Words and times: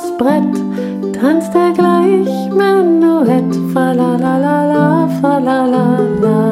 das 0.00 0.16
Brett, 0.16 0.54
tanzt 1.12 1.54
er 1.54 1.72
gleich 1.72 2.50
Menuett. 2.50 3.54
Falalala, 3.72 5.08
falalala. 5.20 5.98
Liebe 6.08 6.47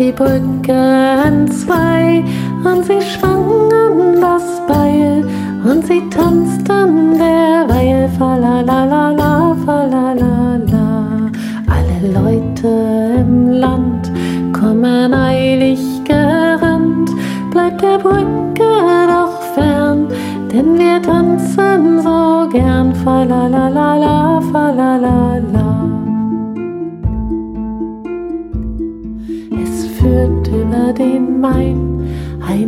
die 0.00 0.12
Brücke 0.12 0.72
an 0.72 1.46
zwei 1.46 2.24
und 2.64 2.86
sie 2.86 3.02
schwangen 3.02 4.18
das 4.18 4.62
Beil 4.66 5.22
und 5.62 5.86
sie 5.86 6.00
tanzten 6.08 7.18
derweil 7.18 8.08
falalala, 8.18 9.54
falalala. 9.66 11.30
Alle 11.68 12.12
Leute 12.14 12.68
im 13.18 13.50
Land 13.50 14.10
kommen 14.58 15.12
eilig 15.12 15.80
gerannt, 16.04 17.10
bleibt 17.50 17.82
der 17.82 17.98
Brücke 17.98 18.72
doch 19.06 19.42
fern, 19.54 20.08
denn 20.50 20.78
wir 20.78 21.02
tanzen 21.02 22.00
so 22.02 22.48
gern 22.50 22.94
falalala, 22.94 23.68
falalala. 23.68 24.29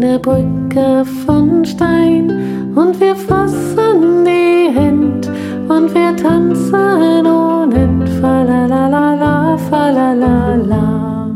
Eine 0.02 0.18
Brücke 0.18 1.04
von 1.24 1.64
Stein 1.64 2.74
und 2.74 2.98
wir 2.98 3.14
fassen 3.14 4.24
die 4.24 4.68
Hand 4.74 5.28
und 5.68 5.94
wir 5.94 6.16
tanzen 6.16 7.24
ohne. 7.24 8.06
Falalala, 8.20 9.56
falalala. 9.58 11.30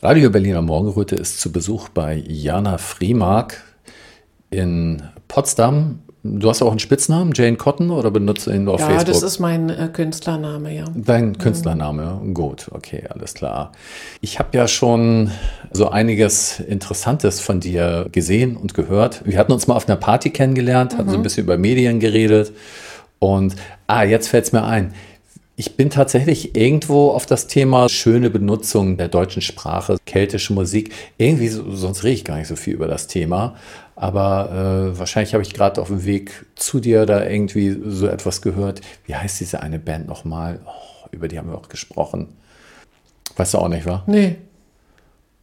Radio 0.00 0.30
Berliner 0.30 0.62
Morgenröte 0.62 1.16
ist 1.16 1.40
zu 1.40 1.50
Besuch 1.50 1.88
bei 1.88 2.22
Jana 2.28 2.78
Freemark 2.78 3.60
in 4.50 5.02
Potsdam. 5.26 5.98
Du 6.24 6.48
hast 6.48 6.62
auch 6.62 6.70
einen 6.70 6.78
Spitznamen, 6.78 7.32
Jane 7.34 7.56
Cotton, 7.56 7.90
oder 7.90 8.12
benutzt 8.12 8.46
du 8.46 8.52
ihn 8.52 8.62
nur 8.64 8.74
auf 8.74 8.80
Ja, 8.80 8.86
Facebook? 8.86 9.08
das 9.08 9.22
ist 9.24 9.40
mein 9.40 9.70
äh, 9.70 9.88
Künstlername, 9.92 10.72
ja. 10.72 10.84
Dein 10.94 11.36
Künstlername, 11.36 12.20
gut, 12.32 12.68
okay, 12.70 13.02
alles 13.08 13.34
klar. 13.34 13.72
Ich 14.20 14.38
habe 14.38 14.56
ja 14.56 14.68
schon 14.68 15.32
so 15.72 15.88
einiges 15.88 16.60
Interessantes 16.60 17.40
von 17.40 17.58
dir 17.58 18.06
gesehen 18.12 18.56
und 18.56 18.72
gehört. 18.74 19.22
Wir 19.24 19.36
hatten 19.36 19.50
uns 19.50 19.66
mal 19.66 19.74
auf 19.74 19.88
einer 19.88 19.96
Party 19.96 20.30
kennengelernt, 20.30 20.96
hatten 20.96 21.10
so 21.10 21.16
ein 21.16 21.22
bisschen 21.22 21.42
über 21.42 21.58
Medien 21.58 21.98
geredet. 21.98 22.52
Und, 23.18 23.56
ah, 23.88 24.04
jetzt 24.04 24.28
fällt 24.28 24.44
es 24.44 24.52
mir 24.52 24.64
ein. 24.64 24.94
Ich 25.56 25.76
bin 25.76 25.90
tatsächlich 25.90 26.56
irgendwo 26.56 27.10
auf 27.10 27.26
das 27.26 27.46
Thema 27.46 27.88
schöne 27.88 28.30
Benutzung 28.30 28.96
der 28.96 29.08
deutschen 29.08 29.42
Sprache, 29.42 29.96
keltische 30.06 30.52
Musik. 30.52 30.92
Irgendwie, 31.18 31.48
so, 31.48 31.70
sonst 31.74 32.04
rede 32.04 32.14
ich 32.14 32.24
gar 32.24 32.38
nicht 32.38 32.48
so 32.48 32.56
viel 32.56 32.74
über 32.74 32.86
das 32.88 33.06
Thema. 33.06 33.56
Aber 33.94 34.92
äh, 34.94 34.98
wahrscheinlich 34.98 35.34
habe 35.34 35.42
ich 35.42 35.52
gerade 35.52 35.80
auf 35.80 35.88
dem 35.88 36.04
Weg 36.04 36.46
zu 36.56 36.80
dir 36.80 37.06
da 37.06 37.24
irgendwie 37.24 37.78
so 37.86 38.06
etwas 38.06 38.42
gehört. 38.42 38.80
Wie 39.06 39.14
heißt 39.14 39.40
diese 39.40 39.62
eine 39.62 39.78
Band 39.78 40.06
nochmal? 40.08 40.60
Oh, 40.64 41.06
über 41.12 41.28
die 41.28 41.38
haben 41.38 41.50
wir 41.50 41.58
auch 41.58 41.68
gesprochen. 41.68 42.28
Weißt 43.36 43.54
du 43.54 43.58
auch 43.58 43.68
nicht, 43.68 43.86
wa? 43.86 44.02
Nee, 44.06 44.36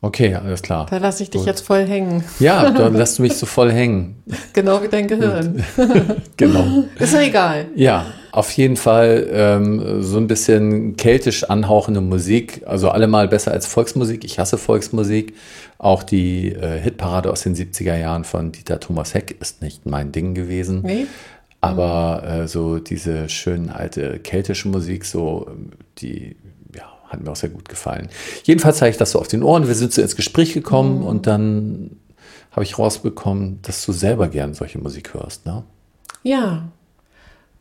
Okay, 0.01 0.33
alles 0.33 0.61
klar. 0.61 0.85
da 0.89 0.97
lasse 0.97 1.23
ich 1.23 1.29
dich 1.29 1.41
Gut. 1.41 1.47
jetzt 1.47 1.61
voll 1.61 1.85
hängen. 1.85 2.23
Ja, 2.39 2.69
da 2.71 2.87
lässt 2.87 3.17
du 3.17 3.21
mich 3.21 3.35
so 3.35 3.45
voll 3.45 3.71
hängen. 3.71 4.23
Genau 4.53 4.81
wie 4.81 4.87
dein 4.87 5.07
Gehirn. 5.07 5.63
Genau. 6.37 6.85
Ist 6.97 7.13
ja 7.13 7.19
egal. 7.21 7.65
Ja, 7.75 8.05
auf 8.31 8.51
jeden 8.51 8.75
Fall 8.75 9.27
ähm, 9.31 10.03
so 10.03 10.17
ein 10.17 10.27
bisschen 10.27 10.95
keltisch 10.95 11.43
anhauchende 11.45 12.01
Musik. 12.01 12.63
Also 12.65 12.89
allemal 12.89 13.27
besser 13.27 13.51
als 13.51 13.65
Volksmusik. 13.65 14.23
Ich 14.23 14.39
hasse 14.39 14.57
Volksmusik. 14.57 15.33
Auch 15.77 16.03
die 16.03 16.51
äh, 16.51 16.79
Hitparade 16.79 17.31
aus 17.31 17.41
den 17.41 17.55
70er 17.55 17.95
Jahren 17.97 18.23
von 18.23 18.51
Dieter 18.51 18.79
Thomas 18.79 19.13
Heck 19.13 19.35
ist 19.39 19.61
nicht 19.61 19.85
mein 19.85 20.11
Ding 20.11 20.33
gewesen. 20.35 20.81
Nee? 20.83 21.07
Aber 21.61 22.23
äh, 22.23 22.47
so 22.47 22.79
diese 22.79 23.29
schöne 23.29 23.75
alte 23.75 24.19
keltische 24.19 24.67
Musik, 24.67 25.05
so 25.05 25.47
ähm, 25.49 25.71
die 25.97 26.37
ja, 26.75 26.83
hat 27.07 27.21
mir 27.21 27.31
auch 27.31 27.35
sehr 27.35 27.49
gut 27.49 27.67
gefallen. 27.67 28.09
Jedenfalls 28.43 28.81
habe 28.81 28.91
ich 28.91 28.97
das 28.97 29.11
so 29.11 29.19
auf 29.19 29.27
den 29.27 29.43
Ohren. 29.43 29.67
Wir 29.67 29.75
sind 29.75 29.91
so 29.91 30.01
ins 30.01 30.15
Gespräch 30.15 30.53
gekommen 30.53 31.03
und 31.03 31.27
dann 31.27 31.97
habe 32.51 32.63
ich 32.63 32.77
rausbekommen, 32.77 33.61
dass 33.61 33.85
du 33.85 33.91
selber 33.91 34.27
gern 34.27 34.53
solche 34.53 34.79
Musik 34.79 35.13
hörst. 35.13 35.45
Ne? 35.45 35.63
Ja. 36.23 36.69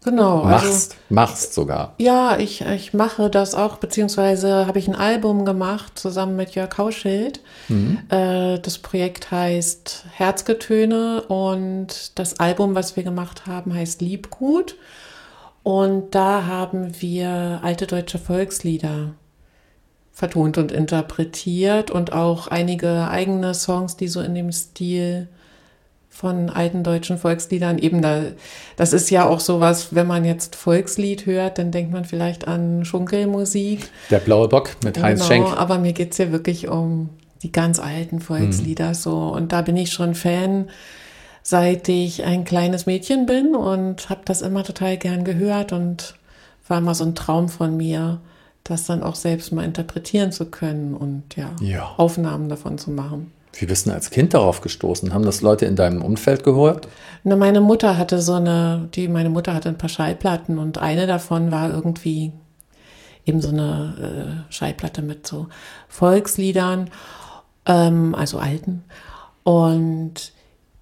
Genau. 0.04 0.44
Machst, 0.44 0.96
machst 1.08 1.54
sogar. 1.54 1.94
Ja, 1.98 2.38
ich, 2.38 2.60
ich 2.60 2.94
mache 2.94 3.28
das 3.30 3.54
auch, 3.54 3.78
beziehungsweise 3.78 4.66
habe 4.66 4.78
ich 4.78 4.86
ein 4.86 4.94
Album 4.94 5.44
gemacht 5.44 5.98
zusammen 5.98 6.36
mit 6.36 6.54
Jörg 6.54 6.78
Hauschild. 6.78 7.40
Äh, 8.08 8.60
das 8.60 8.78
Projekt 8.78 9.30
heißt 9.30 10.04
Herzgetöne 10.12 11.22
und 11.22 12.18
das 12.18 12.38
Album, 12.38 12.74
was 12.74 12.96
wir 12.96 13.02
gemacht 13.02 13.46
haben, 13.46 13.74
heißt 13.74 14.00
Liebgut. 14.00 14.76
Und 15.64 16.14
da 16.14 16.46
haben 16.46 17.00
wir 17.00 17.60
alte 17.62 17.86
deutsche 17.86 18.18
Volkslieder 18.18 19.14
vertont 20.12 20.58
und 20.58 20.72
interpretiert 20.72 21.90
und 21.90 22.12
auch 22.12 22.46
einige 22.46 23.08
eigene 23.08 23.52
Songs, 23.54 23.96
die 23.96 24.08
so 24.08 24.20
in 24.20 24.34
dem 24.34 24.50
Stil 24.52 25.28
von 26.18 26.50
alten 26.50 26.82
deutschen 26.82 27.16
Volksliedern 27.16 27.78
eben 27.78 28.02
da, 28.02 28.22
das 28.74 28.92
ist 28.92 29.08
ja 29.08 29.24
auch 29.28 29.38
sowas, 29.38 29.94
wenn 29.94 30.08
man 30.08 30.24
jetzt 30.24 30.56
Volkslied 30.56 31.26
hört, 31.26 31.58
dann 31.58 31.70
denkt 31.70 31.92
man 31.92 32.04
vielleicht 32.04 32.48
an 32.48 32.84
Schunkelmusik. 32.84 33.88
Der 34.10 34.18
blaue 34.18 34.48
Bock 34.48 34.70
mit 34.82 35.00
Heinz 35.00 35.28
Genau, 35.28 35.46
Schenk. 35.46 35.56
aber 35.60 35.78
mir 35.78 35.92
geht's 35.92 36.18
ja 36.18 36.32
wirklich 36.32 36.66
um 36.66 37.10
die 37.44 37.52
ganz 37.52 37.78
alten 37.78 38.18
Volkslieder 38.20 38.94
so. 38.94 39.16
Und 39.28 39.52
da 39.52 39.62
bin 39.62 39.76
ich 39.76 39.92
schon 39.92 40.16
Fan, 40.16 40.68
seit 41.44 41.88
ich 41.88 42.24
ein 42.24 42.42
kleines 42.44 42.86
Mädchen 42.86 43.26
bin 43.26 43.54
und 43.54 44.10
habe 44.10 44.22
das 44.24 44.42
immer 44.42 44.64
total 44.64 44.96
gern 44.96 45.22
gehört 45.22 45.72
und 45.72 46.16
war 46.66 46.78
immer 46.78 46.96
so 46.96 47.04
ein 47.04 47.14
Traum 47.14 47.48
von 47.48 47.76
mir, 47.76 48.20
das 48.64 48.86
dann 48.86 49.04
auch 49.04 49.14
selbst 49.14 49.52
mal 49.52 49.64
interpretieren 49.64 50.32
zu 50.32 50.46
können 50.46 50.94
und 50.94 51.36
ja, 51.36 51.50
Ja. 51.60 51.94
Aufnahmen 51.96 52.48
davon 52.48 52.76
zu 52.76 52.90
machen. 52.90 53.30
Wie 53.54 53.66
bist 53.66 53.86
du 53.86 53.90
denn 53.90 53.96
als 53.96 54.10
Kind 54.10 54.34
darauf 54.34 54.60
gestoßen? 54.60 55.12
Haben 55.12 55.24
das 55.24 55.42
Leute 55.42 55.66
in 55.66 55.76
deinem 55.76 56.02
Umfeld 56.02 56.44
gehört? 56.44 56.88
Na, 57.24 57.36
meine 57.36 57.60
Mutter 57.60 57.96
hatte 57.98 58.20
so 58.20 58.34
eine, 58.34 58.88
die, 58.94 59.08
meine 59.08 59.30
Mutter 59.30 59.54
hatte 59.54 59.68
ein 59.68 59.78
paar 59.78 59.88
Schallplatten 59.88 60.58
und 60.58 60.78
eine 60.78 61.06
davon 61.06 61.50
war 61.50 61.70
irgendwie 61.70 62.32
eben 63.26 63.40
so 63.40 63.48
eine 63.48 64.46
äh, 64.48 64.52
Schallplatte 64.52 65.02
mit 65.02 65.26
so 65.26 65.48
Volksliedern, 65.88 66.90
ähm, 67.66 68.14
also 68.14 68.38
alten. 68.38 68.84
Und 69.44 70.32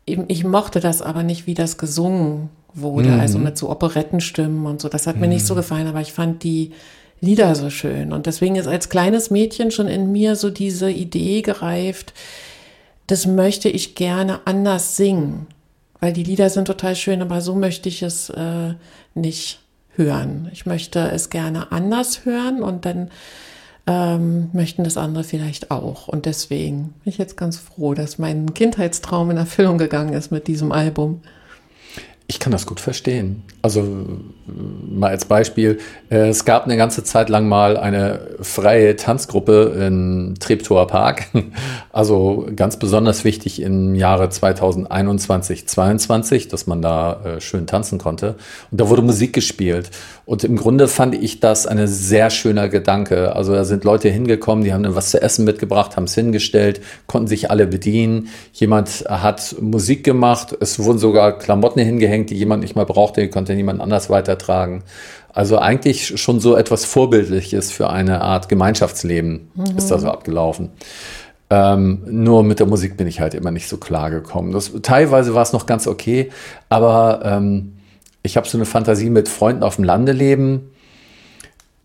eben, 0.07 0.25
ich 0.29 0.45
mochte 0.45 0.81
das 0.81 1.03
aber 1.03 1.23
nicht, 1.23 1.47
wie 1.47 1.55
das 1.55 1.79
gesungen 1.79 2.51
wurde, 2.73 3.11
mhm. 3.11 3.21
also 3.21 3.39
mit 3.39 3.59
so 3.59 3.71
Operettenstimmen 3.71 4.67
und 4.67 4.81
so. 4.81 4.89
Das 4.89 5.07
hat 5.07 5.17
mir 5.17 5.29
nicht 5.29 5.47
so 5.47 5.55
mhm. 5.55 5.59
gefallen, 5.59 5.87
aber 5.87 6.01
ich 6.01 6.13
fand 6.13 6.43
die 6.43 6.73
Lieder 7.21 7.55
so 7.55 7.71
schön. 7.71 8.13
Und 8.13 8.27
deswegen 8.27 8.57
ist 8.57 8.69
als 8.69 8.89
kleines 8.89 9.31
Mädchen 9.31 9.71
schon 9.71 9.89
in 9.89 10.13
mir 10.13 10.37
so 10.37 10.51
diese 10.51 10.91
Idee 10.91 11.43
gereift, 11.43 12.13
das 13.07 13.27
möchte 13.27 13.69
ich 13.69 13.95
gerne 13.95 14.41
anders 14.47 14.97
singen. 14.97 15.47
Weil 16.01 16.13
die 16.13 16.25
Lieder 16.25 16.51
sind 16.51 16.67
total 16.67 16.95
schön, 16.95 17.23
aber 17.23 17.41
so 17.41 17.55
möchte 17.55 17.89
ich 17.89 18.03
es 18.03 18.29
äh, 18.31 18.75
nicht 19.15 19.61
hören. 19.95 20.49
Ich 20.53 20.67
möchte 20.67 21.11
es 21.11 21.31
gerne 21.31 21.73
anders 21.73 22.25
hören 22.25 22.63
und 22.63 22.85
dann 22.85 23.11
ähm, 23.87 24.51
möchten 24.53 24.85
das 24.85 24.97
andere 24.97 25.25
vielleicht 25.25 25.71
auch. 25.71 26.09
Und 26.09 26.27
deswegen 26.27 26.95
bin 27.03 27.13
ich 27.13 27.19
jetzt 27.19 27.37
ganz 27.37 27.57
froh, 27.57 27.95
dass 27.95 28.19
mein 28.19 28.53
Kindheitstraum 28.53 29.31
in 29.31 29.37
Erfüllung 29.37 29.79
gegangen 29.79 30.13
ist 30.13 30.31
mit 30.31 30.49
diesem 30.49 30.73
Album. 30.73 31.23
Ich 32.27 32.41
kann 32.41 32.53
das 32.53 32.67
gut 32.67 32.81
verstehen. 32.81 33.43
Also 33.63 34.21
mal 34.47 35.11
als 35.11 35.25
Beispiel, 35.25 35.79
äh, 36.11 36.29
es 36.29 36.45
gab 36.45 36.65
eine 36.65 36.77
ganze 36.77 37.05
Zeit 37.05 37.29
lang 37.29 37.49
mal 37.49 37.77
eine 37.77 38.21
freie 38.41 38.97
Tanzgruppe 38.97 39.75
in 39.87 40.35
Treptower 40.39 40.87
Park. 40.87 41.27
Also 41.93 42.47
ganz 42.55 42.79
besonders 42.79 43.25
wichtig 43.25 43.63
im 43.63 43.95
Jahre 43.95 44.29
2021, 44.29 45.67
22, 45.67 46.49
dass 46.49 46.67
man 46.67 46.83
da 46.83 47.21
äh, 47.25 47.41
schön 47.41 47.67
tanzen 47.67 47.99
konnte. 47.99 48.37
Und 48.71 48.81
da 48.81 48.91
wurde 48.91 49.01
Musik 49.01 49.33
gespielt. 49.33 49.91
Und 50.27 50.45
im 50.45 50.57
Grunde 50.57 50.89
fand 50.89 51.15
ich 51.15 51.41
das 51.41 51.67
eine 51.67 51.89
sehr 51.89 52.29
schöner 52.31 52.69
Gedanke. 52.69 53.35
Also 53.35 53.55
da 53.55 53.65
sind 53.65 53.85
Leute 53.85 54.09
hingekommen, 54.09 54.65
die 54.65 54.75
haben 54.75 54.85
was 54.95 55.11
zu 55.11 55.23
essen 55.23 55.45
mitgebracht, 55.45 55.97
haben 55.97 56.05
es 56.05 56.15
hingestellt, 56.15 56.81
konnten 57.07 57.29
sich 57.29 57.51
alle 57.51 57.67
bedienen. 57.67 58.29
Jemand 58.53 59.05
hat 59.09 59.57
Musik 59.61 60.05
gemacht, 60.05 60.55
es 60.61 60.79
wurden 60.79 60.99
sogar 60.99 61.39
Klamotten 61.39 61.81
hingehängt, 61.81 62.31
die 62.31 62.35
jemand 62.37 62.63
nicht 62.63 62.77
mehr 62.77 62.85
brauchte, 62.85 63.21
die 63.23 63.31
konnte 63.31 63.55
niemand 63.55 63.81
anders 63.81 64.11
weitertragen. 64.37 64.83
Also 65.33 65.59
eigentlich 65.59 66.19
schon 66.21 66.41
so 66.41 66.57
etwas 66.57 66.85
Vorbildliches 66.85 67.71
für 67.71 67.91
eine 67.91 68.23
Art 68.23 68.49
Gemeinschaftsleben 68.49 69.51
mhm. 69.55 69.77
ist 69.77 69.91
da 69.91 69.99
so 69.99 70.09
abgelaufen. 70.09 70.71
Ähm, 71.49 72.03
nur 72.07 72.43
mit 72.43 72.59
der 72.59 72.67
Musik 72.67 72.97
bin 72.97 73.07
ich 73.07 73.21
halt 73.21 73.35
immer 73.35 73.51
nicht 73.51 73.69
so 73.69 73.77
klar 73.77 74.11
gekommen. 74.11 74.53
Das, 74.53 74.73
teilweise 74.83 75.35
war 75.35 75.43
es 75.43 75.53
noch 75.53 75.67
ganz 75.67 75.87
okay, 75.87 76.31
aber 76.69 77.21
ähm, 77.25 77.75
ich 78.23 78.37
habe 78.37 78.49
so 78.49 78.59
eine 78.59 78.65
Fantasie 78.65 79.11
mit 79.11 79.29
Freunden 79.29 79.63
auf 79.63 79.77
dem 79.77 79.85
Lande 79.85 80.13
leben, 80.13 80.71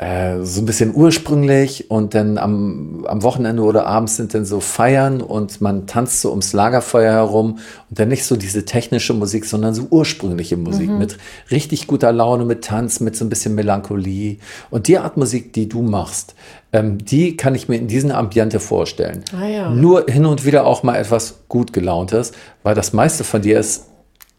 äh, 0.02 0.44
so 0.44 0.62
ein 0.62 0.66
bisschen 0.66 0.96
ursprünglich 0.96 1.92
und 1.92 2.16
dann 2.16 2.40
am, 2.40 3.06
am 3.08 3.22
Wochenende 3.22 3.62
oder 3.62 3.86
abends 3.86 4.16
sind 4.16 4.34
dann 4.34 4.46
so 4.46 4.60
Feiern 4.60 5.22
und 5.22 5.62
man 5.62 5.86
tanzt 5.86 6.22
so 6.22 6.32
ums 6.32 6.54
Lagerfeuer 6.54 7.14
herum 7.14 7.60
und 7.88 8.00
dann 8.00 8.08
nicht 8.08 8.26
so 8.26 8.36
diese 8.36 8.66
technische 8.66 9.14
Musik, 9.14 9.46
sondern 9.46 9.76
so 9.76 9.86
ursprüngliche 9.92 10.58
Musik 10.58 10.90
mhm. 10.90 10.98
mit 10.98 11.18
richtig 11.52 11.86
guter 11.86 12.12
Laune, 12.12 12.46
mit 12.46 12.64
Tanz, 12.64 13.00
mit 13.00 13.16
so 13.16 13.24
ein 13.24 13.30
bisschen 13.30 13.54
Melancholie. 13.54 14.40
Und 14.72 14.88
die 14.88 14.98
Art 14.98 15.18
Musik, 15.18 15.54
die 15.54 15.70
du 15.70 15.84
machst, 15.84 16.34
ähm, 16.74 16.98
die 16.98 17.38
kann 17.38 17.54
ich 17.54 17.70
mir 17.70 17.76
in 17.76 17.88
diesem 17.88 18.10
Ambiente 18.10 18.60
vorstellen. 18.60 19.24
Ah, 19.40 19.46
ja. 19.46 19.70
Nur 19.70 20.06
hin 20.08 20.26
und 20.26 20.48
wieder 20.48 20.66
auch 20.66 20.82
mal 20.82 20.96
etwas 20.96 21.42
gut 21.48 21.74
gelauntes, 21.74 22.32
weil 22.64 22.74
das 22.74 22.92
meiste 22.92 23.24
von 23.24 23.44
dir 23.44 23.60
ist 23.60 23.86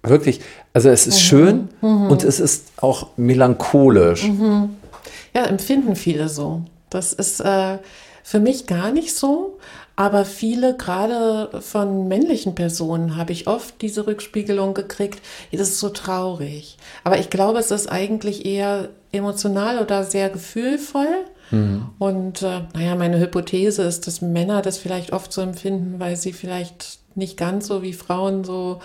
wirklich, 0.03 0.41
also 0.73 0.89
es 0.89 1.07
ist 1.07 1.19
mhm. 1.19 1.21
schön 1.21 1.69
mhm. 1.83 2.07
und 2.09 2.25
es 2.25 2.41
ist 2.41 2.73
auch 2.81 3.11
melancholisch. 3.17 4.27
Mhm. 4.27 4.71
Ja, 5.35 5.45
empfinden 5.45 5.97
viele 5.97 6.29
so. 6.29 6.63
Das 6.91 7.13
ist 7.13 7.41
äh, 7.41 7.79
für 8.23 8.41
mich 8.41 8.67
gar 8.67 8.93
nicht 8.93 9.15
so. 9.15 9.59
Aber 9.95 10.25
viele, 10.25 10.77
gerade 10.77 11.61
von 11.61 12.09
männlichen 12.09 12.55
Personen, 12.55 13.17
habe 13.17 13.33
ich 13.33 13.47
oft 13.47 13.83
diese 13.83 14.07
Rückspiegelung 14.07 14.73
gekriegt. 14.73 15.21
Das 15.53 15.61
ist 15.69 15.81
so 15.81 15.91
traurig. 15.91 16.79
Aber 17.05 17.19
ich 17.19 17.29
glaube, 17.29 17.59
es 17.59 17.71
ist 17.71 17.89
eigentlich 17.89 18.47
eher 18.47 18.89
emotional 19.13 19.79
oder 19.81 20.05
sehr 20.05 20.31
gefühlvoll. 20.31 21.25
Mhm. 21.51 21.91
Und 21.99 22.43
äh, 22.43 22.63
naja, 22.73 22.95
meine 22.95 23.21
Hypothese 23.21 23.83
ist, 23.83 24.07
dass 24.07 24.23
Männer 24.23 24.63
das 24.63 24.79
vielleicht 24.79 25.13
oft 25.13 25.33
so 25.33 25.43
empfinden, 25.43 26.01
weil 26.01 26.17
sie 26.17 26.33
vielleicht 26.33 26.99
nicht 27.15 27.37
ganz 27.37 27.67
so 27.67 27.83
wie 27.83 27.93
Frauen 27.93 28.45
so 28.45 28.81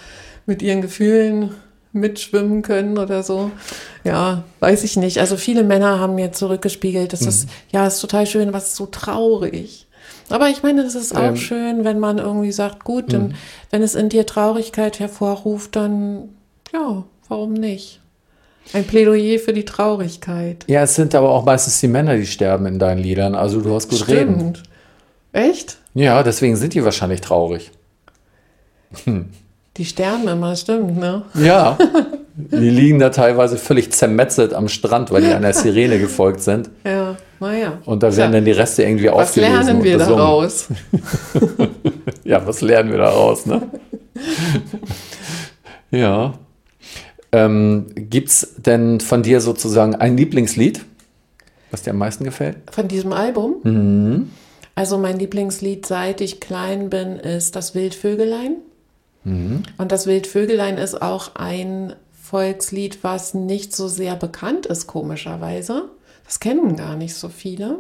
mit 0.46 0.62
ihren 0.62 0.82
Gefühlen 0.82 1.52
mitschwimmen 1.94 2.62
können 2.62 2.98
oder 2.98 3.24
so. 3.24 3.52
Ja, 4.04 4.44
weiß 4.60 4.84
ich 4.84 4.98
nicht. 4.98 5.20
Also 5.20 5.38
viele 5.38 5.64
Männer 5.64 6.00
haben 6.00 6.16
mir 6.16 6.32
zurückgespiegelt, 6.32 7.14
das 7.14 7.22
mhm. 7.22 7.28
ist, 7.30 7.50
ja, 7.72 7.88
ist 7.88 8.00
total 8.00 8.28
schön, 8.28 8.54
was 8.54 8.68
ist 8.70 8.76
so 8.76 8.86
traurig. 8.86 9.88
Aber 10.30 10.50
ich 10.50 10.64
meine, 10.64 10.84
das 10.84 10.96
ist 10.96 11.16
auch 11.16 11.22
ähm, 11.22 11.38
schön, 11.38 11.84
wenn 11.86 12.00
man 12.00 12.18
irgendwie 12.18 12.52
sagt, 12.52 12.84
gut, 12.84 13.14
mhm. 13.14 13.34
wenn 13.72 13.82
es 13.82 13.96
in 13.96 14.10
dir 14.10 14.26
Traurigkeit 14.26 15.00
hervorruft, 15.00 15.76
dann 15.76 16.30
ja, 16.74 17.04
warum 17.28 17.54
nicht? 17.54 18.02
Ein 18.74 18.86
Plädoyer 18.86 19.40
für 19.40 19.54
die 19.54 19.64
Traurigkeit. 19.64 20.66
Ja, 20.68 20.84
es 20.84 20.96
sind 20.96 21.16
aber 21.16 21.30
auch 21.30 21.46
meistens 21.46 21.80
die 21.80 21.88
Männer, 21.88 22.18
die 22.18 22.26
sterben 22.26 22.66
in 22.66 22.80
deinen 22.80 23.00
Liedern. 23.00 23.34
Also 23.34 23.62
du 23.62 23.74
hast 23.74 23.90
gut 23.90 24.00
Stimmt. 24.00 24.12
reden. 24.12 24.58
Echt? 25.32 25.78
Ja, 25.94 26.22
deswegen 26.24 26.58
sind 26.58 26.74
die 26.74 26.84
wahrscheinlich 26.84 27.22
traurig. 27.22 27.72
Hm. 29.06 29.30
Die 29.78 29.86
sterben 29.86 30.28
immer, 30.28 30.56
stimmt, 30.56 30.98
ne? 30.98 31.24
Ja. 31.36 31.78
Die 32.36 32.70
liegen 32.70 33.00
da 33.00 33.10
teilweise 33.10 33.58
völlig 33.58 33.92
zermetzelt 33.92 34.54
am 34.54 34.68
Strand, 34.70 35.12
weil 35.12 35.22
die 35.22 35.32
einer 35.32 35.54
Sirene 35.54 36.00
gefolgt 36.00 36.42
sind. 36.42 36.70
Ja, 36.84 37.16
naja. 37.40 37.80
Und 37.86 38.02
da 38.02 38.16
werden 38.16 38.32
ja. 38.32 38.38
dann 38.38 38.46
die 38.46 38.52
Reste 38.52 38.84
irgendwie 38.84 39.08
was 39.08 39.30
aufgelesen. 39.30 39.56
Was 39.56 39.66
lernen 39.66 39.84
wir 39.84 39.98
daraus? 39.98 40.68
ja, 42.24 42.46
was 42.46 42.62
lernen 42.62 42.92
wir 42.92 42.98
daraus, 42.98 43.46
ne? 43.46 43.62
ja. 45.92 46.34
Ähm, 47.32 47.88
Gibt 47.96 48.30
es 48.30 48.56
denn 48.58 49.00
von 49.00 49.22
dir 49.22 49.42
sozusagen 49.42 49.96
ein 49.96 50.18
Lieblingslied, 50.18 50.82
was 51.70 51.84
dir 51.84 51.92
am 51.92 51.98
meisten 51.98 52.24
gefällt? 52.24 52.58
Von 52.72 52.88
diesem 52.88 53.14
Album? 53.14 53.58
Mhm. 53.64 54.32
Also 54.74 54.98
mein 54.98 55.20
Lieblingslied, 55.20 55.86
seit 55.86 56.22
ich 56.22 56.40
klein 56.40 56.90
bin, 56.90 57.18
ist 57.18 57.56
das 57.56 57.76
Wildvögelein. 57.76 58.58
Mhm. 59.28 59.64
Und 59.78 59.92
das 59.92 60.08
Wildvögelein 60.08 60.78
ist 60.78 61.02
auch 61.02 61.36
ein 61.36 61.94
Volkslied, 62.24 63.04
was 63.04 63.34
nicht 63.34 63.76
so 63.76 63.88
sehr 63.88 64.16
bekannt 64.16 64.66
ist, 64.66 64.88
komischerweise. 64.88 65.90
Das 66.26 66.40
kennen 66.40 66.76
gar 66.78 66.96
nicht 66.96 67.14
so 67.14 67.28
viele. 67.28 67.80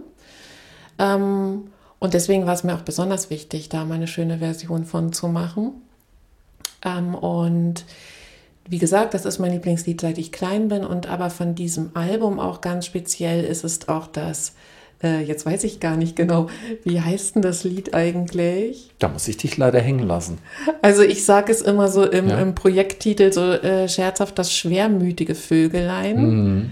Ähm, 1.00 1.70
und 2.00 2.14
deswegen 2.14 2.46
war 2.46 2.54
es 2.54 2.64
mir 2.64 2.76
auch 2.76 2.82
besonders 2.82 3.30
wichtig, 3.30 3.70
da 3.70 3.86
mal 3.86 3.96
eine 3.96 4.08
schöne 4.08 4.40
Version 4.40 4.84
von 4.84 5.14
zu 5.14 5.30
machen. 5.30 5.82
Ähm, 6.84 7.16
und 7.16 7.86
wie 8.68 8.78
gesagt, 8.78 9.14
das 9.14 9.26
ist 9.26 9.40
mein 9.40 9.54
Lieblingslied, 9.54 10.02
seit 10.02 10.18
ich 10.18 10.34
klein 10.34 10.68
bin. 10.68 10.86
Und 10.86 11.08
aber 11.08 11.30
von 11.30 11.56
diesem 11.56 11.92
Album 11.94 12.40
auch 12.40 12.60
ganz 12.60 12.86
speziell 12.86 13.46
ist 13.46 13.64
es 13.64 13.88
auch 13.88 14.08
das 14.08 14.54
äh, 15.04 15.22
jetzt 15.22 15.46
weiß 15.46 15.64
ich 15.64 15.80
gar 15.80 15.96
nicht 15.96 16.16
genau, 16.16 16.48
wie 16.84 17.00
heißt 17.02 17.36
denn 17.36 17.42
das 17.42 17.64
Lied 17.64 17.94
eigentlich? 17.94 18.92
Da 19.00 19.08
muss 19.08 19.28
ich 19.28 19.38
dich 19.38 19.58
leider 19.58 19.80
hängen 19.80 20.08
lassen. 20.08 20.40
Also 20.82 21.04
ich 21.04 21.24
sage 21.24 21.52
es 21.52 21.62
immer 21.62 21.88
so 21.88 22.04
im, 22.04 22.30
ja. 22.30 22.40
im 22.40 22.56
Projekttitel 22.56 23.32
so 23.32 23.52
äh, 23.52 23.88
scherzhaft, 23.88 24.40
das 24.40 24.52
schwermütige 24.52 25.36
Vögelein. 25.36 26.18
Mhm. 26.18 26.72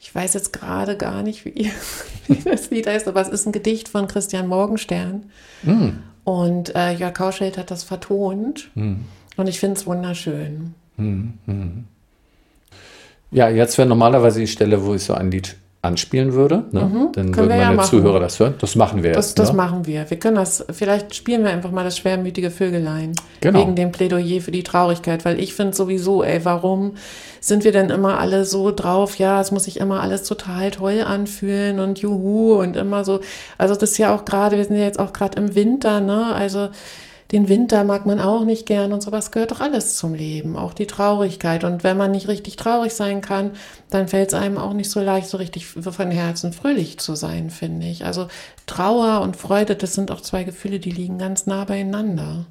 Ich 0.00 0.14
weiß 0.14 0.34
jetzt 0.34 0.52
gerade 0.52 0.96
gar 0.96 1.22
nicht, 1.22 1.44
wie, 1.44 1.70
wie, 2.26 2.42
das 2.44 2.70
Lied 2.70 2.86
heißt, 2.86 3.08
aber 3.08 3.20
es 3.20 3.28
ist 3.28 3.46
ein 3.46 3.52
Gedicht 3.52 3.88
von 3.88 4.06
Christian 4.06 4.46
Morgenstern. 4.46 5.30
Mhm. 5.62 5.98
Und 6.24 6.76
äh, 6.76 6.92
Jörg 6.92 7.14
Kauschild 7.14 7.56
hat 7.56 7.70
das 7.70 7.82
vertont. 7.82 8.70
Mhm. 8.74 9.06
Und 9.36 9.48
ich 9.48 9.58
finde 9.58 9.76
es 9.76 9.86
wunderschön. 9.86 10.74
Mhm. 10.98 11.34
Mhm. 11.46 11.84
Ja, 13.30 13.48
jetzt 13.48 13.78
wäre 13.78 13.88
normalerweise 13.88 14.40
die 14.40 14.46
Stelle, 14.46 14.84
wo 14.84 14.94
ich 14.94 15.02
so 15.02 15.14
ein 15.14 15.30
Lied 15.30 15.56
anspielen 15.80 16.32
würde. 16.32 16.64
Ne? 16.72 16.80
Mhm, 16.80 17.08
Dann 17.12 17.36
würden 17.36 17.48
meine 17.48 17.76
ja 17.76 17.82
Zuhörer 17.82 18.18
das 18.18 18.40
hören. 18.40 18.54
Das 18.58 18.74
machen 18.74 19.04
wir 19.04 19.12
das, 19.12 19.28
jetzt. 19.28 19.38
Das 19.38 19.50
ne? 19.50 19.56
machen 19.56 19.86
wir. 19.86 20.10
Wir 20.10 20.18
können 20.18 20.34
das, 20.34 20.64
vielleicht 20.70 21.14
spielen 21.14 21.44
wir 21.44 21.50
einfach 21.50 21.70
mal 21.70 21.84
das 21.84 21.96
schwermütige 21.96 22.50
Vögelein. 22.50 23.12
Genau. 23.40 23.60
Wegen 23.60 23.76
dem 23.76 23.92
Plädoyer 23.92 24.40
für 24.40 24.50
die 24.50 24.64
Traurigkeit. 24.64 25.24
Weil 25.24 25.38
ich 25.38 25.54
finde 25.54 25.76
sowieso, 25.76 26.24
ey, 26.24 26.44
warum 26.44 26.94
sind 27.40 27.62
wir 27.62 27.70
denn 27.70 27.90
immer 27.90 28.18
alle 28.18 28.44
so 28.44 28.72
drauf? 28.72 29.16
Ja, 29.18 29.40
es 29.40 29.52
muss 29.52 29.64
sich 29.64 29.78
immer 29.78 30.00
alles 30.00 30.24
total 30.24 30.72
toll 30.72 31.00
anfühlen 31.06 31.78
und 31.78 32.00
juhu 32.00 32.54
und 32.54 32.76
immer 32.76 33.04
so. 33.04 33.20
Also 33.56 33.74
das 33.74 33.92
ist 33.92 33.98
ja 33.98 34.12
auch 34.12 34.24
gerade, 34.24 34.56
wir 34.56 34.64
sind 34.64 34.76
ja 34.76 34.84
jetzt 34.84 34.98
auch 34.98 35.12
gerade 35.12 35.40
im 35.40 35.54
Winter, 35.54 36.00
ne? 36.00 36.34
Also 36.34 36.70
den 37.30 37.48
Winter 37.50 37.84
mag 37.84 38.06
man 38.06 38.20
auch 38.20 38.44
nicht 38.44 38.64
gern 38.64 38.92
und 38.92 39.02
sowas 39.02 39.30
gehört 39.30 39.50
doch 39.50 39.60
alles 39.60 39.96
zum 39.96 40.14
Leben, 40.14 40.56
auch 40.56 40.72
die 40.72 40.86
Traurigkeit. 40.86 41.62
Und 41.62 41.84
wenn 41.84 41.96
man 41.98 42.10
nicht 42.10 42.26
richtig 42.28 42.56
traurig 42.56 42.94
sein 42.94 43.20
kann, 43.20 43.50
dann 43.90 44.08
fällt 44.08 44.28
es 44.28 44.34
einem 44.34 44.56
auch 44.56 44.72
nicht 44.72 44.90
so 44.90 45.00
leicht, 45.00 45.28
so 45.28 45.36
richtig 45.36 45.66
von 45.66 46.10
Herzen 46.10 46.54
fröhlich 46.54 46.98
zu 46.98 47.14
sein, 47.16 47.50
finde 47.50 47.86
ich. 47.86 48.06
Also 48.06 48.28
Trauer 48.66 49.20
und 49.20 49.36
Freude, 49.36 49.76
das 49.76 49.92
sind 49.92 50.10
auch 50.10 50.22
zwei 50.22 50.44
Gefühle, 50.44 50.78
die 50.80 50.90
liegen 50.90 51.18
ganz 51.18 51.46
nah 51.46 51.64
beieinander. 51.66 52.46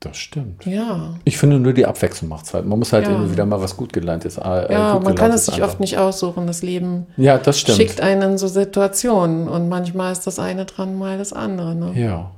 Das 0.00 0.18
stimmt. 0.18 0.66
Ja. 0.66 1.14
Ich 1.24 1.38
finde 1.38 1.58
nur 1.58 1.72
die 1.72 1.86
Abwechslung 1.86 2.28
macht 2.28 2.44
es 2.46 2.54
halt. 2.54 2.66
Man 2.66 2.78
muss 2.78 2.92
halt 2.92 3.06
Ja. 3.06 3.14
immer 3.14 3.30
wieder 3.30 3.46
mal 3.46 3.60
was 3.60 3.76
gut 3.76 3.92
gelerntes. 3.92 4.36
Äh, 4.36 4.72
Ja, 4.72 4.94
gut 4.94 5.04
man 5.04 5.14
kann 5.14 5.30
es 5.32 5.46
sich 5.46 5.54
anfangen. 5.54 5.70
oft 5.70 5.80
nicht 5.80 5.98
aussuchen. 5.98 6.46
Das 6.46 6.62
Leben 6.62 7.06
Ja, 7.16 7.38
das 7.38 7.60
schickt 7.60 8.00
einen 8.00 8.32
in 8.32 8.38
so 8.38 8.46
Situationen 8.46 9.48
und 9.48 9.68
manchmal 9.68 10.12
ist 10.12 10.26
das 10.26 10.38
eine 10.38 10.64
dran, 10.66 10.98
mal 10.98 11.16
das 11.16 11.32
andere. 11.32 11.74
Ne? 11.74 11.92
Ja. 11.94 12.30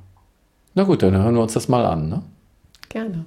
Na 0.75 0.83
gut, 0.83 1.01
dann 1.03 1.15
hören 1.15 1.35
wir 1.35 1.41
uns 1.41 1.53
das 1.53 1.67
mal 1.67 1.85
an. 1.85 2.09
Ne? 2.09 2.23
Gerne. 2.89 3.25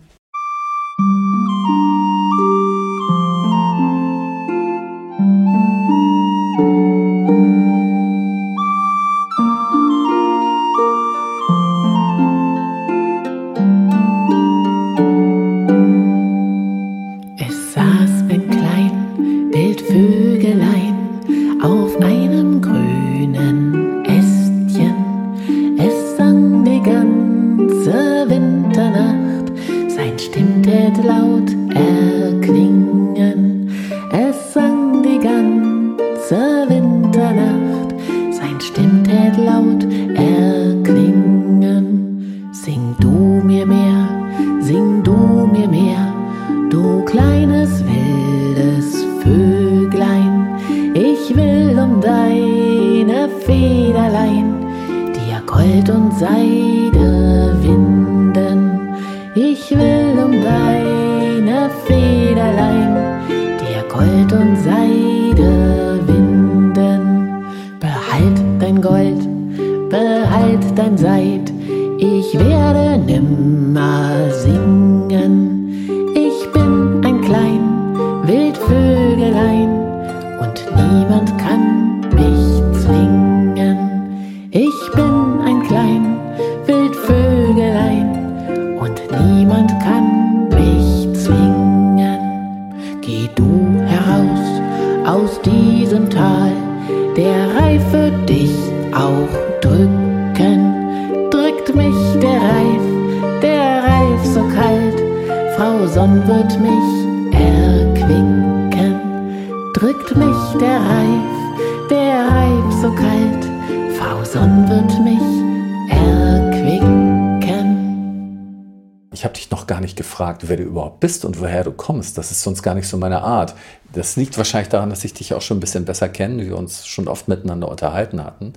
Bist 121.02 121.24
und 121.24 121.40
woher 121.40 121.64
du 121.64 121.72
kommst. 121.72 122.16
Das 122.16 122.30
ist 122.30 122.42
sonst 122.42 122.62
gar 122.62 122.74
nicht 122.74 122.88
so 122.88 122.96
meine 122.96 123.22
Art. 123.22 123.54
Das 123.92 124.16
liegt 124.16 124.38
wahrscheinlich 124.38 124.70
daran, 124.70 124.88
dass 124.88 125.04
ich 125.04 125.12
dich 125.12 125.34
auch 125.34 125.42
schon 125.42 125.58
ein 125.58 125.60
bisschen 125.60 125.84
besser 125.84 126.08
kenne, 126.08 126.46
wir 126.46 126.56
uns 126.56 126.86
schon 126.86 127.08
oft 127.08 127.28
miteinander 127.28 127.68
unterhalten 127.68 128.24
hatten. 128.24 128.54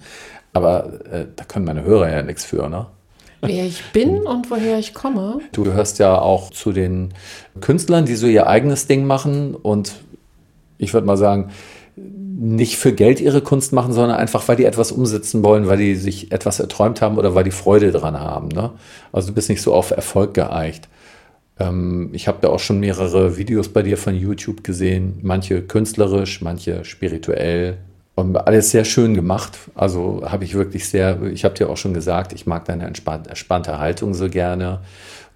Aber 0.54 1.06
äh, 1.12 1.26
da 1.36 1.44
können 1.44 1.66
meine 1.66 1.84
Hörer 1.84 2.10
ja 2.10 2.22
nichts 2.22 2.46
für, 2.46 2.70
ne? 2.70 2.86
Wer 3.42 3.66
ich 3.66 3.84
bin 3.92 4.22
und 4.22 4.50
woher 4.50 4.80
ich 4.80 4.94
komme. 4.94 5.40
Du 5.52 5.64
gehörst 5.64 6.00
ja 6.00 6.18
auch 6.18 6.52
zu 6.52 6.72
den 6.72 7.14
Künstlern, 7.62 8.06
die 8.06 8.16
so 8.16 8.28
ihr 8.28 8.48
eigenes 8.48 8.88
Ding 8.88 9.06
machen 9.06 9.56
und 9.56 9.94
ich 10.78 10.94
würde 10.94 11.06
mal 11.06 11.18
sagen, 11.18 11.52
nicht 11.96 12.78
für 12.78 12.94
Geld 12.94 13.22
ihre 13.22 13.42
Kunst 13.42 13.74
machen, 13.74 13.94
sondern 13.94 14.18
einfach, 14.18 14.48
weil 14.48 14.56
die 14.56 14.66
etwas 14.66 14.92
umsetzen 14.92 15.44
wollen, 15.44 15.68
weil 15.68 15.78
die 15.78 15.96
sich 15.96 16.32
etwas 16.32 16.60
erträumt 16.60 17.02
haben 17.02 17.18
oder 17.18 17.34
weil 17.36 17.44
die 17.44 17.52
Freude 17.52 17.92
dran 17.92 18.20
haben. 18.20 18.50
Ne? 18.50 18.72
Also 19.12 19.30
du 19.30 19.34
bist 19.34 19.50
nicht 19.50 19.62
so 19.62 19.74
auf 19.74 19.92
Erfolg 19.92 20.34
geeicht. 20.34 20.88
Ähm, 21.60 22.10
ich 22.14 22.28
habe 22.28 22.40
da 22.42 22.50
auch 22.50 22.60
schon 22.60 22.80
mehrere 22.80 23.38
Videos 23.38 23.70
bei 23.70 23.82
dir 23.82 23.98
von 23.98 24.16
YouTube 24.16 24.64
gesehen, 24.64 25.20
manche 25.22 25.62
künstlerisch, 25.62 26.42
manche 26.42 26.84
spirituell. 26.86 27.78
Und 28.16 28.38
alles 28.38 28.72
sehr 28.72 28.86
schön 28.86 29.14
gemacht. 29.14 29.58
Also 29.76 30.24
habe 30.26 30.46
ich 30.46 30.54
wirklich 30.56 30.88
sehr, 30.88 31.22
ich 31.24 31.44
habe 31.44 31.54
dir 31.54 31.70
auch 31.70 31.78
schon 31.78 31.94
gesagt, 31.94 32.32
ich 32.32 32.46
mag 32.46 32.64
deine 32.66 32.86
entspannt, 32.86 33.28
entspannte 33.28 33.78
Haltung 33.78 34.14
so 34.14 34.30
gerne. 34.30 34.80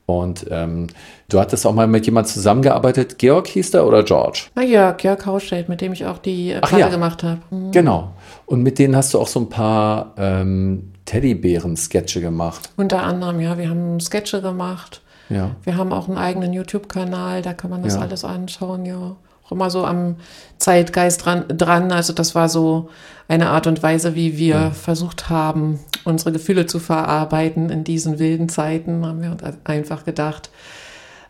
Und 0.06 0.48
ähm, 0.50 0.88
du 1.28 1.40
hattest 1.40 1.68
auch 1.68 1.74
mal 1.74 1.86
mit 1.86 2.06
jemand 2.08 2.28
zusammengearbeitet. 2.28 3.20
Georg 3.20 3.48
hieß 3.48 3.72
der 3.72 3.86
oder 3.86 4.02
George? 4.02 4.46
Na 4.56 4.64
Jörg, 4.64 5.00
Jörg 5.04 5.24
Hausstedt, 5.26 5.70
mit 5.70 5.82
dem 5.82 5.94
ich 5.94 6.06
auch 6.06 6.18
die 6.18 6.52
äh, 6.52 6.62
Platte 6.62 6.80
ja. 6.80 6.90
gemacht 6.90 7.22
habe. 7.22 7.42
Mhm. 7.52 7.72
Genau. 7.72 8.16
Und 8.48 8.64
mit 8.64 8.80
denen 8.80 8.96
hast 8.96 9.14
du 9.14 9.20
auch 9.20 9.28
so 9.28 9.42
ein 9.42 9.50
paar 9.50 10.16
ähm, 10.18 10.94
Teddybären-Sketche 11.06 12.22
gemacht. 12.22 12.72
Unter 12.76 13.04
anderem, 13.04 13.40
ja, 13.40 13.58
wir 13.58 13.70
haben 13.70 14.00
Sketche 14.00 14.42
gemacht. 14.42 15.02
Ja. 15.30 15.52
Wir 15.64 15.78
haben 15.78 15.94
auch 15.94 16.08
einen 16.08 16.18
eigenen 16.18 16.54
YouTube-Kanal, 16.54 17.42
da 17.42 17.54
kann 17.54 17.70
man 17.70 17.84
das 17.84 17.96
Ja. 17.96 18.02
alles 18.02 18.26
anschauen, 18.26 18.86
ja. 18.86 19.16
Auch 19.46 19.52
immer 19.52 19.70
so 19.72 19.86
am 19.86 20.16
Zeitgeist 20.58 21.26
dran, 21.26 21.46
dran. 21.48 21.92
Also 21.92 22.14
das 22.14 22.36
war 22.36 22.50
so 22.50 22.90
eine 23.28 23.50
Art 23.50 23.68
und 23.68 23.82
Weise, 23.82 24.16
wie 24.16 24.38
wir 24.38 24.72
versucht 24.72 25.30
haben, 25.30 25.80
unsere 26.04 26.32
Gefühle 26.32 26.66
zu 26.66 26.80
verarbeiten 26.80 27.70
in 27.70 27.84
diesen 27.84 28.20
wilden 28.20 28.50
Zeiten. 28.50 29.06
Haben 29.06 29.22
wir 29.22 29.32
uns 29.32 29.42
einfach 29.66 30.06
gedacht, 30.06 30.50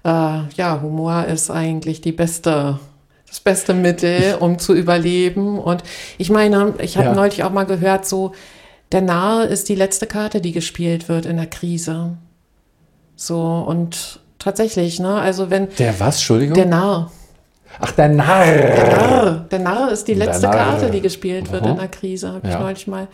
äh, 0.03 0.09
ja, 0.55 0.79
Humor 0.81 1.25
ist 1.25 1.49
eigentlich 1.51 2.01
die 2.01 2.11
beste, 2.11 2.79
das 3.27 3.39
beste 3.39 3.73
Mittel, 3.73 4.35
um 4.39 4.59
zu 4.59 4.73
überleben. 4.73 5.59
Und 5.59 5.83
ich 6.17 6.29
meine, 6.29 6.73
ich 6.79 6.97
habe 6.97 7.07
Ja. 7.09 7.13
neulich 7.15 7.43
auch 7.43 7.51
mal 7.51 7.65
gehört, 7.65 8.05
so 8.05 8.33
der 8.91 9.01
Narr 9.01 9.45
ist 9.47 9.69
die 9.69 9.75
letzte 9.75 10.07
Karte, 10.07 10.41
die 10.41 10.51
gespielt 10.51 11.07
wird 11.09 11.25
in 11.25 11.37
der 11.37 11.45
Krise. 11.47 12.17
So, 13.21 13.65
und 13.67 14.21
tatsächlich, 14.39 14.99
ne, 15.01 15.15
also 15.19 15.49
wenn 15.49 15.67
Der 15.77 15.99
was, 15.99 16.15
Entschuldigung? 16.15 16.55
der 16.55 16.67
Narr, 16.67 17.11
Ach, 17.81 17.91
der 17.91 18.07
Narr. 18.07 18.45
Narr, 18.45 19.45
der 19.51 19.59
Narr 19.59 19.91
ist 19.91 20.07
die 20.07 20.15
Der 20.15 20.27
letzte. 20.27 20.47
Karte, 20.47 20.89
die 20.89 21.01
gespielt 21.01 21.51
wird 21.51 21.63
Aha. 21.63 21.71
in 21.71 21.77
der 21.77 21.87
Krise, 21.89 22.29
habe 22.29 22.47
ich 22.47 22.53
Ja. 22.53 22.59
neulich 22.61 22.87
mal 22.87 23.07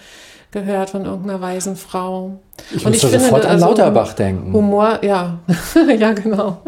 gehört 0.51 0.91
von 0.91 1.05
irgendeiner 1.05 1.41
weisen 1.41 1.75
Frau. 1.75 2.39
Ich 2.73 2.85
muss 2.85 3.01
da 3.01 3.09
sofort 3.09 3.45
an 3.47 3.59
Lauterbach 3.59 4.13
denken. 4.13 4.53
Humor, 4.53 4.99
ja, 5.01 5.39
ja, 5.99 6.13
genau. 6.13 6.59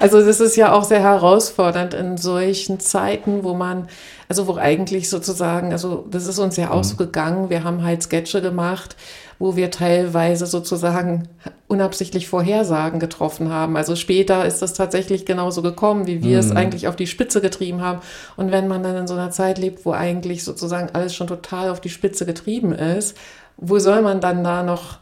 Also 0.00 0.24
das 0.24 0.40
ist 0.40 0.56
ja 0.56 0.72
auch 0.72 0.82
sehr 0.84 1.00
herausfordernd 1.00 1.92
in 1.94 2.16
solchen 2.16 2.80
Zeiten, 2.80 3.44
wo 3.44 3.52
man, 3.54 3.88
also 4.28 4.48
wo 4.48 4.56
eigentlich 4.56 5.08
sozusagen, 5.10 5.70
also 5.72 6.06
das 6.10 6.26
ist 6.26 6.38
uns 6.38 6.56
ja 6.56 6.70
auch 6.72 6.82
so 6.82 6.96
gegangen, 6.96 7.48
wir 7.50 7.62
haben 7.62 7.84
halt 7.84 8.02
Sketche 8.02 8.40
gemacht, 8.42 8.96
wo 9.38 9.56
wir 9.56 9.70
teilweise 9.70 10.46
sozusagen 10.46 11.28
unabsichtlich 11.68 12.28
Vorhersagen 12.28 13.00
getroffen 13.00 13.50
haben. 13.50 13.76
Also 13.76 13.96
später 13.96 14.46
ist 14.46 14.62
das 14.62 14.74
tatsächlich 14.74 15.26
genauso 15.26 15.62
gekommen, 15.62 16.06
wie 16.06 16.22
wir 16.22 16.38
es 16.38 16.52
eigentlich 16.52 16.88
auf 16.88 16.96
die 16.96 17.06
Spitze 17.06 17.40
getrieben 17.40 17.82
haben. 17.82 18.00
Und 18.36 18.52
wenn 18.52 18.68
man 18.68 18.82
dann 18.82 18.96
in 18.96 19.06
so 19.06 19.14
einer 19.14 19.30
Zeit 19.30 19.58
lebt, 19.58 19.84
wo 19.84 19.92
eigentlich 19.92 20.44
sozusagen 20.44 20.90
alles 20.92 21.14
schon 21.14 21.26
total 21.26 21.70
auf 21.70 21.80
die 21.80 21.88
Spitze 21.90 22.24
getrieben 22.24 22.72
ist, 22.72 23.16
wo 23.56 23.78
soll 23.78 24.02
man 24.02 24.20
dann 24.20 24.44
da 24.44 24.62
noch 24.62 24.98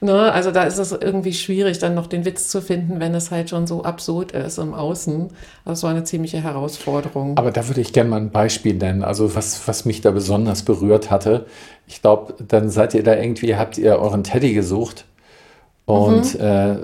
Ne, 0.00 0.30
also 0.30 0.50
da 0.50 0.64
ist 0.64 0.76
es 0.78 0.92
irgendwie 0.92 1.32
schwierig, 1.32 1.78
dann 1.78 1.94
noch 1.94 2.06
den 2.06 2.26
Witz 2.26 2.48
zu 2.48 2.60
finden, 2.60 3.00
wenn 3.00 3.14
es 3.14 3.30
halt 3.30 3.48
schon 3.48 3.66
so 3.66 3.82
absurd 3.82 4.32
ist 4.32 4.58
im 4.58 4.74
Außen. 4.74 5.28
Das 5.64 5.82
war 5.82 5.90
eine 5.90 6.04
ziemliche 6.04 6.42
Herausforderung. 6.42 7.38
Aber 7.38 7.50
da 7.50 7.66
würde 7.66 7.80
ich 7.80 7.94
gerne 7.94 8.10
mal 8.10 8.20
ein 8.20 8.30
Beispiel 8.30 8.74
nennen. 8.74 9.02
Also 9.02 9.34
was, 9.34 9.66
was 9.66 9.86
mich 9.86 10.02
da 10.02 10.10
besonders 10.10 10.62
berührt 10.62 11.10
hatte. 11.10 11.46
Ich 11.86 12.02
glaube, 12.02 12.34
dann 12.46 12.68
seid 12.68 12.92
ihr 12.92 13.02
da 13.02 13.14
irgendwie, 13.14 13.56
habt 13.56 13.78
ihr 13.78 13.98
euren 13.98 14.22
Teddy 14.22 14.52
gesucht 14.52 15.06
und 15.86 16.34
äh, 16.40 16.76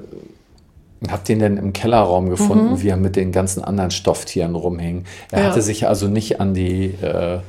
habt 1.11 1.29
ihn 1.29 1.41
dann 1.41 1.57
im 1.59 1.73
Kellerraum 1.73 2.31
gefunden, 2.31 2.81
wie 2.81 2.89
er 2.89 2.97
mit 2.97 3.17
den 3.17 3.33
ganzen 3.33 3.63
anderen 3.63 3.91
Stofftieren 3.91 4.55
rumhing. 4.55 5.05
Er 5.31 5.41
Ja. 5.43 5.49
hatte 5.51 5.61
sich 5.61 5.87
also 5.87 6.09
nicht 6.09 6.41
an 6.41 6.55
die, 6.55 6.95
äh, 7.03 7.41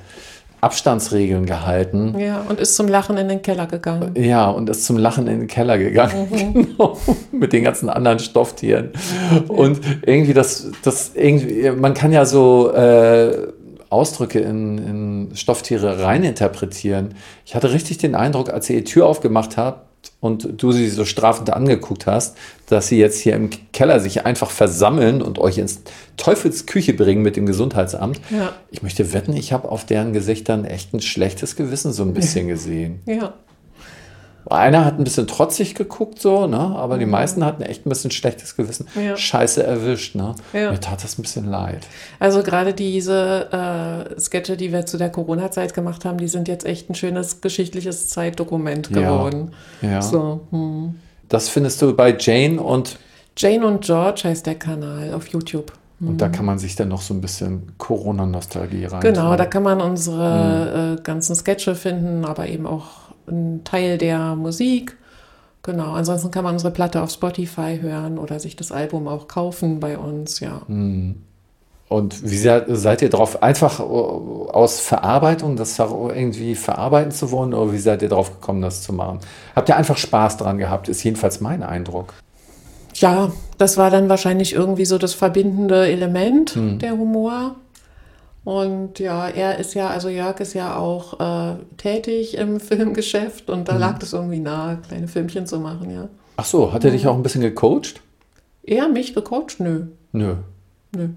Abstandsregeln 0.64 1.46
gehalten. 1.46 2.18
Ja, 2.18 2.42
und 2.48 2.60
ist 2.60 2.76
zum 2.76 2.88
Lachen 2.88 3.18
in 3.18 3.28
den 3.28 3.42
Keller 3.42 3.68
gegangen. 3.68 4.14
Ja, 4.16 4.50
und 4.50 4.70
ist 4.70 4.86
zum 4.86 4.98
Lachen 4.98 5.28
in 5.28 5.42
den 5.42 5.48
Keller 5.48 5.78
gegangen. 5.78 6.28
Mhm. 6.32 6.54
Genau, 6.74 6.98
mit 7.32 7.54
den 7.54 7.64
ganzen 7.64 7.90
anderen 7.90 8.20
Stofftieren. 8.20 8.92
Und 9.48 9.82
irgendwie 10.06 10.34
das, 10.34 10.72
das 10.84 11.12
irgendwie, 11.14 11.70
man 11.72 11.94
kann 11.94 12.12
ja 12.12 12.26
so 12.26 12.72
äh, 12.72 13.48
Ausdrücke 13.90 14.40
in, 14.40 14.78
in 14.78 15.36
Stofftiere 15.36 16.02
reininterpretieren. 16.02 17.14
Ich 17.46 17.56
hatte 17.56 17.72
richtig 17.72 18.00
den 18.00 18.16
Eindruck, 18.16 18.50
als 18.50 18.70
ihr 18.70 18.78
die 18.78 18.84
Tür 18.84 19.06
aufgemacht 19.06 19.58
habt, 19.58 19.88
und 20.20 20.62
du 20.62 20.72
sie 20.72 20.90
so 20.90 21.06
strafend 21.06 21.52
angeguckt 21.52 22.06
hast, 22.08 22.38
dass 22.68 22.88
sie 22.88 22.98
jetzt 22.98 23.20
hier 23.20 23.36
im 23.36 23.50
Keller 23.72 24.00
sich 24.00 24.26
einfach 24.26 24.50
versammeln 24.50 25.22
und 25.22 25.40
euch 25.40 25.58
ins 25.58 25.82
Teufelsküche 26.18 26.94
bringen 26.94 27.22
mit 27.22 27.36
dem 27.36 27.46
Gesundheitsamt. 27.46 28.20
Ja. 28.30 28.54
Ich 28.72 28.84
möchte 28.84 29.14
wetten, 29.14 29.34
ich 29.34 29.54
habe 29.54 29.70
auf 29.70 29.86
deren 29.86 30.14
Gesichtern 30.14 30.66
echt 30.66 30.94
ein 30.94 31.02
schlechtes 31.02 31.56
Gewissen 31.56 31.92
so 31.92 32.04
ein 32.04 32.14
bisschen 32.14 32.48
gesehen. 32.48 33.02
Ja. 33.06 33.34
Einer 34.54 34.86
hat 34.86 35.00
ein 35.00 35.04
bisschen 35.04 35.26
trotzig 35.26 35.74
geguckt, 35.74 36.22
so, 36.22 36.46
ne? 36.46 36.58
aber 36.58 37.00
die 37.00 37.06
mhm. 37.06 37.12
meisten 37.12 37.44
hatten 37.44 37.64
echt 37.64 37.86
ein 37.86 37.90
bisschen 37.90 38.12
schlechtes 38.12 38.56
Gewissen. 38.56 38.88
Ja. 38.96 39.18
Scheiße 39.18 39.64
erwischt. 39.64 40.16
Ne? 40.16 40.36
Ja. 40.54 40.72
Mir 40.72 40.80
tat 40.80 41.04
das 41.04 41.18
ein 41.18 41.24
bisschen 41.24 41.50
leid. 41.50 41.88
Also 42.20 42.44
gerade 42.44 42.74
diese 42.74 44.06
äh, 44.16 44.20
Sketche, 44.20 44.56
die 44.56 44.72
wir 44.72 44.86
zu 44.86 44.98
der 44.98 45.10
Corona-Zeit 45.10 45.74
gemacht 45.74 46.06
haben, 46.06 46.20
die 46.20 46.28
sind 46.28 46.48
jetzt 46.48 46.66
echt 46.66 46.90
ein 46.90 46.96
schönes 46.96 47.42
geschichtliches 47.42 48.10
Zeitdokument 48.10 48.90
geworden. 48.94 49.54
Ja. 49.82 49.90
ja. 49.90 50.02
So, 50.02 50.42
hm. 50.52 50.96
Das 51.30 51.50
findest 51.50 51.82
du 51.82 51.96
bei 51.96 52.16
Jane 52.18 52.62
und 52.62 53.00
Jane 53.36 53.66
und 53.66 53.84
George 53.84 54.22
heißt 54.26 54.46
der 54.46 54.56
Kanal 54.56 55.14
auf 55.16 55.28
YouTube. 55.30 55.74
Und 56.00 56.20
da 56.20 56.26
hm. 56.26 56.32
kann 56.32 56.46
man 56.46 56.60
sich 56.60 56.76
dann 56.76 56.90
noch 56.90 57.02
so 57.02 57.14
ein 57.14 57.22
bisschen 57.22 57.74
Corona-Nostalgie 57.78 58.86
rein. 58.86 59.02
Genau, 59.02 59.36
da 59.36 59.46
kann 59.46 59.64
man 59.64 59.82
unsere 59.82 60.96
mhm. 60.96 60.98
äh, 60.98 61.02
ganzen 61.02 61.36
Sketche 61.36 61.76
finden, 61.76 62.26
aber 62.26 62.48
eben 62.48 62.68
auch 62.68 63.03
ein 63.28 63.64
Teil 63.64 63.98
der 63.98 64.36
Musik. 64.36 64.98
Genau, 65.62 65.94
ansonsten 65.94 66.30
kann 66.30 66.44
man 66.44 66.54
unsere 66.54 66.74
Platte 66.74 67.02
auf 67.02 67.12
Spotify 67.12 67.80
hören 67.82 68.18
oder 68.18 68.40
sich 68.40 68.56
das 68.56 68.72
Album 68.72 69.08
auch 69.08 69.28
kaufen 69.28 69.80
bei 69.80 69.98
uns, 69.98 70.42
ja. 70.42 70.62
Hm. 70.68 71.16
Und 71.88 72.24
wie 72.24 72.38
seid 72.38 73.02
ihr 73.02 73.10
drauf? 73.10 73.44
Einfach 73.44 73.80
äh, 73.80 73.84
aus 73.84 74.80
Verarbeitung, 74.80 75.56
das 75.56 75.78
irgendwie 75.78 76.56
verarbeiten 76.56 77.12
zu 77.12 77.32
wollen, 77.32 77.54
oder 77.54 77.72
wie 77.72 77.78
seid 77.78 78.02
ihr 78.02 78.10
drauf 78.10 78.32
gekommen, 78.32 78.62
das 78.62 78.82
zu 78.82 78.94
machen? 78.94 79.20
Habt 79.56 79.70
ihr 79.70 79.78
einfach 79.78 79.98
Spaß 79.98 80.38
dran 80.38 80.58
gehabt, 80.58 80.90
ist 80.90 81.04
jedenfalls 81.04 81.40
mein 81.40 81.62
Eindruck. 81.62 82.14
Ja, 82.96 83.32
das 83.58 83.78
war 83.78 83.90
dann 83.90 84.10
wahrscheinlich 84.10 84.54
irgendwie 84.54 84.86
so 84.86 84.98
das 84.98 85.14
verbindende 85.14 85.88
Element, 85.88 86.56
hm. 86.56 86.80
der 86.80 86.98
Humor. 86.98 87.56
Und 88.44 89.00
ja, 89.00 89.30
er 89.30 89.58
ist 89.58 89.74
ja, 89.74 89.88
also 89.88 90.10
Jörg 90.10 90.40
ist 90.40 90.54
ja 90.54 90.76
auch 90.76 91.20
äh, 91.20 91.56
tätig 91.78 92.38
im 92.38 92.60
Filmgeschäft 92.60 93.50
und 93.50 93.68
da 93.68 93.74
mhm. 93.74 93.80
lag 93.80 94.00
das 94.00 94.14
irgendwie 94.14 94.40
nahe, 94.40 94.78
kleine 94.88 95.08
Filmchen 95.08 95.48
zu 95.48 95.60
machen, 95.60 95.92
ja. 95.92 96.10
Ach 96.36 96.46
so, 96.46 96.74
hat 96.74 96.84
er 96.84 96.92
dich 96.92 97.08
auch 97.08 97.16
ein 97.16 97.24
bisschen 97.24 97.42
gecoacht? 97.42 98.02
Er 98.64 98.88
mich 98.88 99.14
gecoacht? 99.14 99.60
Nö. 99.60 99.88
Nö. 100.12 100.36
Nö. 100.96 101.10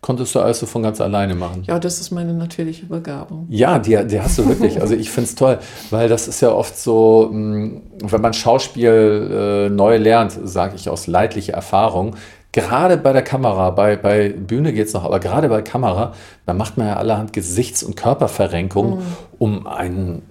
Konntest 0.00 0.34
du 0.34 0.40
also 0.40 0.66
von 0.66 0.82
ganz 0.82 1.00
alleine 1.00 1.34
machen? 1.34 1.62
Ja, 1.66 1.78
das 1.78 1.98
ist 1.98 2.10
meine 2.10 2.34
natürliche 2.34 2.84
Begabung. 2.84 3.46
Ja, 3.48 3.78
die, 3.78 4.06
die 4.06 4.20
hast 4.20 4.36
du 4.36 4.46
wirklich. 4.46 4.78
Also 4.82 4.94
ich 4.94 5.10
finde 5.10 5.30
es 5.30 5.34
toll, 5.34 5.58
weil 5.88 6.10
das 6.10 6.28
ist 6.28 6.42
ja 6.42 6.52
oft 6.52 6.78
so, 6.78 7.28
hm, 7.30 7.80
wenn 8.02 8.20
man 8.20 8.34
Schauspiel 8.34 9.68
äh, 9.70 9.70
neu 9.70 9.96
lernt, 9.96 10.38
sage 10.44 10.76
ich 10.76 10.90
aus 10.90 11.06
leidlicher 11.06 11.54
Erfahrung, 11.54 12.16
gerade 12.54 12.96
bei 12.96 13.12
der 13.12 13.22
Kamera, 13.22 13.70
bei, 13.70 13.96
bei 13.96 14.28
Bühne 14.28 14.72
geht 14.72 14.86
es 14.86 14.94
noch, 14.94 15.04
aber 15.04 15.18
gerade 15.18 15.48
bei 15.48 15.60
Kamera, 15.60 16.14
da 16.46 16.54
macht 16.54 16.78
man 16.78 16.86
ja 16.86 16.96
allerhand 16.96 17.32
Gesichts- 17.32 17.82
und 17.82 17.96
Körperverrenkungen, 17.96 18.98
mhm. 18.98 19.02
um 19.38 19.66
einen 19.66 20.22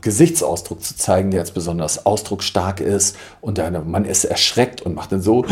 Gesichtsausdruck 0.00 0.82
zu 0.82 0.96
zeigen, 0.96 1.30
der 1.30 1.40
jetzt 1.40 1.54
besonders 1.54 2.06
ausdrucksstark 2.06 2.80
ist 2.80 3.16
und 3.40 3.58
dann, 3.58 3.88
man 3.88 4.04
ist 4.04 4.24
erschreckt 4.24 4.82
und 4.82 4.96
macht 4.96 5.12
dann 5.12 5.22
so 5.22 5.44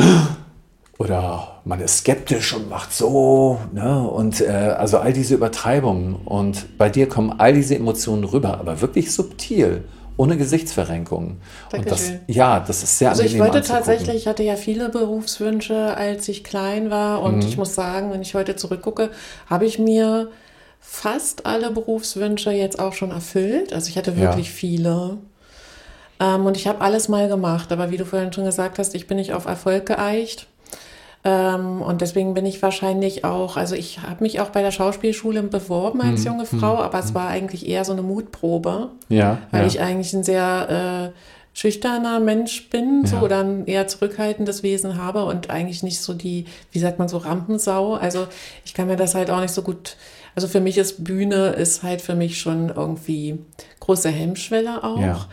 oder 0.99 1.61
man 1.65 1.81
ist 1.81 1.99
skeptisch 1.99 2.53
und 2.53 2.69
macht 2.69 2.93
so 2.93 3.61
ne? 3.73 4.03
und 4.03 4.41
äh, 4.41 4.49
also 4.49 4.99
all 4.99 5.13
diese 5.13 5.37
Übertreibungen 5.37 6.17
und 6.25 6.79
bei 6.79 6.91
dir 6.91 7.09
kommen 7.09 7.33
all 7.39 7.53
diese 7.53 7.77
Emotionen 7.77 8.25
rüber, 8.25 8.59
aber 8.59 8.81
wirklich 8.81 9.13
subtil 9.13 9.85
ohne 10.19 10.37
Gesichtsverrenkung. 10.37 11.39
Und 11.73 11.91
das, 11.91 12.11
ja, 12.27 12.59
das 12.61 12.83
ist 12.83 12.99
sehr 12.99 13.11
Also 13.11 13.23
ich 13.23 13.39
wollte 13.39 13.63
tatsächlich, 13.63 14.17
ich 14.17 14.27
hatte 14.27 14.43
ja 14.43 14.57
viele 14.57 14.89
Berufswünsche, 14.89 15.97
als 15.97 16.29
ich 16.29 16.43
klein 16.43 16.91
war. 16.91 17.23
Und 17.23 17.37
mhm. 17.37 17.49
ich 17.49 17.57
muss 17.57 17.75
sagen, 17.75 18.11
wenn 18.11 18.21
ich 18.21 18.35
heute 18.35 18.57
zurückgucke, 18.57 19.11
habe 19.47 19.65
ich 19.65 19.79
mir 19.79 20.31
fast 20.81 21.47
alle 21.47 21.71
Berufswünsche 21.71 22.51
jetzt 22.51 22.81
auch 22.81 22.95
schon 22.95 23.13
erfüllt. 23.13 23.73
Also 23.73 23.91
ich 23.91 23.97
hatte 23.97 24.17
wirklich 24.17 24.49
ja. 24.49 24.53
viele. 24.53 25.19
Ähm, 26.19 26.47
und 26.47 26.57
ich 26.57 26.67
habe 26.67 26.81
alles 26.81 27.09
mal 27.09 27.29
gemacht. 27.29 27.71
Aber 27.71 27.93
wie 27.93 27.97
du 27.97 28.05
vorhin 28.05 28.33
schon 28.33 28.45
gesagt 28.45 28.81
hast, 28.81 28.97
ich 28.97 29.07
bin 29.07 29.19
nicht 29.19 29.33
auf 29.33 29.47
Erfolg 29.47 29.87
geeicht. 29.87 30.48
Ähm, 31.29 31.83
und 31.83 32.01
deswegen 32.01 32.33
bin 32.33 32.47
ich 32.47 32.63
wahrscheinlich 32.63 33.23
auch, 33.23 33.59
also 33.59 33.75
ich 33.75 34.01
habe 34.01 34.23
mich 34.23 34.41
auch 34.41 34.49
bei 34.49 34.63
der 34.63 34.71
Schauspielschule 34.71 35.43
beworben 35.43 36.01
als 36.01 36.25
hm, 36.25 36.33
junge 36.33 36.51
hm, 36.51 36.59
Frau, 36.59 36.79
aber 36.79 36.99
es 37.01 37.09
hm. 37.09 37.15
war 37.17 37.29
eigentlich 37.29 37.69
eher 37.69 37.85
so 37.85 37.93
eine 37.93 38.01
Mutprobe, 38.01 38.89
ja, 39.11 39.37
weil 39.51 39.63
ja. 39.63 39.67
ich 39.67 39.81
eigentlich 39.81 40.15
ein 40.15 40.25
sehr 40.25 41.13
äh, 41.13 41.19
schüchterner 41.53 42.19
Mensch 42.19 42.71
bin 42.71 43.03
ja. 43.03 43.11
so, 43.11 43.17
oder 43.19 43.41
ein 43.41 43.67
eher 43.67 43.87
zurückhaltendes 43.89 44.63
Wesen 44.63 44.97
habe 44.97 45.27
und 45.27 45.51
eigentlich 45.51 45.83
nicht 45.83 46.01
so 46.01 46.15
die, 46.15 46.47
wie 46.73 46.79
sagt 46.79 46.99
man 46.99 47.09
so, 47.09 47.19
Rampensau. 47.19 47.95
Also 47.95 48.27
ich 48.65 48.73
kann 48.73 48.87
mir 48.87 48.97
das 48.97 49.15
halt 49.15 49.29
auch 49.29 49.41
nicht 49.41 49.53
so 49.53 49.61
gut, 49.61 49.97
also 50.35 50.49
für 50.49 50.61
mich 50.61 50.79
ist 50.79 51.05
Bühne, 51.05 51.49
ist 51.49 51.83
halt 51.83 52.01
für 52.01 52.15
mich 52.15 52.41
schon 52.41 52.71
irgendwie 52.71 53.39
große 53.81 54.09
Hemmschwelle 54.09 54.83
auch. 54.83 55.27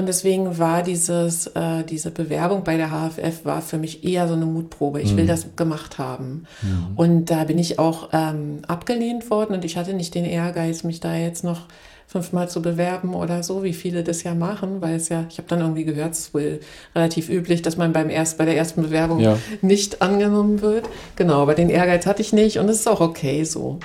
Und 0.00 0.06
deswegen 0.06 0.56
war 0.56 0.82
dieses, 0.82 1.48
äh, 1.48 1.84
diese 1.84 2.10
Bewerbung 2.10 2.64
bei 2.64 2.78
der 2.78 2.88
HFF 2.88 3.44
war 3.44 3.60
für 3.60 3.76
mich 3.76 4.02
eher 4.02 4.26
so 4.28 4.32
eine 4.32 4.46
Mutprobe. 4.46 5.02
Ich 5.02 5.14
will 5.14 5.24
mhm. 5.24 5.28
das 5.28 5.56
gemacht 5.56 5.98
haben. 5.98 6.46
Mhm. 6.62 6.96
Und 6.96 7.24
da 7.26 7.44
bin 7.44 7.58
ich 7.58 7.78
auch 7.78 8.08
ähm, 8.14 8.62
abgelehnt 8.66 9.30
worden 9.30 9.52
und 9.52 9.62
ich 9.62 9.76
hatte 9.76 9.92
nicht 9.92 10.14
den 10.14 10.24
Ehrgeiz, 10.24 10.84
mich 10.84 11.00
da 11.00 11.14
jetzt 11.14 11.44
noch 11.44 11.66
fünfmal 12.06 12.48
zu 12.48 12.62
bewerben 12.62 13.12
oder 13.12 13.42
so, 13.42 13.62
wie 13.62 13.74
viele 13.74 14.02
das 14.02 14.22
ja 14.22 14.34
machen, 14.34 14.80
weil 14.80 14.96
es 14.96 15.10
ja, 15.10 15.26
ich 15.28 15.36
habe 15.36 15.48
dann 15.48 15.60
irgendwie 15.60 15.84
gehört, 15.84 16.12
es 16.12 16.20
ist 16.20 16.34
wohl 16.34 16.60
relativ 16.94 17.28
üblich, 17.28 17.60
dass 17.60 17.76
man 17.76 17.92
beim 17.92 18.08
erst, 18.08 18.38
bei 18.38 18.46
der 18.46 18.56
ersten 18.56 18.80
Bewerbung 18.80 19.20
ja. 19.20 19.38
nicht 19.60 20.00
angenommen 20.00 20.62
wird. 20.62 20.88
Genau, 21.16 21.42
aber 21.42 21.54
den 21.54 21.68
Ehrgeiz 21.68 22.06
hatte 22.06 22.22
ich 22.22 22.32
nicht 22.32 22.58
und 22.58 22.70
es 22.70 22.78
ist 22.78 22.88
auch 22.88 23.02
okay 23.02 23.44
so. 23.44 23.80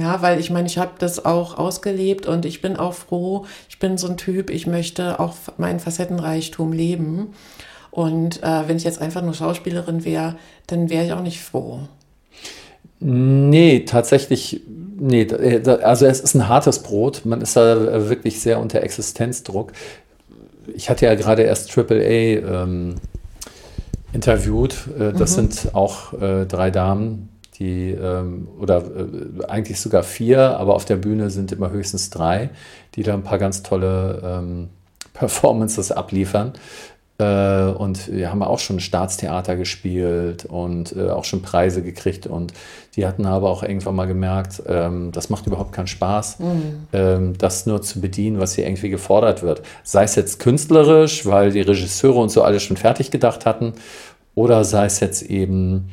Ja, 0.00 0.22
weil 0.22 0.40
ich 0.40 0.50
meine, 0.50 0.66
ich 0.66 0.78
habe 0.78 0.92
das 0.98 1.24
auch 1.24 1.58
ausgelebt 1.58 2.26
und 2.26 2.46
ich 2.46 2.62
bin 2.62 2.76
auch 2.76 2.94
froh. 2.94 3.44
Ich 3.68 3.78
bin 3.78 3.98
so 3.98 4.08
ein 4.08 4.16
Typ, 4.16 4.48
ich 4.48 4.66
möchte 4.66 5.20
auch 5.20 5.34
meinen 5.58 5.78
Facettenreichtum 5.78 6.72
leben. 6.72 7.34
Und 7.90 8.42
äh, 8.42 8.66
wenn 8.66 8.76
ich 8.76 8.84
jetzt 8.84 9.00
einfach 9.00 9.20
nur 9.20 9.34
Schauspielerin 9.34 10.04
wäre, 10.04 10.36
dann 10.68 10.88
wäre 10.88 11.04
ich 11.04 11.12
auch 11.12 11.22
nicht 11.22 11.40
froh. 11.40 11.80
Nee, 13.00 13.80
tatsächlich, 13.80 14.62
nee, 14.98 15.22
äh, 15.22 15.68
also 15.82 16.06
es 16.06 16.20
ist 16.20 16.34
ein 16.34 16.48
hartes 16.48 16.78
Brot. 16.80 17.22
Man 17.24 17.40
ist 17.40 17.56
da 17.56 18.08
wirklich 18.08 18.40
sehr 18.40 18.60
unter 18.60 18.82
Existenzdruck. 18.82 19.72
Ich 20.72 20.88
hatte 20.88 21.06
ja 21.06 21.14
gerade 21.14 21.42
erst 21.42 21.76
AAA 21.76 22.62
ähm, 22.62 22.94
interviewt. 24.12 24.76
Äh, 24.98 25.12
das 25.12 25.32
mhm. 25.32 25.50
sind 25.50 25.74
auch 25.74 26.12
äh, 26.14 26.46
drei 26.46 26.70
Damen, 26.70 27.29
die, 27.60 27.90
ähm, 27.90 28.48
oder 28.58 28.78
äh, 28.78 29.44
eigentlich 29.46 29.80
sogar 29.80 30.02
vier, 30.02 30.58
aber 30.58 30.74
auf 30.74 30.86
der 30.86 30.96
Bühne 30.96 31.30
sind 31.30 31.52
immer 31.52 31.70
höchstens 31.70 32.08
drei, 32.08 32.50
die 32.94 33.02
da 33.02 33.14
ein 33.14 33.22
paar 33.22 33.38
ganz 33.38 33.62
tolle 33.62 34.22
ähm, 34.24 34.68
Performances 35.12 35.92
abliefern. 35.92 36.54
Äh, 37.18 37.64
und 37.72 38.10
wir 38.10 38.30
haben 38.30 38.42
auch 38.42 38.58
schon 38.58 38.80
Staatstheater 38.80 39.56
gespielt 39.56 40.46
und 40.46 40.96
äh, 40.96 41.10
auch 41.10 41.24
schon 41.24 41.42
Preise 41.42 41.82
gekriegt. 41.82 42.26
Und 42.26 42.54
die 42.96 43.06
hatten 43.06 43.26
aber 43.26 43.50
auch 43.50 43.62
irgendwann 43.62 43.94
mal 43.94 44.06
gemerkt, 44.06 44.62
ähm, 44.66 45.12
das 45.12 45.28
macht 45.28 45.46
überhaupt 45.46 45.72
keinen 45.72 45.86
Spaß, 45.86 46.38
mhm. 46.38 46.86
ähm, 46.94 47.36
das 47.36 47.66
nur 47.66 47.82
zu 47.82 48.00
bedienen, 48.00 48.40
was 48.40 48.54
hier 48.54 48.66
irgendwie 48.66 48.88
gefordert 48.88 49.42
wird. 49.42 49.60
Sei 49.84 50.04
es 50.04 50.14
jetzt 50.14 50.38
künstlerisch, 50.38 51.26
weil 51.26 51.50
die 51.50 51.60
Regisseure 51.60 52.20
und 52.20 52.30
so 52.30 52.42
alles 52.42 52.62
schon 52.62 52.78
fertig 52.78 53.10
gedacht 53.10 53.44
hatten, 53.44 53.74
oder 54.34 54.64
sei 54.64 54.86
es 54.86 55.00
jetzt 55.00 55.22
eben 55.22 55.90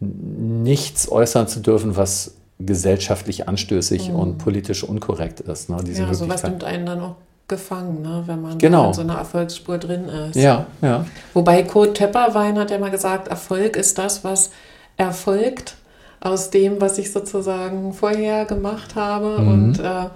nichts 0.00 1.10
äußern 1.10 1.48
zu 1.48 1.60
dürfen, 1.60 1.96
was 1.96 2.34
gesellschaftlich 2.60 3.48
anstößig 3.48 4.10
mhm. 4.10 4.16
und 4.16 4.38
politisch 4.38 4.84
unkorrekt 4.84 5.40
ist. 5.40 5.70
Ne? 5.70 5.78
Diese 5.84 6.02
ja, 6.02 6.14
sowas 6.14 6.42
nimmt 6.42 6.64
einen 6.64 6.86
dann 6.86 7.00
auch 7.00 7.14
gefangen, 7.46 8.02
ne? 8.02 8.24
wenn 8.26 8.42
man 8.42 8.58
genau. 8.58 8.88
in 8.88 8.94
so 8.94 9.00
einer 9.00 9.14
Erfolgsspur 9.16 9.78
drin 9.78 10.04
ist. 10.04 10.36
Ja, 10.36 10.66
ja. 10.82 11.06
Wobei 11.34 11.62
Kurt 11.62 11.96
Töpperwein 11.96 12.58
hat 12.58 12.70
ja 12.70 12.78
mal 12.78 12.90
gesagt, 12.90 13.28
Erfolg 13.28 13.76
ist 13.76 13.96
das, 13.98 14.22
was 14.24 14.50
erfolgt 14.96 15.76
aus 16.20 16.50
dem, 16.50 16.80
was 16.80 16.98
ich 16.98 17.12
sozusagen 17.12 17.92
vorher 17.92 18.44
gemacht 18.44 18.96
habe. 18.96 19.40
Mhm. 19.40 19.48
Und 19.48 19.78
äh, 19.78 20.08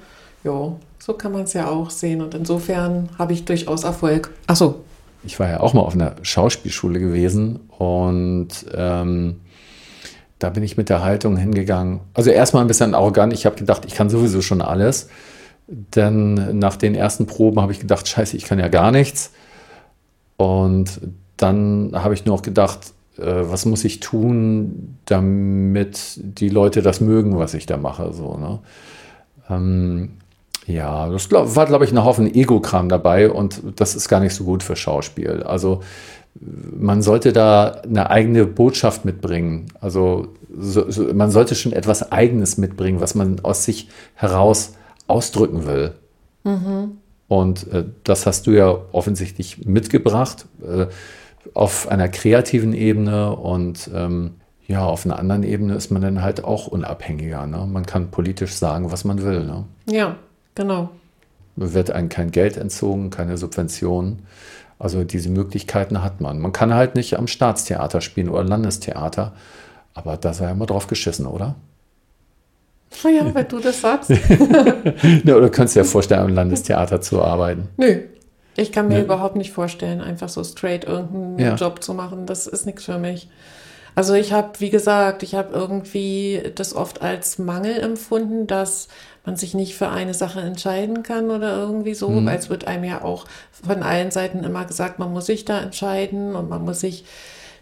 ja, 0.44 0.72
so 0.98 1.12
kann 1.14 1.32
man 1.32 1.42
es 1.42 1.52
ja 1.52 1.68
auch 1.68 1.90
sehen. 1.90 2.20
Und 2.20 2.34
insofern 2.34 3.08
habe 3.18 3.32
ich 3.32 3.44
durchaus 3.44 3.84
Erfolg. 3.84 4.30
Achso. 4.46 4.76
Ich 5.24 5.38
war 5.38 5.48
ja 5.48 5.60
auch 5.60 5.72
mal 5.72 5.82
auf 5.82 5.94
einer 5.94 6.16
Schauspielschule 6.22 6.98
gewesen 6.98 7.60
und 7.78 8.48
ähm, 8.74 9.40
da 10.42 10.50
bin 10.50 10.62
ich 10.62 10.76
mit 10.76 10.88
der 10.88 11.04
Haltung 11.04 11.36
hingegangen. 11.36 12.00
Also 12.14 12.30
erstmal 12.30 12.64
ein 12.64 12.68
bisschen 12.68 12.94
arrogant. 12.94 13.32
Ich 13.32 13.46
habe 13.46 13.56
gedacht, 13.56 13.84
ich 13.86 13.94
kann 13.94 14.10
sowieso 14.10 14.42
schon 14.42 14.60
alles. 14.60 15.08
Denn 15.68 16.58
nach 16.58 16.76
den 16.76 16.94
ersten 16.94 17.26
Proben 17.26 17.60
habe 17.60 17.72
ich 17.72 17.80
gedacht, 17.80 18.08
scheiße, 18.08 18.36
ich 18.36 18.44
kann 18.44 18.58
ja 18.58 18.68
gar 18.68 18.90
nichts. 18.90 19.32
Und 20.36 21.00
dann 21.36 21.92
habe 21.94 22.14
ich 22.14 22.24
nur 22.24 22.36
noch 22.36 22.42
gedacht, 22.42 22.92
äh, 23.18 23.22
was 23.24 23.64
muss 23.64 23.84
ich 23.84 24.00
tun, 24.00 24.98
damit 25.04 25.98
die 26.16 26.48
Leute 26.48 26.82
das 26.82 27.00
mögen, 27.00 27.38
was 27.38 27.54
ich 27.54 27.66
da 27.66 27.76
mache. 27.76 28.12
So, 28.12 28.36
ne? 28.36 28.58
ähm, 29.48 30.10
ja, 30.66 31.08
das 31.08 31.30
war, 31.30 31.66
glaube 31.66 31.84
ich, 31.84 31.92
ein 31.92 32.04
Haufen 32.04 32.32
Ego-Kram 32.32 32.88
dabei 32.88 33.30
und 33.30 33.62
das 33.76 33.94
ist 33.94 34.08
gar 34.08 34.20
nicht 34.20 34.34
so 34.34 34.44
gut 34.44 34.62
für 34.62 34.76
Schauspiel. 34.76 35.42
Also 35.42 35.82
man 36.40 37.02
sollte 37.02 37.32
da 37.32 37.82
eine 37.84 38.10
eigene 38.10 38.46
Botschaft 38.46 39.04
mitbringen. 39.04 39.66
Also 39.80 40.28
so, 40.54 40.90
so, 40.90 41.12
man 41.14 41.30
sollte 41.30 41.54
schon 41.54 41.72
etwas 41.72 42.12
Eigenes 42.12 42.58
mitbringen, 42.58 43.00
was 43.00 43.14
man 43.14 43.40
aus 43.40 43.64
sich 43.64 43.88
heraus 44.14 44.74
ausdrücken 45.06 45.66
will. 45.66 45.92
Mhm. 46.44 46.98
Und 47.28 47.72
äh, 47.72 47.84
das 48.04 48.26
hast 48.26 48.46
du 48.46 48.50
ja 48.50 48.76
offensichtlich 48.92 49.64
mitgebracht 49.64 50.46
äh, 50.62 50.86
auf 51.54 51.88
einer 51.88 52.08
kreativen 52.08 52.72
Ebene 52.72 53.34
und 53.34 53.90
ähm, 53.94 54.32
ja, 54.66 54.84
auf 54.84 55.04
einer 55.04 55.18
anderen 55.18 55.42
Ebene 55.42 55.74
ist 55.74 55.90
man 55.90 56.02
dann 56.02 56.22
halt 56.22 56.44
auch 56.44 56.66
unabhängiger. 56.66 57.46
Ne? 57.46 57.66
Man 57.70 57.84
kann 57.84 58.10
politisch 58.10 58.54
sagen, 58.54 58.92
was 58.92 59.04
man 59.04 59.22
will. 59.22 59.44
Ne? 59.44 59.64
Ja, 59.86 60.16
genau. 60.54 60.90
Wird 61.56 61.90
einem 61.90 62.08
kein 62.08 62.30
Geld 62.30 62.56
entzogen, 62.56 63.10
keine 63.10 63.36
Subventionen. 63.36 64.20
Also 64.82 65.04
diese 65.04 65.30
Möglichkeiten 65.30 66.02
hat 66.02 66.20
man. 66.20 66.40
Man 66.40 66.50
kann 66.50 66.74
halt 66.74 66.96
nicht 66.96 67.16
am 67.16 67.28
Staatstheater 67.28 68.00
spielen 68.00 68.28
oder 68.28 68.42
Landestheater, 68.42 69.32
aber 69.94 70.16
da 70.16 70.32
sei 70.32 70.46
ja 70.46 70.50
immer 70.50 70.66
drauf 70.66 70.88
geschissen, 70.88 71.24
oder? 71.26 71.54
Oh 73.04 73.08
ja, 73.08 73.32
wenn 73.32 73.46
du 73.46 73.60
das 73.60 73.80
sagst. 73.80 74.10
ja, 75.24 75.36
oder 75.36 75.50
könntest 75.50 75.76
du 75.76 75.80
dir 75.80 75.84
vorstellen, 75.84 76.22
am 76.22 76.34
Landestheater 76.34 77.00
zu 77.00 77.22
arbeiten? 77.22 77.68
Nö. 77.76 78.00
Ich 78.56 78.72
kann 78.72 78.88
mir 78.88 78.96
nee. 78.96 79.04
überhaupt 79.04 79.36
nicht 79.36 79.52
vorstellen, 79.52 80.00
einfach 80.00 80.28
so 80.28 80.42
straight 80.42 80.84
irgendeinen 80.84 81.38
ja. 81.38 81.54
Job 81.54 81.80
zu 81.80 81.94
machen. 81.94 82.26
Das 82.26 82.48
ist 82.48 82.66
nichts 82.66 82.84
für 82.84 82.98
mich. 82.98 83.28
Also 83.94 84.14
ich 84.14 84.32
habe, 84.32 84.58
wie 84.58 84.70
gesagt, 84.70 85.22
ich 85.22 85.36
habe 85.36 85.54
irgendwie 85.54 86.42
das 86.56 86.74
oft 86.74 87.02
als 87.02 87.38
Mangel 87.38 87.78
empfunden, 87.78 88.48
dass 88.48 88.88
man 89.24 89.36
sich 89.36 89.54
nicht 89.54 89.74
für 89.76 89.88
eine 89.88 90.14
Sache 90.14 90.40
entscheiden 90.40 91.02
kann 91.02 91.30
oder 91.30 91.56
irgendwie 91.56 91.94
so, 91.94 92.08
mhm. 92.08 92.26
weil 92.26 92.38
es 92.38 92.50
wird 92.50 92.66
einem 92.66 92.84
ja 92.84 93.02
auch 93.02 93.26
von 93.50 93.82
allen 93.82 94.10
Seiten 94.10 94.42
immer 94.42 94.64
gesagt, 94.64 94.98
man 94.98 95.12
muss 95.12 95.26
sich 95.26 95.44
da 95.44 95.60
entscheiden 95.60 96.34
und 96.34 96.48
man 96.48 96.64
muss 96.64 96.80
sich 96.80 97.04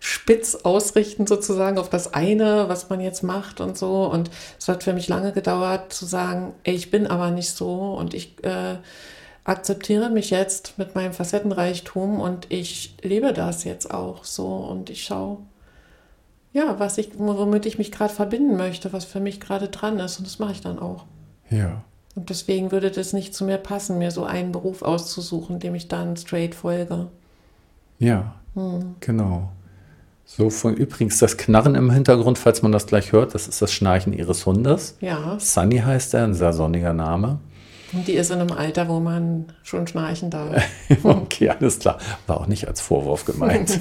spitz 0.01 0.55
ausrichten 0.55 1.27
sozusagen 1.27 1.79
auf 1.79 1.91
das 1.91 2.15
eine, 2.15 2.69
was 2.69 2.89
man 2.89 3.01
jetzt 3.01 3.23
macht 3.23 3.61
und 3.61 3.77
so. 3.77 4.07
Und 4.07 4.31
es 4.59 4.67
hat 4.69 4.83
für 4.83 4.95
mich 4.95 5.09
lange 5.09 5.33
gedauert 5.33 5.93
zu 5.93 6.07
sagen, 6.07 6.55
ey, 6.65 6.75
ich 6.75 6.91
bin 6.91 7.07
aber 7.07 7.31
nicht 7.31 7.51
so 7.51 7.95
und 7.95 8.15
ich 8.15 8.43
äh, 8.43 8.79
akzeptiere 9.45 10.09
mich 10.09 10.31
jetzt 10.31 10.79
mit 10.79 10.95
meinem 10.95 11.13
Facettenreichtum 11.13 12.19
und 12.19 12.47
ich 12.51 12.97
lebe 13.03 13.35
das 13.35 13.65
jetzt 13.65 13.93
auch 13.93 14.25
so 14.25 14.47
und 14.47 14.89
ich 14.89 15.05
schaue, 15.05 15.39
ja, 16.53 16.81
was 16.81 16.97
ich, 16.99 17.11
womit 17.17 17.67
ich 17.67 17.79
mich 17.79 17.93
gerade 17.93 18.13
verbinden 18.13 18.57
möchte, 18.57 18.93
was 18.95 19.05
für 19.05 19.21
mich 19.21 19.39
gerade 19.39 19.69
dran 19.69 19.99
ist 19.99 20.19
und 20.19 20.27
das 20.27 20.39
mache 20.39 20.53
ich 20.53 20.63
dann 20.63 20.79
auch. 20.79 21.05
Ja. 21.51 21.83
Und 22.15 22.31
deswegen 22.31 22.73
würde 22.73 22.91
das 22.91 23.13
nicht 23.13 23.35
zu 23.35 23.45
mir 23.45 23.59
passen, 23.59 23.99
mir 23.99 24.11
so 24.11 24.25
einen 24.25 24.53
Beruf 24.53 24.83
auszusuchen, 24.83 25.59
dem 25.61 25.75
ich 25.75 25.89
dann 25.89 26.17
straight 26.17 26.55
folge. 26.55 27.09
Ja, 27.99 28.35
hm. 28.55 28.97
genau. 29.01 29.51
So, 30.25 30.49
von 30.49 30.75
übrigens 30.75 31.19
das 31.19 31.37
Knarren 31.37 31.75
im 31.75 31.91
Hintergrund, 31.91 32.39
falls 32.39 32.63
man 32.63 32.71
das 32.71 32.87
gleich 32.87 33.13
hört, 33.13 33.35
das 33.35 33.49
ist 33.49 33.61
das 33.63 33.73
Schnarchen 33.73 34.13
ihres 34.13 34.47
Hundes. 34.47 34.97
Ja. 35.01 35.37
Sunny 35.41 35.79
heißt 35.79 36.15
er, 36.15 36.25
ein 36.25 36.35
sehr 36.35 36.53
sonniger 36.53 36.93
Name. 36.93 37.41
Und 37.93 38.07
die 38.07 38.13
ist 38.13 38.31
in 38.31 38.41
einem 38.41 38.53
Alter, 38.53 38.89
wo 38.89 39.01
man 39.01 39.47
schon 39.63 39.87
schnarchen 39.87 40.31
darf. 40.31 40.63
okay, 41.03 41.49
alles 41.51 41.79
klar. 41.79 41.99
War 42.27 42.41
auch 42.41 42.47
nicht 42.47 42.69
als 42.69 42.81
Vorwurf 42.81 43.25
gemeint. 43.25 43.81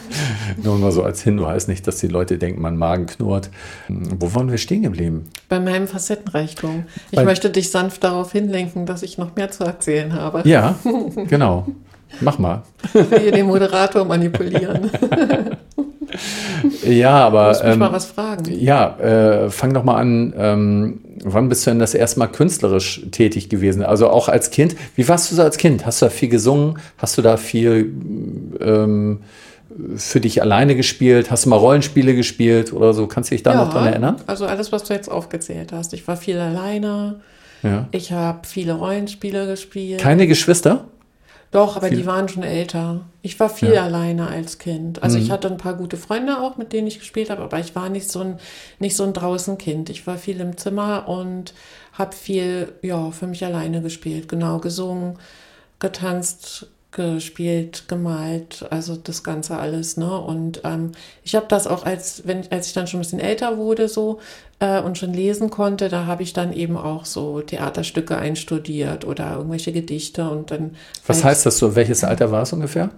Nur 0.62 0.78
mal 0.78 0.92
so 0.92 1.02
als 1.02 1.22
Hinweis, 1.22 1.68
nicht, 1.68 1.86
dass 1.86 1.98
die 1.98 2.08
Leute 2.08 2.38
denken, 2.38 2.62
mein 2.62 2.76
Magen 2.76 3.06
knurrt. 3.06 3.50
Wo 3.88 4.34
waren 4.34 4.50
wir 4.50 4.58
stehen 4.58 4.82
geblieben? 4.82 5.28
Bei 5.48 5.60
meinem 5.60 5.86
Facettenreichtum. 5.86 6.84
Ich 7.10 7.16
Bei 7.16 7.24
möchte 7.24 7.50
dich 7.50 7.70
sanft 7.70 8.04
darauf 8.04 8.32
hinlenken, 8.32 8.86
dass 8.86 9.02
ich 9.02 9.18
noch 9.18 9.36
mehr 9.36 9.50
zu 9.50 9.64
erzählen 9.64 10.14
habe. 10.14 10.48
Ja, 10.48 10.76
genau. 11.28 11.66
Mach 12.20 12.38
mal. 12.38 12.62
Hier 12.92 13.32
den 13.32 13.46
Moderator 13.46 14.04
manipulieren. 14.04 14.90
ja, 16.84 17.26
aber. 17.26 17.42
Du 17.42 17.48
musst 17.48 17.64
mich 17.64 17.72
ähm, 17.72 17.78
mal 17.78 17.92
was 17.92 18.06
fragen. 18.06 18.58
Ja, 18.58 18.96
äh, 18.98 19.50
fang 19.50 19.74
doch 19.74 19.84
mal 19.84 19.96
an. 19.96 20.34
Ähm, 20.36 21.00
wann 21.24 21.48
bist 21.48 21.66
du 21.66 21.70
denn 21.70 21.78
das 21.78 21.94
erste 21.94 22.18
Mal 22.18 22.26
künstlerisch 22.26 23.02
tätig 23.10 23.48
gewesen? 23.48 23.82
Also 23.82 24.08
auch 24.08 24.28
als 24.28 24.50
Kind. 24.50 24.76
Wie 24.96 25.08
warst 25.08 25.30
du 25.30 25.34
so 25.34 25.42
als 25.42 25.56
Kind? 25.56 25.86
Hast 25.86 26.02
du 26.02 26.06
da 26.06 26.10
viel 26.10 26.28
gesungen? 26.28 26.78
Hast 26.98 27.16
du 27.18 27.22
da 27.22 27.36
viel 27.36 27.92
ähm, 28.60 29.20
für 29.96 30.20
dich 30.20 30.42
alleine 30.42 30.76
gespielt? 30.76 31.30
Hast 31.30 31.46
du 31.46 31.50
mal 31.50 31.56
Rollenspiele 31.56 32.14
gespielt 32.14 32.72
oder 32.72 32.94
so? 32.94 33.06
Kannst 33.06 33.30
du 33.30 33.34
dich 33.34 33.42
da 33.42 33.52
ja, 33.54 33.64
noch 33.64 33.72
dran 33.72 33.86
erinnern? 33.86 34.16
Also 34.26 34.46
alles, 34.46 34.72
was 34.72 34.84
du 34.84 34.94
jetzt 34.94 35.10
aufgezählt 35.10 35.72
hast. 35.72 35.92
Ich 35.94 36.06
war 36.06 36.16
viel 36.16 36.38
alleine. 36.38 37.20
Ja. 37.62 37.88
Ich 37.92 38.12
habe 38.12 38.40
viele 38.46 38.74
Rollenspiele 38.74 39.46
gespielt. 39.46 40.00
Keine 40.00 40.26
Geschwister? 40.26 40.86
Doch, 41.52 41.76
aber 41.76 41.88
viel? 41.88 41.98
die 41.98 42.06
waren 42.06 42.30
schon 42.30 42.42
älter. 42.42 43.02
Ich 43.20 43.38
war 43.38 43.50
viel 43.50 43.74
ja. 43.74 43.84
alleine 43.84 44.28
als 44.28 44.58
Kind. 44.58 45.02
Also 45.02 45.18
mhm. 45.18 45.24
ich 45.24 45.30
hatte 45.30 45.48
ein 45.48 45.58
paar 45.58 45.74
gute 45.74 45.98
Freunde 45.98 46.40
auch, 46.40 46.56
mit 46.56 46.72
denen 46.72 46.88
ich 46.88 46.98
gespielt 46.98 47.28
habe, 47.28 47.42
aber 47.42 47.60
ich 47.60 47.76
war 47.76 47.90
nicht 47.90 48.10
so 48.10 48.20
ein, 48.20 48.38
nicht 48.78 48.96
so 48.96 49.04
ein 49.04 49.12
Draußenkind. 49.12 49.90
Ich 49.90 50.06
war 50.06 50.16
viel 50.16 50.40
im 50.40 50.56
Zimmer 50.56 51.08
und 51.08 51.52
habe 51.92 52.16
viel, 52.16 52.72
ja, 52.80 53.10
für 53.10 53.26
mich 53.26 53.44
alleine 53.44 53.82
gespielt. 53.82 54.28
Genau, 54.28 54.60
gesungen, 54.60 55.18
getanzt, 55.78 56.68
gespielt, 56.92 57.84
gemalt, 57.88 58.66
also 58.70 58.96
das 58.96 59.24
Ganze 59.24 59.56
alles, 59.56 59.96
ne? 59.96 60.18
Und 60.18 60.60
ähm, 60.64 60.92
ich 61.24 61.34
habe 61.34 61.46
das 61.48 61.66
auch 61.66 61.84
als, 61.84 62.22
wenn, 62.26 62.50
als 62.50 62.68
ich 62.68 62.74
dann 62.74 62.86
schon 62.86 63.00
ein 63.00 63.02
bisschen 63.02 63.18
älter 63.18 63.56
wurde, 63.56 63.88
so 63.88 64.20
äh, 64.60 64.80
und 64.80 64.98
schon 64.98 65.12
lesen 65.12 65.50
konnte, 65.50 65.88
da 65.88 66.06
habe 66.06 66.22
ich 66.22 66.34
dann 66.34 66.52
eben 66.52 66.76
auch 66.76 67.06
so 67.06 67.40
Theaterstücke 67.40 68.16
einstudiert 68.16 69.06
oder 69.06 69.36
irgendwelche 69.36 69.72
Gedichte 69.72 70.28
und 70.28 70.50
dann. 70.50 70.76
Was 71.06 71.24
heißt 71.24 71.46
das 71.46 71.58
so? 71.58 71.74
Welches 71.74 72.04
Alter 72.04 72.30
war 72.30 72.42
es 72.42 72.52
ungefähr? 72.52 72.90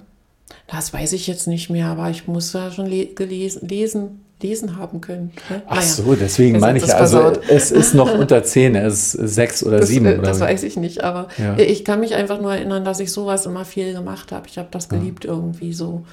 Das 0.67 0.93
weiß 0.93 1.13
ich 1.13 1.27
jetzt 1.27 1.47
nicht 1.47 1.71
mehr, 1.71 1.89
aber 1.89 2.11
ich 2.11 2.27
muss 2.27 2.53
ja 2.53 2.71
schon 2.71 2.87
le 2.87 3.07
gelesen, 3.07 3.69
lesen, 3.69 4.24
lesen 4.45 4.77
haben 4.77 5.01
können. 5.01 5.33
Ne? 5.49 5.63
Ach 5.67 5.77
naja, 5.77 5.87
so, 5.87 6.15
deswegen 6.15 6.61
meine 6.61 6.79
ich, 6.79 6.95
also 6.95 7.33
es 7.49 7.71
ist 7.71 7.95
noch 7.95 8.13
unter 8.13 8.45
zehn, 8.45 8.75
es 8.75 9.15
ist 9.15 9.35
sechs 9.35 9.65
oder 9.65 9.81
das, 9.81 9.89
sieben. 9.89 10.07
Äh, 10.07 10.19
oder 10.19 10.29
das 10.29 10.41
weiß 10.41 10.63
ich 10.63 10.77
nicht, 10.77 11.03
aber 11.03 11.29
ja. 11.39 11.57
ich 11.59 11.85
kann 11.85 12.01
mich 12.01 12.15
einfach 12.15 12.41
nur 12.41 12.55
erinnern, 12.55 12.85
dass 12.85 13.01
ich 13.01 13.11
sowas 13.11 13.47
immer 13.47 13.65
viel 13.65 13.93
gemacht 13.93 14.33
habe. 14.33 14.47
Ich 14.47 14.59
habe 14.59 14.69
das 14.71 14.89
geliebt, 14.89 15.25
ja. 15.25 15.31
irgendwie 15.31 15.73
so 15.73 16.05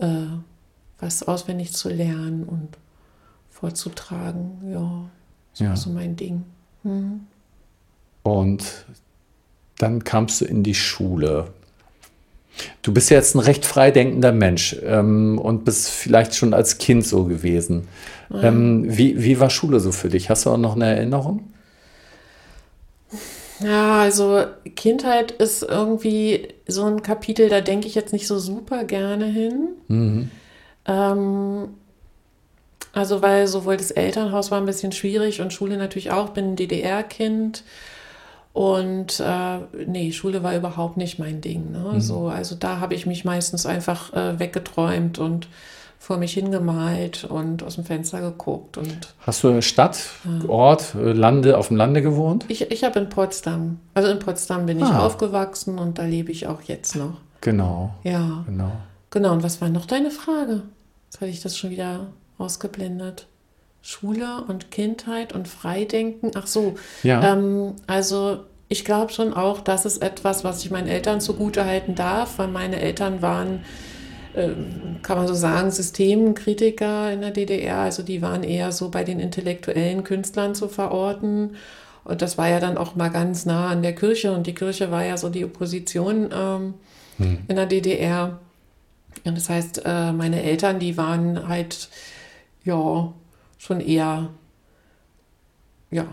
äh, 0.00 0.06
was 1.00 1.26
auswendig 1.26 1.72
zu 1.72 1.88
lernen 1.88 2.44
und 2.44 2.68
vorzutragen. 3.50 4.62
Ja, 4.72 5.10
das 5.52 5.60
ja. 5.60 5.68
war 5.70 5.76
so 5.76 5.90
mein 5.90 6.16
Ding. 6.16 6.44
Mhm. 6.84 7.26
Und 8.22 8.86
dann 9.78 10.04
kamst 10.04 10.40
du 10.40 10.44
in 10.44 10.62
die 10.62 10.74
Schule. 10.74 11.48
Du 12.82 12.92
bist 12.92 13.10
ja 13.10 13.16
jetzt 13.16 13.34
ein 13.34 13.40
recht 13.40 13.66
freidenkender 13.66 14.32
Mensch 14.32 14.76
ähm, 14.84 15.38
und 15.38 15.64
bist 15.64 15.90
vielleicht 15.90 16.34
schon 16.34 16.54
als 16.54 16.78
Kind 16.78 17.06
so 17.06 17.24
gewesen. 17.24 17.88
Ja. 18.30 18.44
Ähm, 18.44 18.84
wie, 18.86 19.22
wie 19.22 19.40
war 19.40 19.50
Schule 19.50 19.80
so 19.80 19.92
für 19.92 20.08
dich? 20.08 20.30
Hast 20.30 20.46
du 20.46 20.50
auch 20.50 20.56
noch 20.56 20.76
eine 20.76 20.86
Erinnerung? 20.86 21.52
Ja, 23.62 24.00
also 24.00 24.44
Kindheit 24.74 25.32
ist 25.32 25.62
irgendwie 25.62 26.48
so 26.66 26.84
ein 26.84 27.02
Kapitel, 27.02 27.48
da 27.48 27.60
denke 27.60 27.86
ich 27.86 27.94
jetzt 27.94 28.12
nicht 28.12 28.26
so 28.26 28.38
super 28.38 28.84
gerne 28.84 29.26
hin. 29.26 29.68
Mhm. 29.88 30.30
Ähm, 30.86 31.68
also 32.92 33.22
weil 33.22 33.46
sowohl 33.46 33.76
das 33.76 33.90
Elternhaus 33.90 34.50
war 34.50 34.58
ein 34.58 34.66
bisschen 34.66 34.92
schwierig 34.92 35.40
und 35.40 35.52
Schule 35.52 35.76
natürlich 35.76 36.10
auch, 36.10 36.30
bin 36.30 36.52
ein 36.52 36.56
DDR-Kind. 36.56 37.64
Und 38.52 39.20
äh, 39.20 39.58
nee, 39.86 40.12
Schule 40.12 40.42
war 40.42 40.56
überhaupt 40.56 40.96
nicht 40.96 41.18
mein 41.18 41.40
Ding. 41.40 41.70
Ne? 41.70 41.92
Mhm. 41.94 42.00
So, 42.00 42.28
also 42.28 42.56
da 42.56 42.80
habe 42.80 42.94
ich 42.94 43.06
mich 43.06 43.24
meistens 43.24 43.64
einfach 43.64 44.12
äh, 44.12 44.38
weggeträumt 44.38 45.18
und 45.18 45.48
vor 46.00 46.16
mich 46.16 46.32
hingemalt 46.32 47.24
und 47.24 47.62
aus 47.62 47.74
dem 47.74 47.84
Fenster 47.84 48.20
geguckt. 48.20 48.78
Und, 48.78 49.14
Hast 49.20 49.44
du 49.44 49.60
Stadt, 49.60 50.00
äh, 50.24 50.48
Ort, 50.48 50.94
Lande, 50.94 51.58
auf 51.58 51.68
dem 51.68 51.76
Lande 51.76 52.02
gewohnt? 52.02 52.46
Ich, 52.48 52.70
ich 52.70 52.84
habe 52.84 52.98
in 52.98 53.08
Potsdam, 53.08 53.78
also 53.94 54.08
in 54.08 54.18
Potsdam 54.18 54.66
bin 54.66 54.82
ah. 54.82 54.86
ich 54.86 54.94
aufgewachsen 54.94 55.78
und 55.78 55.98
da 55.98 56.04
lebe 56.04 56.32
ich 56.32 56.46
auch 56.46 56.62
jetzt 56.62 56.96
noch. 56.96 57.18
Genau. 57.42 57.94
Ja. 58.02 58.44
Genau. 58.46 58.72
Genau, 59.10 59.32
und 59.32 59.42
was 59.42 59.60
war 59.60 59.68
noch 59.68 59.86
deine 59.86 60.10
Frage? 60.10 60.62
Jetzt 61.06 61.20
hatte 61.20 61.30
ich 61.30 61.42
das 61.42 61.56
schon 61.56 61.70
wieder 61.70 62.06
ausgeblendet. 62.38 63.26
Schule 63.82 64.44
und 64.46 64.70
Kindheit 64.70 65.32
und 65.32 65.48
Freidenken. 65.48 66.32
Ach 66.34 66.46
so. 66.46 66.74
Ja. 67.02 67.32
Ähm, 67.32 67.74
also 67.86 68.40
ich 68.68 68.84
glaube 68.84 69.12
schon 69.12 69.34
auch, 69.34 69.60
das 69.60 69.84
ist 69.84 70.02
etwas, 70.02 70.44
was 70.44 70.64
ich 70.64 70.70
meinen 70.70 70.86
Eltern 70.86 71.20
zugute 71.20 71.64
halten 71.64 71.94
darf, 71.94 72.38
weil 72.38 72.48
meine 72.48 72.80
Eltern 72.80 73.20
waren, 73.20 73.64
äh, 74.34 74.50
kann 75.02 75.18
man 75.18 75.26
so 75.26 75.34
sagen, 75.34 75.70
Systemkritiker 75.70 77.12
in 77.12 77.20
der 77.20 77.32
DDR. 77.32 77.78
Also 77.78 78.02
die 78.02 78.22
waren 78.22 78.44
eher 78.44 78.70
so 78.70 78.90
bei 78.90 79.02
den 79.02 79.18
intellektuellen 79.18 80.04
Künstlern 80.04 80.54
zu 80.54 80.68
verorten. 80.68 81.56
Und 82.04 82.22
das 82.22 82.38
war 82.38 82.48
ja 82.48 82.60
dann 82.60 82.78
auch 82.78 82.94
mal 82.94 83.10
ganz 83.10 83.44
nah 83.44 83.68
an 83.68 83.82
der 83.82 83.94
Kirche 83.94 84.32
und 84.32 84.46
die 84.46 84.54
Kirche 84.54 84.90
war 84.90 85.04
ja 85.04 85.16
so 85.16 85.28
die 85.28 85.44
Opposition 85.44 86.30
ähm, 86.32 86.74
hm. 87.16 87.38
in 87.48 87.56
der 87.56 87.66
DDR. 87.66 88.38
Und 89.24 89.36
das 89.36 89.48
heißt, 89.48 89.82
äh, 89.84 90.12
meine 90.12 90.42
Eltern, 90.42 90.78
die 90.78 90.96
waren 90.96 91.48
halt, 91.48 91.88
ja, 92.64 93.12
schon 93.60 93.80
eher, 93.80 94.30
ja. 95.90 96.06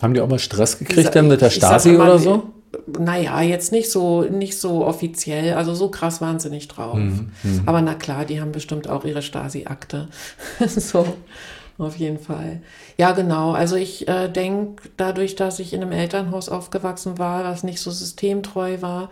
Haben 0.00 0.14
die 0.14 0.20
auch 0.20 0.28
mal 0.28 0.38
Stress 0.38 0.78
gekriegt 0.78 1.14
denn 1.14 1.28
mit 1.28 1.40
der 1.40 1.50
Stasi 1.50 1.92
mal, 1.92 2.08
oder 2.08 2.18
so? 2.18 2.52
Naja, 2.86 3.40
jetzt 3.42 3.72
nicht 3.72 3.90
so, 3.90 4.22
nicht 4.22 4.58
so 4.58 4.84
offiziell, 4.84 5.54
also 5.54 5.74
so 5.74 5.88
krass 5.88 6.20
waren 6.20 6.38
sie 6.38 6.50
nicht 6.50 6.68
drauf. 6.68 6.96
Mhm, 6.96 7.32
mhm. 7.42 7.62
Aber 7.66 7.80
na 7.80 7.94
klar, 7.94 8.24
die 8.24 8.40
haben 8.40 8.52
bestimmt 8.52 8.88
auch 8.88 9.04
ihre 9.04 9.22
Stasi-Akte. 9.22 10.08
so, 10.66 11.06
auf 11.78 11.96
jeden 11.96 12.18
Fall. 12.18 12.60
Ja, 12.98 13.12
genau. 13.12 13.52
Also 13.52 13.74
ich 13.76 14.06
äh, 14.06 14.28
denke, 14.28 14.88
dadurch, 14.96 15.34
dass 15.34 15.58
ich 15.58 15.72
in 15.72 15.82
einem 15.82 15.92
Elternhaus 15.92 16.48
aufgewachsen 16.48 17.18
war, 17.18 17.42
das 17.42 17.64
nicht 17.64 17.80
so 17.80 17.90
systemtreu 17.90 18.80
war, 18.80 19.10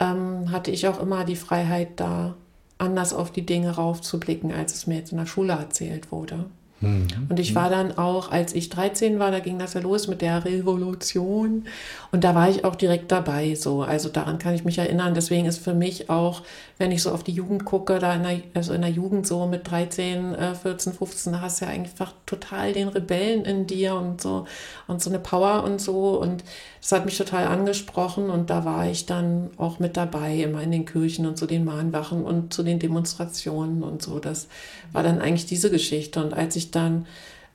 ähm, 0.00 0.52
hatte 0.52 0.70
ich 0.70 0.88
auch 0.88 1.00
immer 1.02 1.24
die 1.24 1.36
Freiheit, 1.36 1.88
da 1.96 2.34
anders 2.78 3.12
auf 3.12 3.30
die 3.30 3.44
Dinge 3.44 3.72
raufzublicken, 3.72 4.52
als 4.52 4.74
es 4.74 4.86
mir 4.86 4.96
jetzt 4.96 5.12
in 5.12 5.18
der 5.18 5.26
Schule 5.26 5.52
erzählt 5.52 6.12
wurde. 6.12 6.46
Mhm. 6.80 7.06
Und 7.28 7.40
ich 7.40 7.54
war 7.54 7.70
dann 7.70 7.98
auch, 7.98 8.30
als 8.30 8.54
ich 8.54 8.68
13 8.68 9.18
war, 9.18 9.30
da 9.30 9.40
ging 9.40 9.58
das 9.58 9.74
ja 9.74 9.80
los 9.80 10.06
mit 10.06 10.22
der 10.22 10.44
Revolution. 10.44 11.64
Und 12.12 12.24
da 12.24 12.34
war 12.34 12.48
ich 12.48 12.64
auch 12.64 12.76
direkt 12.76 13.10
dabei, 13.10 13.54
so. 13.54 13.82
Also 13.82 14.08
daran 14.08 14.38
kann 14.38 14.54
ich 14.54 14.64
mich 14.64 14.78
erinnern. 14.78 15.14
Deswegen 15.14 15.46
ist 15.46 15.58
für 15.58 15.74
mich 15.74 16.08
auch, 16.08 16.42
wenn 16.78 16.92
ich 16.92 17.02
so 17.02 17.10
auf 17.10 17.24
die 17.24 17.32
Jugend 17.32 17.64
gucke, 17.64 17.98
da 17.98 18.14
in 18.14 18.22
der, 18.22 18.40
also 18.54 18.72
in 18.72 18.82
der 18.82 18.90
Jugend 18.90 19.26
so 19.26 19.46
mit 19.46 19.68
13, 19.68 20.36
14, 20.62 20.92
15, 20.92 21.32
da 21.32 21.40
hast 21.40 21.60
du 21.60 21.64
ja 21.64 21.70
einfach 21.72 22.12
total 22.26 22.72
den 22.72 22.88
Rebellen 22.88 23.44
in 23.44 23.66
dir 23.66 23.94
und 23.94 24.20
so 24.20 24.46
und 24.86 25.02
so 25.02 25.10
eine 25.10 25.18
Power 25.18 25.64
und 25.64 25.80
so. 25.80 26.20
Und 26.20 26.44
das 26.80 26.92
hat 26.92 27.04
mich 27.04 27.18
total 27.18 27.46
angesprochen. 27.46 28.30
Und 28.30 28.50
da 28.50 28.64
war 28.64 28.88
ich 28.88 29.06
dann 29.06 29.50
auch 29.56 29.80
mit 29.80 29.96
dabei, 29.96 30.36
immer 30.36 30.62
in 30.62 30.70
den 30.70 30.86
Kirchen 30.86 31.26
und 31.26 31.36
zu 31.36 31.46
den 31.46 31.64
Mahnwachen 31.64 32.24
und 32.24 32.54
zu 32.54 32.62
den 32.62 32.78
Demonstrationen 32.78 33.82
und 33.82 34.00
so. 34.00 34.20
Das 34.20 34.46
war 34.92 35.02
dann 35.02 35.20
eigentlich 35.20 35.46
diese 35.46 35.70
Geschichte. 35.70 36.22
Und 36.22 36.32
als 36.32 36.56
ich 36.56 36.67
dann 36.70 37.06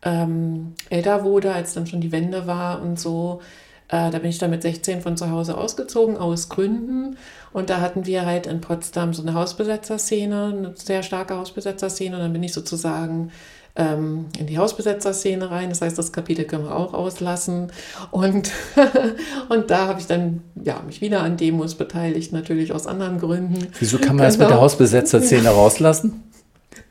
ähm, 0.03 0.73
älter 0.89 1.23
wurde, 1.23 1.53
als 1.53 1.73
dann 1.73 1.87
schon 1.87 2.01
die 2.01 2.11
Wende 2.11 2.47
war 2.47 2.81
und 2.81 2.99
so, 2.99 3.41
äh, 3.89 4.09
da 4.09 4.19
bin 4.19 4.29
ich 4.29 4.39
dann 4.39 4.49
mit 4.49 4.63
16 4.63 5.01
von 5.01 5.17
zu 5.17 5.29
Hause 5.29 5.57
ausgezogen, 5.57 6.17
aus 6.17 6.49
Gründen. 6.49 7.17
Und 7.51 7.69
da 7.69 7.79
hatten 7.79 8.05
wir 8.05 8.25
halt 8.25 8.47
in 8.47 8.59
Potsdam 8.59 9.13
so 9.13 9.21
eine 9.21 9.33
Hausbesetzerszene, 9.35 10.45
eine 10.45 10.73
sehr 10.75 11.03
starke 11.03 11.37
Hausbesetzerszene. 11.37 12.15
Und 12.15 12.21
dann 12.23 12.33
bin 12.33 12.41
ich 12.41 12.53
sozusagen 12.53 13.31
ähm, 13.75 14.25
in 14.39 14.47
die 14.47 14.57
Hausbesetzerszene 14.57 15.51
rein. 15.51 15.69
Das 15.69 15.81
heißt, 15.81 15.97
das 15.97 16.11
Kapitel 16.11 16.45
können 16.45 16.65
wir 16.65 16.75
auch 16.75 16.93
auslassen. 16.93 17.71
Und, 18.09 18.51
und 19.49 19.69
da 19.69 19.87
habe 19.87 19.99
ich 19.99 20.07
dann 20.07 20.41
ja, 20.63 20.81
mich 20.85 21.01
wieder 21.01 21.21
an 21.21 21.37
Demos 21.37 21.75
beteiligt, 21.75 22.33
natürlich 22.33 22.73
aus 22.73 22.87
anderen 22.87 23.19
Gründen. 23.19 23.67
Wieso 23.79 23.97
kann 23.97 24.15
man 24.15 24.17
genau. 24.17 24.27
das 24.27 24.37
mit 24.39 24.49
der 24.49 24.61
Hausbesetzerszene 24.61 25.49
rauslassen? 25.49 26.23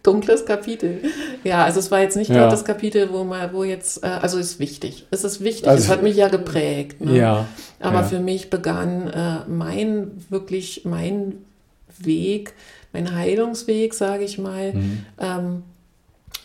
Dunkles 0.03 0.45
Kapitel. 0.47 1.01
Ja, 1.45 1.65
also 1.65 1.79
es 1.79 1.91
war 1.91 2.01
jetzt 2.01 2.17
nicht 2.17 2.31
ja. 2.31 2.49
das 2.49 2.65
Kapitel, 2.65 3.13
wo 3.13 3.25
man, 3.25 3.53
wo 3.53 3.65
jetzt, 3.65 4.03
äh, 4.03 4.07
also 4.07 4.39
ist 4.39 4.59
wichtig. 4.59 5.07
Es 5.11 5.25
ist 5.25 5.43
wichtig, 5.43 5.69
also, 5.69 5.85
es 5.85 5.91
hat 5.91 6.03
mich 6.03 6.17
ja 6.17 6.29
geprägt. 6.29 7.01
Ne? 7.01 7.19
Ja. 7.19 7.47
Aber 7.81 8.01
ja. 8.01 8.03
für 8.05 8.21
mich 8.21 8.51
begann 8.51 9.09
äh, 9.09 9.49
mein, 9.49 10.11
wirklich 10.29 10.85
mein 10.85 11.35
Weg, 11.99 12.55
mein 12.93 13.15
Heilungsweg, 13.15 13.95
sage 13.95 14.25
ich 14.25 14.39
mal, 14.39 14.73
mhm. 14.73 15.07
ähm, 15.21 15.63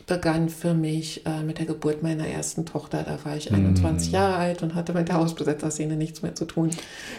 begann 0.06 0.48
für 0.48 0.74
mich 0.74 1.26
äh, 1.26 1.44
mit 1.44 1.60
der 1.60 1.66
Geburt 1.66 2.02
meiner 2.02 2.28
ersten 2.28 2.66
Tochter. 2.66 3.04
Da 3.04 3.20
war 3.26 3.36
ich 3.36 3.54
21 3.54 4.10
mm. 4.10 4.16
Jahre 4.16 4.36
alt 4.38 4.64
und 4.64 4.74
hatte 4.74 4.94
mit 4.94 5.10
der 5.10 5.16
Hausbesetzerszene 5.18 5.98
nichts 5.98 6.22
mehr 6.22 6.34
zu 6.34 6.46
tun. 6.46 6.70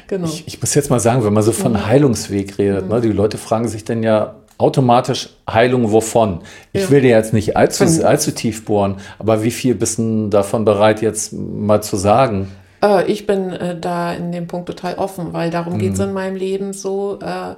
Genau. 0.07 0.27
Ich, 0.27 0.47
ich 0.47 0.61
muss 0.61 0.75
jetzt 0.75 0.89
mal 0.89 0.99
sagen, 0.99 1.23
wenn 1.23 1.35
man 1.35 1.43
so 1.43 1.53
von 1.53 1.73
mhm. 1.73 1.87
Heilungsweg 1.87 2.57
redet, 2.57 2.85
mhm. 2.85 2.91
ne, 2.91 3.01
die 3.03 3.13
Leute 3.13 3.37
fragen 3.37 3.69
sich 3.69 3.85
dann 3.85 4.03
ja, 4.03 4.37
automatisch 4.59 5.31
Heilung 5.49 5.93
wovon? 5.93 6.41
Ich 6.73 6.83
ja. 6.83 6.91
will 6.91 7.01
dir 7.01 7.11
jetzt 7.11 7.33
nicht 7.33 7.57
allzu, 7.57 7.85
allzu 8.05 8.33
tief 8.33 8.65
bohren, 8.65 8.97
aber 9.19 9.43
wie 9.43 9.51
viel 9.51 9.75
bist 9.75 9.99
du 9.99 10.29
davon 10.29 10.65
bereit, 10.65 11.01
jetzt 11.01 11.33
mal 11.33 11.83
zu 11.83 11.97
sagen? 11.97 12.49
Äh, 12.83 13.11
ich 13.11 13.27
bin 13.27 13.51
äh, 13.51 13.79
da 13.79 14.13
in 14.13 14.33
dem 14.33 14.47
Punkt 14.47 14.67
total 14.67 14.97
offen, 14.97 15.33
weil 15.33 15.51
darum 15.51 15.75
mhm. 15.75 15.79
geht 15.79 15.95
es 15.95 16.01
in 16.01 16.13
meinem 16.13 16.37
Leben 16.37 16.73
so, 16.73 17.19
äh, 17.21 17.55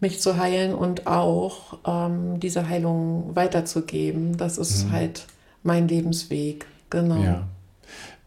mich 0.00 0.20
zu 0.20 0.36
heilen 0.36 0.74
und 0.74 1.06
auch 1.06 1.78
ähm, 1.86 2.38
diese 2.40 2.68
Heilung 2.68 3.30
weiterzugeben. 3.34 4.36
Das 4.36 4.58
ist 4.58 4.86
mhm. 4.86 4.92
halt 4.92 5.26
mein 5.62 5.88
Lebensweg, 5.88 6.66
genau. 6.90 7.22
Ja. 7.22 7.42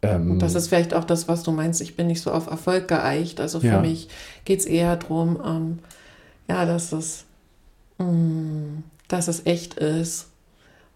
Ähm, 0.01 0.31
und 0.31 0.41
das 0.41 0.55
ist 0.55 0.69
vielleicht 0.69 0.93
auch 0.93 1.03
das, 1.03 1.27
was 1.27 1.43
du 1.43 1.51
meinst. 1.51 1.81
Ich 1.81 1.95
bin 1.95 2.07
nicht 2.07 2.21
so 2.21 2.31
auf 2.31 2.47
Erfolg 2.47 2.88
geeicht. 2.88 3.39
Also 3.39 3.59
für 3.59 3.67
ja. 3.67 3.81
mich 3.81 4.07
geht 4.45 4.62
es 4.62 4.65
eher 4.65 4.95
darum, 4.95 5.39
ähm, 5.45 5.79
ja, 6.47 6.65
dass 6.65 6.91
es 6.91 7.25
dass 9.07 9.27
es 9.27 9.45
echt 9.45 9.75
ist 9.75 10.27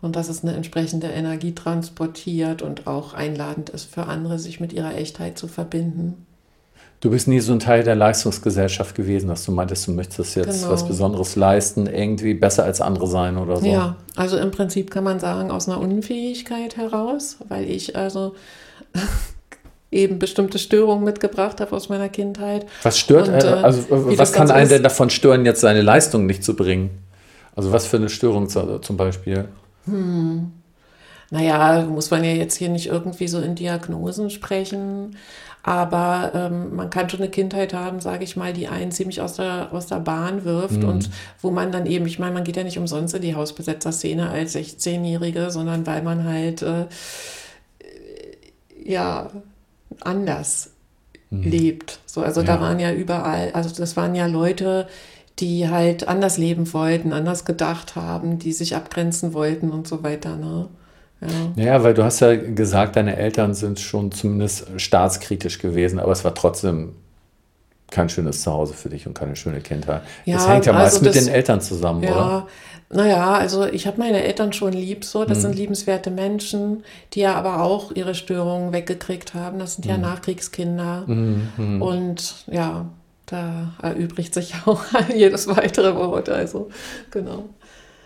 und 0.02 0.16
dass 0.16 0.30
es 0.30 0.44
eine 0.44 0.56
entsprechende 0.56 1.08
Energie 1.08 1.54
transportiert 1.54 2.62
und 2.62 2.88
auch 2.88 3.14
einladend 3.14 3.70
ist 3.70 3.94
für 3.94 4.06
andere, 4.06 4.40
sich 4.40 4.60
mit 4.60 4.74
ihrer 4.74 4.96
Echtheit 4.96 5.38
zu 5.38 5.48
verbinden. 5.48 6.26
Du 7.04 7.10
bist 7.10 7.28
nie 7.28 7.42
so 7.42 7.52
ein 7.52 7.60
Teil 7.60 7.84
der 7.84 7.96
Leistungsgesellschaft 7.96 8.96
gewesen, 8.96 9.28
dass 9.28 9.44
du 9.44 9.52
meintest, 9.52 9.88
du 9.88 9.92
möchtest 9.92 10.38
jetzt 10.38 10.62
genau. 10.62 10.72
was 10.72 10.88
Besonderes 10.88 11.36
leisten, 11.36 11.86
irgendwie 11.86 12.34
besser 12.34 12.64
als 12.64 12.80
andere 12.80 13.08
sein 13.08 13.38
oder 13.38 13.58
so. 13.58 13.66
Ja, 13.66 13.98
also 14.16 14.38
im 14.38 14.52
Prinzip 14.52 14.90
kann 14.90 15.04
man 15.04 15.20
sagen, 15.20 15.52
aus 15.52 15.68
einer 15.68 15.82
Unfähigkeit 15.82 16.78
heraus, 16.78 17.40
weil 17.50 17.70
ich 17.70 17.98
also 17.98 18.36
eben 19.94 20.20
bestimmte 20.20 20.60
Störungen 20.60 21.04
mitgebracht 21.04 21.62
habe 21.62 21.76
aus 21.76 21.90
meiner 21.90 22.10
Kindheit. 22.10 22.66
Was 22.82 22.98
stört, 22.98 23.28
und, 23.28 23.44
äh, 23.44 23.48
also 23.48 23.86
was 23.90 24.34
kann 24.34 24.52
einen 24.52 24.70
denn 24.70 24.84
davon 24.84 25.10
stören, 25.10 25.46
jetzt 25.46 25.62
seine 25.62 25.82
Leistung 25.82 26.26
nicht 26.26 26.44
zu 26.44 26.56
bringen? 26.56 26.90
Also 27.56 27.72
was 27.72 27.86
für 27.86 27.98
eine 27.98 28.10
Störung 28.10 28.50
zum 28.50 28.98
Beispiel? 28.98 29.48
Hm. 29.86 30.52
Naja, 31.30 31.86
muss 31.90 32.12
man 32.12 32.24
ja 32.24 32.32
jetzt 32.32 32.58
hier 32.58 32.70
nicht 32.70 32.88
irgendwie 32.88 33.28
so 33.28 33.40
in 33.40 33.56
Diagnosen 33.56 34.30
sprechen, 34.30 35.16
aber 35.64 36.32
ähm, 36.36 36.76
man 36.76 36.90
kann 36.90 37.10
schon 37.10 37.22
eine 37.22 37.30
Kindheit 37.30 37.74
haben, 37.74 38.02
sage 38.02 38.24
ich 38.24 38.36
mal, 38.36 38.54
die 38.54 38.68
einen 38.68 38.92
ziemlich 38.92 39.22
aus 39.22 39.38
der, 39.38 39.70
aus 39.72 39.88
der 39.88 40.00
Bahn 40.00 40.44
wirft 40.44 40.82
mhm. 40.82 40.90
und 40.90 41.10
wo 41.42 41.52
man 41.52 41.72
dann 41.72 41.86
eben, 41.86 42.06
ich 42.06 42.20
meine, 42.20 42.34
man 42.34 42.44
geht 42.44 42.58
ja 42.58 42.64
nicht 42.64 42.78
umsonst 42.78 43.16
in 43.16 43.22
die 43.22 43.36
Hausbesetzerszene 43.36 44.30
als 44.30 44.56
16-Jährige, 44.56 45.50
sondern 45.52 45.88
weil 45.88 46.04
man 46.04 46.26
halt, 46.26 46.62
äh, 46.62 46.86
ja, 48.84 49.32
anders 50.02 50.72
mhm. 51.30 51.44
lebt. 51.44 52.00
So, 52.06 52.22
also 52.22 52.42
ja. 52.42 52.48
da 52.48 52.62
waren 52.62 52.80
ja 52.80 52.92
überall, 52.92 53.52
also 53.54 53.74
das 53.76 53.96
waren 53.98 54.16
ja 54.16 54.26
Leute, 54.26 54.88
die 55.40 55.70
halt 55.70 56.08
anders 56.08 56.38
leben 56.38 56.72
wollten, 56.74 57.12
anders 57.12 57.46
gedacht 57.46 57.96
haben, 57.96 58.40
die 58.40 58.54
sich 58.54 58.76
abgrenzen 58.76 59.34
wollten 59.34 59.72
und 59.72 59.88
so 59.88 60.04
weiter. 60.04 60.36
Ne? 60.36 60.68
Ja. 61.56 61.64
ja, 61.64 61.84
weil 61.84 61.94
du 61.94 62.04
hast 62.04 62.20
ja 62.20 62.36
gesagt, 62.36 62.96
deine 62.96 63.16
Eltern 63.16 63.54
sind 63.54 63.80
schon 63.80 64.12
zumindest 64.12 64.68
staatskritisch 64.78 65.60
gewesen, 65.60 66.00
aber 66.00 66.12
es 66.12 66.24
war 66.24 66.36
trotzdem 66.36 66.96
kein 67.90 68.10
schönes 68.10 68.42
Zuhause 68.42 68.74
für 68.74 68.90
dich 68.90 69.08
und 69.08 69.14
keine 69.14 69.36
schöne 69.36 69.62
Kindheit. 69.62 70.02
Ja, 70.26 70.36
das 70.36 70.48
hängt 70.48 70.66
ja 70.66 70.74
also 70.74 70.84
meist 70.84 71.02
mit 71.04 71.16
den 71.16 71.34
Eltern 71.34 71.62
zusammen, 71.62 72.04
ja, 72.04 72.12
oder? 72.12 72.48
Naja, 72.94 73.34
also 73.34 73.66
ich 73.66 73.88
habe 73.88 74.00
meine 74.00 74.24
Eltern 74.24 74.54
schon 74.54 74.74
lieb 74.74 75.04
so. 75.04 75.26
Das 75.26 75.40
mhm. 75.40 75.42
sind 75.42 75.56
liebenswerte 75.56 76.12
Menschen, 76.12 76.84
die 77.14 77.22
ja 77.22 77.36
aber 77.36 77.64
auch 77.64 77.92
ihre 77.92 78.16
Störungen 78.16 78.72
weggekriegt 78.72 79.34
haben. 79.34 79.60
Das 79.60 79.76
sind 79.76 79.86
ja 79.86 79.96
mhm. 79.96 80.02
Nachkriegskinder. 80.02 81.04
Mhm. 81.08 81.50
mhm. 81.58 81.82
Und 81.82 82.46
ja, 82.52 82.86
da 83.26 83.74
erübrigt 83.82 84.34
sich 84.34 84.54
auch 84.66 84.84
jedes 85.14 85.48
weitere 85.48 85.96
Wort. 85.96 86.30
Also 86.30 86.70
genau. 87.12 87.46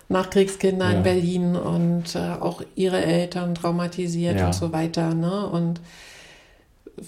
Nachkriegskinder 0.09 0.89
ja. 0.89 0.97
in 0.97 1.03
Berlin 1.03 1.55
und 1.55 2.15
äh, 2.15 2.39
auch 2.39 2.61
ihre 2.75 3.03
Eltern 3.03 3.55
traumatisiert 3.55 4.39
ja. 4.39 4.47
und 4.47 4.53
so 4.53 4.71
weiter. 4.71 5.13
Ne? 5.13 5.47
Und 5.47 5.81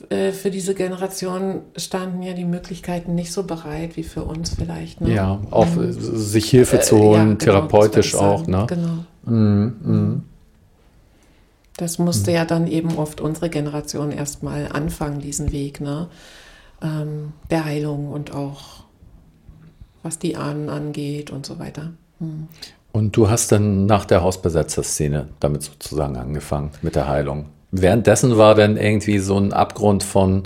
äh, 0.09 0.31
für 0.31 0.51
diese 0.51 0.75
Generation 0.75 1.61
standen 1.75 2.21
ja 2.21 2.33
die 2.33 2.45
Möglichkeiten 2.45 3.15
nicht 3.15 3.31
so 3.31 3.43
bereit 3.43 3.97
wie 3.97 4.03
für 4.03 4.23
uns 4.23 4.53
vielleicht. 4.53 5.01
Ne? 5.01 5.13
Ja, 5.13 5.41
auch 5.49 5.75
mhm. 5.75 5.91
sich 5.91 6.49
Hilfe 6.49 6.79
zu 6.79 6.99
holen, 6.99 7.13
äh, 7.13 7.17
ja, 7.17 7.23
genau, 7.23 7.37
therapeutisch 7.37 8.15
auch. 8.15 8.45
Ne? 8.45 8.65
Genau. 8.67 9.05
Mhm, 9.25 9.75
mhm. 9.81 10.23
Das 11.77 11.97
musste 11.97 12.31
mhm. 12.31 12.35
ja 12.35 12.45
dann 12.45 12.67
eben 12.67 12.97
oft 12.97 13.19
unsere 13.19 13.49
Generation 13.49 14.11
erstmal 14.11 14.67
anfangen, 14.71 15.19
diesen 15.21 15.51
Weg 15.51 15.81
ne? 15.81 16.07
Ähm, 16.81 17.33
der 17.49 17.65
Heilung 17.65 18.11
und 18.11 18.33
auch 18.33 18.83
was 20.03 20.19
die 20.19 20.37
Ahnen 20.37 20.69
angeht 20.69 21.29
und 21.29 21.45
so 21.45 21.59
weiter. 21.59 21.91
Mhm. 22.19 22.47
Und 22.91 23.15
du 23.15 23.29
hast 23.29 23.51
dann 23.51 23.85
nach 23.85 24.05
der 24.05 24.21
Hausbesetzerszene 24.21 25.29
damit 25.39 25.63
sozusagen 25.63 26.15
angefangen, 26.15 26.71
mit 26.81 26.95
der 26.95 27.07
Heilung 27.07 27.47
währenddessen 27.71 28.37
war 28.37 28.55
dann 28.55 28.77
irgendwie 28.77 29.19
so 29.19 29.37
ein 29.37 29.53
Abgrund 29.53 30.03
von 30.03 30.43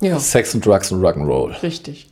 ja. 0.00 0.18
Sex 0.18 0.54
und 0.54 0.64
Drugs 0.64 0.90
und 0.92 1.02
Rock'n'Roll. 1.02 1.62
Richtig. 1.62 2.10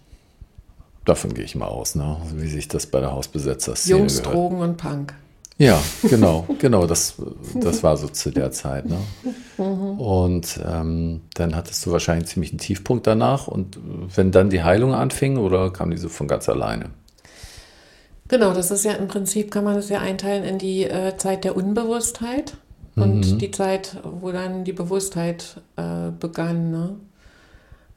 Davon 1.05 1.33
gehe 1.33 1.45
ich 1.45 1.55
mal 1.55 1.67
aus, 1.67 1.95
ne? 1.95 2.19
wie 2.35 2.49
sich 2.49 2.69
das 2.69 2.87
bei 2.87 3.01
der 3.01 3.13
Hausbesetzer-Szene 3.13 3.99
Jungs, 3.99 4.19
gehört. 4.19 4.35
Drogen 4.35 4.61
und 4.61 4.77
Punk. 4.77 5.15
Ja, 5.57 5.83
genau, 6.03 6.47
genau, 6.59 6.87
das, 6.87 7.15
das 7.55 7.83
war 7.83 7.97
so 7.97 8.09
zu 8.09 8.31
der 8.31 8.53
Zeit. 8.53 8.85
Ne? 8.87 8.99
Und 9.57 10.61
ähm, 10.65 11.23
dann 11.35 11.57
hattest 11.57 11.85
du 11.85 11.93
wahrscheinlich 11.93 12.25
einen 12.25 12.33
ziemlichen 12.33 12.59
Tiefpunkt 12.59 13.07
danach. 13.07 13.49
Und 13.49 13.79
wenn 14.15 14.31
dann 14.31 14.51
die 14.51 14.63
Heilung 14.63 14.95
anfing, 14.95 15.39
oder 15.39 15.73
kam 15.73 15.91
die 15.91 15.97
so 15.97 16.09
von 16.09 16.29
ganz 16.29 16.49
alleine? 16.49 16.91
Genau, 18.29 18.53
das 18.53 18.71
ist 18.71 18.85
ja 18.85 18.93
im 18.93 19.09
Prinzip, 19.09 19.51
kann 19.51 19.65
man 19.65 19.75
das 19.75 19.89
ja 19.89 20.01
einteilen 20.01 20.45
in 20.45 20.59
die 20.59 20.85
äh, 20.85 21.17
Zeit 21.17 21.45
der 21.45 21.57
Unbewusstheit 21.57 22.59
und 23.01 23.33
Mhm. 23.33 23.39
die 23.39 23.51
Zeit, 23.51 23.97
wo 24.05 24.31
dann 24.33 24.65
die 24.65 24.73
Bewusstheit 24.73 25.61
äh, 25.77 26.11
begann. 26.19 26.71
Ne? 26.71 26.97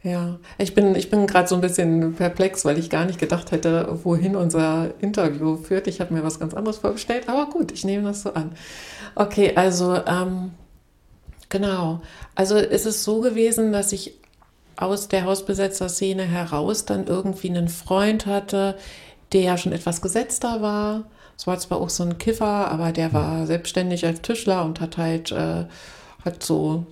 Ja, 0.04 0.40
ich 0.58 0.74
bin, 0.74 0.96
ich 0.96 1.10
bin 1.12 1.28
gerade 1.28 1.48
so 1.48 1.56
ein 1.56 1.62
bisschen 1.62 2.16
perplex, 2.16 2.66
weil 2.66 2.80
ich 2.80 2.90
gar 2.90 3.06
nicht 3.06 3.20
gedacht 3.20 3.52
hätte, 3.52 4.00
wohin 4.04 4.36
unser 4.36 4.92
Interview 5.00 5.58
führt. 5.58 5.88
Ich 5.88 6.02
habe 6.02 6.14
mir 6.14 6.24
was 6.24 6.40
ganz 6.40 6.54
anderes 6.56 6.78
vorgestellt, 6.80 7.30
aber 7.30 7.48
gut, 7.52 7.72
ich 7.72 7.86
nehme 7.86 8.04
das 8.06 8.24
so 8.24 8.34
an. 8.34 8.52
Okay, 9.14 9.54
also 9.56 9.96
ähm, 10.08 10.52
genau. 11.50 12.02
Also 12.34 12.56
es 12.56 12.86
ist 12.88 13.04
so 13.04 13.22
gewesen, 13.22 13.72
dass 13.74 13.92
ich 13.92 14.16
aus 14.76 15.08
der 15.08 15.26
Hausbesetzer-Szene 15.26 16.24
heraus 16.24 16.86
dann 16.86 17.06
irgendwie 17.06 17.50
einen 17.50 17.68
Freund 17.68 18.26
hatte, 18.26 18.76
der 19.34 19.58
schon 19.58 19.72
etwas 19.72 20.02
gesetzter 20.02 20.64
war. 20.64 21.04
Es 21.42 21.48
war 21.48 21.58
zwar 21.58 21.82
auch 21.82 21.90
so 21.90 22.04
ein 22.04 22.20
Kiffer, 22.20 22.70
aber 22.70 22.92
der 22.92 23.14
war 23.14 23.48
selbstständig 23.48 24.06
als 24.06 24.22
Tischler 24.22 24.64
und 24.64 24.80
hat 24.80 24.98
halt 24.98 25.32
äh, 25.32 25.66
hat 26.24 26.44
so 26.44 26.86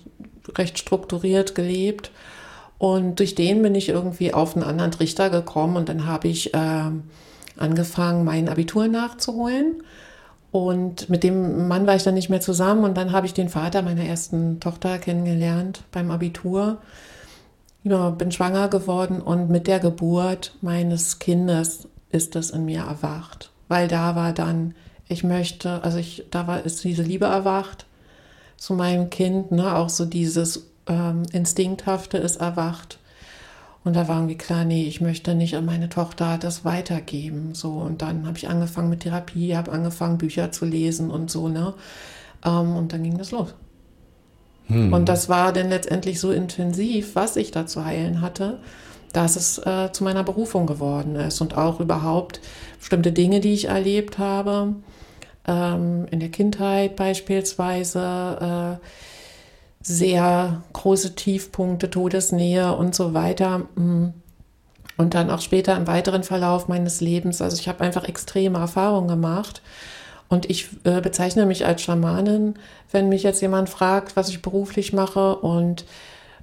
recht 0.58 0.76
strukturiert 0.76 1.54
gelebt. 1.54 2.10
Und 2.76 3.20
durch 3.20 3.36
den 3.36 3.62
bin 3.62 3.76
ich 3.76 3.88
irgendwie 3.88 4.34
auf 4.34 4.56
einen 4.56 4.64
anderen 4.64 4.90
Trichter 4.90 5.30
gekommen 5.30 5.76
und 5.76 5.88
dann 5.88 6.04
habe 6.04 6.26
ich 6.26 6.50
ähm, 6.52 7.04
angefangen, 7.58 8.24
mein 8.24 8.48
Abitur 8.48 8.88
nachzuholen. 8.88 9.84
Und 10.50 11.08
mit 11.08 11.22
dem 11.22 11.68
Mann 11.68 11.86
war 11.86 11.94
ich 11.94 12.02
dann 12.02 12.14
nicht 12.14 12.28
mehr 12.28 12.40
zusammen 12.40 12.82
und 12.82 12.96
dann 12.96 13.12
habe 13.12 13.26
ich 13.26 13.34
den 13.34 13.50
Vater 13.50 13.82
meiner 13.82 14.02
ersten 14.02 14.58
Tochter 14.58 14.98
kennengelernt 14.98 15.84
beim 15.92 16.10
Abitur. 16.10 16.78
Ja, 17.84 18.10
bin 18.10 18.32
schwanger 18.32 18.66
geworden 18.66 19.20
und 19.22 19.48
mit 19.48 19.68
der 19.68 19.78
Geburt 19.78 20.56
meines 20.60 21.20
Kindes 21.20 21.86
ist 22.10 22.34
es 22.34 22.50
in 22.50 22.64
mir 22.64 22.80
erwacht. 22.80 23.52
Weil 23.70 23.86
da 23.86 24.16
war 24.16 24.32
dann, 24.32 24.74
ich 25.08 25.22
möchte, 25.22 25.84
also 25.84 25.96
ich, 25.96 26.24
da 26.32 26.48
war, 26.48 26.64
ist 26.64 26.82
diese 26.82 27.04
Liebe 27.04 27.26
erwacht 27.26 27.86
zu 28.56 28.74
meinem 28.74 29.10
Kind, 29.10 29.52
ne, 29.52 29.76
auch 29.76 29.88
so 29.88 30.04
dieses 30.04 30.66
ähm, 30.88 31.22
Instinkthafte 31.30 32.18
ist 32.18 32.40
erwacht. 32.40 32.98
Und 33.84 33.94
da 33.94 34.08
war 34.08 34.16
irgendwie 34.16 34.36
klar, 34.36 34.64
nee, 34.64 34.82
ich 34.88 35.00
möchte 35.00 35.36
nicht 35.36 35.54
an 35.54 35.66
meine 35.66 35.88
Tochter 35.88 36.36
das 36.36 36.64
weitergeben. 36.64 37.54
So, 37.54 37.74
und 37.74 38.02
dann 38.02 38.26
habe 38.26 38.38
ich 38.38 38.48
angefangen 38.48 38.90
mit 38.90 39.00
Therapie, 39.00 39.56
habe 39.56 39.70
angefangen, 39.70 40.18
Bücher 40.18 40.50
zu 40.50 40.64
lesen 40.64 41.08
und 41.08 41.30
so, 41.30 41.48
ne? 41.48 41.74
Ähm, 42.44 42.74
und 42.74 42.92
dann 42.92 43.04
ging 43.04 43.18
das 43.18 43.30
los. 43.30 43.54
Und 44.92 45.08
das 45.08 45.28
war 45.28 45.52
dann 45.52 45.68
letztendlich 45.68 46.18
so 46.18 46.32
intensiv, 46.32 47.14
was 47.14 47.36
ich 47.36 47.52
da 47.52 47.66
zu 47.66 47.84
heilen 47.84 48.20
hatte, 48.20 48.58
dass 49.12 49.36
es 49.36 49.58
äh, 49.58 49.90
zu 49.92 50.04
meiner 50.04 50.24
Berufung 50.24 50.66
geworden 50.66 51.16
ist. 51.16 51.40
Und 51.40 51.56
auch 51.56 51.80
überhaupt 51.80 52.40
bestimmte 52.78 53.12
Dinge, 53.12 53.40
die 53.40 53.52
ich 53.52 53.66
erlebt 53.66 54.18
habe, 54.18 54.74
ähm, 55.46 56.06
in 56.10 56.20
der 56.20 56.30
Kindheit 56.30 56.96
beispielsweise, 56.96 58.78
äh, 58.80 58.86
sehr 59.82 60.62
große 60.72 61.14
Tiefpunkte, 61.14 61.90
Todesnähe 61.90 62.74
und 62.76 62.94
so 62.94 63.14
weiter. 63.14 63.60
mm. 63.74 64.14
Und 64.96 65.14
dann 65.14 65.30
auch 65.30 65.40
später 65.40 65.74
im 65.78 65.86
weiteren 65.86 66.24
Verlauf 66.24 66.68
meines 66.68 67.00
Lebens. 67.00 67.40
Also 67.40 67.56
ich 67.56 67.68
habe 67.68 67.80
einfach 67.82 68.04
extreme 68.04 68.58
Erfahrungen 68.58 69.08
gemacht. 69.08 69.62
Und 70.28 70.50
ich 70.50 70.68
äh, 70.84 71.00
bezeichne 71.00 71.46
mich 71.46 71.64
als 71.64 71.80
Schamanin, 71.80 72.54
wenn 72.92 73.08
mich 73.08 73.22
jetzt 73.22 73.40
jemand 73.40 73.70
fragt, 73.70 74.14
was 74.14 74.28
ich 74.28 74.42
beruflich 74.42 74.92
mache. 74.92 75.36
Und 75.36 75.86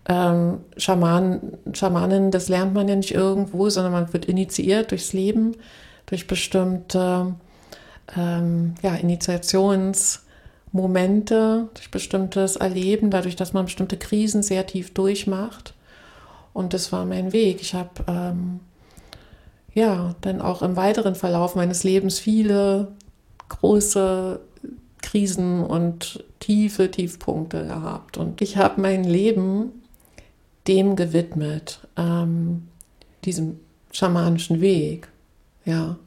ähm, 0.08 0.62
Schaman, 0.78 1.58
Schamanin, 1.74 2.32
das 2.32 2.48
lernt 2.48 2.74
man 2.74 2.88
ja 2.88 2.96
nicht 2.96 3.14
irgendwo, 3.14 3.70
sondern 3.70 3.92
man 3.92 4.14
wird 4.14 4.24
initiiert 4.26 4.92
durchs 4.92 5.12
Leben, 5.14 5.56
durch 6.06 6.28
bestimmte 6.28 7.36
ähm, 8.16 8.76
ja, 8.82 8.96
Initiationsmomente, 8.96 11.68
durch 11.74 11.92
bestimmtes 11.92 12.56
Erleben, 12.56 13.12
dadurch, 13.12 13.36
dass 13.36 13.52
man 13.52 13.66
bestimmte 13.66 13.98
Krisen 13.98 14.44
sehr 14.44 14.66
tief 14.66 14.94
durchmacht. 14.94 15.74
Und 16.54 16.74
das 16.74 16.94
war 16.94 17.04
mein 17.06 17.34
Weg. 17.34 17.60
Ich 17.62 17.74
habe 17.74 17.90
ähm, 18.08 18.62
ja 19.74 20.16
dann 20.22 20.40
auch 20.42 20.62
im 20.62 20.78
weiteren 20.78 21.16
Verlauf 21.16 21.56
meines 21.56 21.84
Lebens 21.84 22.18
viele 22.18 22.94
große 23.50 24.40
Krisen 25.02 25.64
und 25.64 26.24
tiefe 26.40 26.90
Tiefpunkte 26.90 27.66
gehabt. 27.66 28.18
Und 28.18 28.42
ich 28.42 28.58
habe 28.58 28.82
mein 28.82 29.04
Leben 29.04 29.77
dem 30.68 30.96
gewidmet, 30.96 31.80
ähm, 31.98 32.68
diesem 33.26 33.60
schamanischen 33.92 34.62
Weg. 34.62 35.08
Ja. 35.66 35.98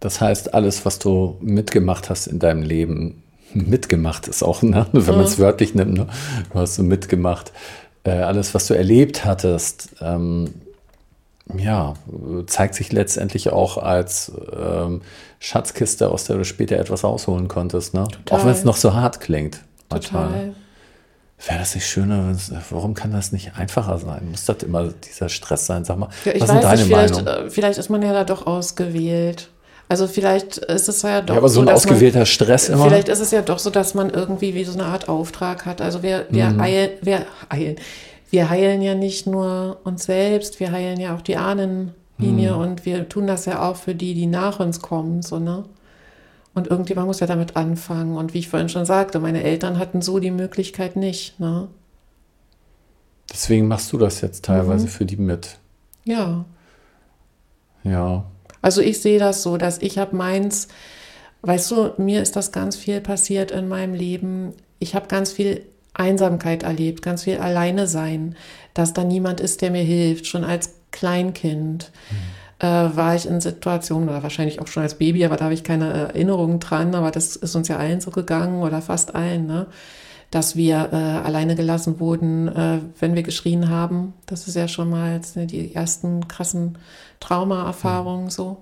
Das 0.00 0.20
heißt, 0.20 0.54
alles, 0.54 0.84
was 0.86 0.98
du 0.98 1.36
mitgemacht 1.40 2.10
hast 2.10 2.26
in 2.26 2.38
deinem 2.38 2.62
Leben, 2.62 3.22
mitgemacht 3.52 4.28
ist 4.28 4.42
auch, 4.42 4.62
ne? 4.62 4.86
wenn 4.92 5.14
man 5.14 5.24
es 5.24 5.38
wörtlich 5.38 5.74
nimmt, 5.74 5.94
ne? 5.94 6.06
du 6.52 6.58
hast 6.58 6.76
so 6.76 6.82
mitgemacht, 6.82 7.52
äh, 8.04 8.10
alles, 8.10 8.54
was 8.54 8.66
du 8.66 8.74
erlebt 8.74 9.24
hattest, 9.24 9.96
ähm, 10.00 10.54
ja, 11.56 11.94
zeigt 12.46 12.74
sich 12.74 12.92
letztendlich 12.92 13.50
auch 13.50 13.78
als 13.78 14.30
ähm, 14.54 15.00
Schatzkiste, 15.38 16.10
aus 16.10 16.24
der 16.24 16.36
du 16.36 16.44
später 16.44 16.76
etwas 16.76 17.04
rausholen 17.04 17.48
konntest. 17.48 17.94
Ne? 17.94 18.06
Auch 18.28 18.44
wenn 18.44 18.52
es 18.52 18.64
noch 18.64 18.76
so 18.76 18.92
hart 18.92 19.20
klingt. 19.20 19.62
Manchmal. 19.88 20.28
Total. 20.28 20.54
Wäre 21.46 21.60
das 21.60 21.74
nicht 21.74 21.86
schöner? 21.86 22.34
Warum 22.70 22.94
kann 22.94 23.12
das 23.12 23.30
nicht 23.32 23.52
einfacher 23.56 23.98
sein? 23.98 24.28
Muss 24.30 24.44
das 24.44 24.62
immer 24.64 24.88
dieser 24.88 25.28
Stress 25.28 25.66
sein? 25.66 25.84
Sag 25.84 25.98
mal, 25.98 26.08
Ja, 26.24 26.32
ich 26.34 26.40
was 26.42 26.48
weiß 26.48 26.56
ist 26.56 26.64
deine 26.64 26.76
nicht, 26.78 26.86
vielleicht, 26.88 27.24
Meinung? 27.24 27.46
äh, 27.46 27.50
vielleicht 27.50 27.78
ist 27.78 27.88
man 27.90 28.02
ja 28.02 28.12
da 28.12 28.24
doch 28.24 28.46
ausgewählt. 28.46 29.48
Also 29.88 30.06
vielleicht 30.06 30.58
ist 30.58 30.88
es 30.88 31.00
ja 31.02 31.20
doch 31.22 31.34
Ja, 31.34 31.38
aber 31.40 31.48
so 31.48 31.60
ein 31.60 31.66
dass 31.66 31.84
man- 31.86 31.94
ausgewählter 31.94 32.26
Stress 32.26 32.68
immer. 32.68 32.84
Vielleicht 32.86 33.08
ist 33.08 33.20
es 33.20 33.30
ja 33.30 33.40
doch 33.42 33.58
so, 33.58 33.70
dass 33.70 33.94
man 33.94 34.10
irgendwie 34.10 34.54
wie 34.54 34.64
so 34.64 34.72
eine 34.74 34.84
Art 34.84 35.08
Auftrag 35.08 35.64
hat. 35.64 35.80
Also 35.80 36.02
wir, 36.02 36.26
wir, 36.28 36.46
Mhm. 36.50 36.60
eilen, 36.60 36.90
wir 37.02 37.24
eilen. 37.48 37.76
Wir 38.30 38.50
heilen 38.50 38.82
ja 38.82 38.94
nicht 38.94 39.26
nur 39.26 39.78
uns 39.84 40.04
selbst, 40.04 40.60
wir 40.60 40.72
heilen 40.72 41.00
ja 41.00 41.14
auch 41.16 41.22
die 41.22 41.36
Ahnenlinie 41.38 42.52
Mhm. 42.52 42.58
und 42.58 42.84
wir 42.84 43.08
tun 43.08 43.26
das 43.26 43.46
ja 43.46 43.62
auch 43.66 43.76
für 43.76 43.94
die, 43.94 44.12
die 44.14 44.26
nach 44.26 44.60
uns 44.60 44.82
kommen, 44.82 45.22
so, 45.22 45.38
ne? 45.38 45.64
Und 46.58 46.66
irgendjemand 46.68 47.06
muss 47.06 47.20
ja 47.20 47.26
damit 47.26 47.56
anfangen. 47.56 48.16
Und 48.16 48.34
wie 48.34 48.38
ich 48.40 48.48
vorhin 48.48 48.68
schon 48.68 48.84
sagte, 48.84 49.18
meine 49.20 49.42
Eltern 49.42 49.78
hatten 49.78 50.02
so 50.02 50.18
die 50.18 50.30
Möglichkeit 50.30 50.96
nicht, 50.96 51.40
ne? 51.40 51.68
Deswegen 53.32 53.68
machst 53.68 53.92
du 53.92 53.98
das 53.98 54.20
jetzt 54.20 54.44
teilweise 54.44 54.84
Mhm. 54.86 54.90
für 54.90 55.04
die 55.04 55.16
mit. 55.16 55.58
Ja. 56.04 56.44
Ja. 57.84 58.24
Also 58.62 58.80
ich 58.80 59.00
sehe 59.00 59.18
das 59.18 59.42
so, 59.42 59.56
dass 59.56 59.78
ich 59.78 59.98
habe 59.98 60.16
meins, 60.16 60.68
weißt 61.42 61.70
du, 61.70 61.92
mir 61.98 62.22
ist 62.22 62.36
das 62.36 62.52
ganz 62.52 62.76
viel 62.76 63.00
passiert 63.00 63.50
in 63.50 63.68
meinem 63.68 63.94
Leben. 63.94 64.54
Ich 64.78 64.94
habe 64.94 65.08
ganz 65.08 65.32
viel 65.32 65.62
Einsamkeit 65.94 66.62
erlebt, 66.62 67.02
ganz 67.02 67.24
viel 67.24 67.38
alleine 67.38 67.86
sein, 67.86 68.34
dass 68.74 68.92
da 68.94 69.04
niemand 69.04 69.40
ist, 69.40 69.62
der 69.62 69.70
mir 69.70 69.82
hilft. 69.82 70.26
Schon 70.26 70.44
als 70.44 70.74
Kleinkind 70.90 71.92
äh, 72.58 72.66
war 72.66 73.14
ich 73.14 73.26
in 73.26 73.40
Situationen, 73.40 74.08
oder 74.08 74.22
wahrscheinlich 74.22 74.60
auch 74.60 74.66
schon 74.66 74.82
als 74.82 74.96
Baby, 74.96 75.24
aber 75.24 75.36
da 75.36 75.44
habe 75.44 75.54
ich 75.54 75.64
keine 75.64 75.92
Erinnerungen 75.92 76.60
dran, 76.60 76.94
aber 76.94 77.10
das 77.10 77.36
ist 77.36 77.54
uns 77.54 77.68
ja 77.68 77.76
allen 77.76 78.00
so 78.00 78.10
gegangen 78.10 78.62
oder 78.62 78.82
fast 78.82 79.14
allen, 79.14 79.46
ne? 79.46 79.66
dass 80.30 80.56
wir 80.56 80.90
äh, 80.92 80.96
alleine 80.96 81.54
gelassen 81.54 82.00
wurden, 82.00 82.48
äh, 82.48 82.80
wenn 83.00 83.14
wir 83.14 83.22
geschrien 83.22 83.70
haben. 83.70 84.12
Das 84.26 84.46
ist 84.46 84.56
ja 84.56 84.68
schon 84.68 84.90
mal 84.90 85.14
jetzt, 85.14 85.36
ne, 85.36 85.46
die 85.46 85.74
ersten 85.74 86.28
krassen 86.28 86.76
Trauma-Erfahrungen 87.20 88.28
so. 88.28 88.60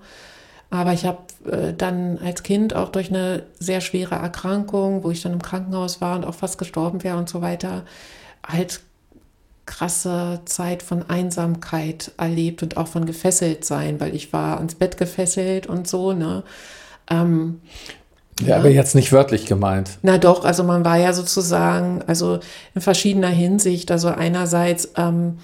Aber 0.69 0.93
ich 0.93 1.05
habe 1.05 1.19
äh, 1.49 1.73
dann 1.73 2.19
als 2.19 2.43
Kind 2.43 2.73
auch 2.73 2.89
durch 2.89 3.09
eine 3.09 3.43
sehr 3.59 3.81
schwere 3.81 4.15
Erkrankung, 4.15 5.03
wo 5.03 5.11
ich 5.11 5.21
dann 5.21 5.33
im 5.33 5.41
Krankenhaus 5.41 5.99
war 5.99 6.15
und 6.15 6.25
auch 6.25 6.35
fast 6.35 6.57
gestorben 6.57 7.03
wäre 7.03 7.17
und 7.17 7.29
so 7.29 7.41
weiter, 7.41 7.83
halt 8.45 8.81
krasse 9.67 10.41
Zeit 10.45 10.81
von 10.81 11.07
Einsamkeit 11.07 12.11
erlebt 12.17 12.63
und 12.63 12.77
auch 12.77 12.87
von 12.87 13.05
gefesselt 13.05 13.63
sein, 13.63 13.99
weil 13.99 14.15
ich 14.15 14.33
war 14.33 14.57
ans 14.57 14.73
Bett 14.73 14.97
gefesselt 14.97 15.67
und 15.67 15.87
so, 15.87 16.13
ne? 16.13 16.41
Ähm, 17.11 17.61
ja. 18.41 18.57
aber 18.57 18.69
jetzt 18.69 18.95
nicht 18.95 19.11
wörtlich 19.11 19.45
gemeint. 19.45 19.97
na 20.01 20.17
doch, 20.17 20.45
also 20.45 20.63
man 20.63 20.85
war 20.85 20.97
ja 20.97 21.13
sozusagen, 21.13 22.01
also 22.07 22.39
in 22.75 22.81
verschiedener 22.81 23.29
Hinsicht, 23.29 23.91
also 23.91 24.09
einerseits 24.09 24.91
ähm, 24.95 25.37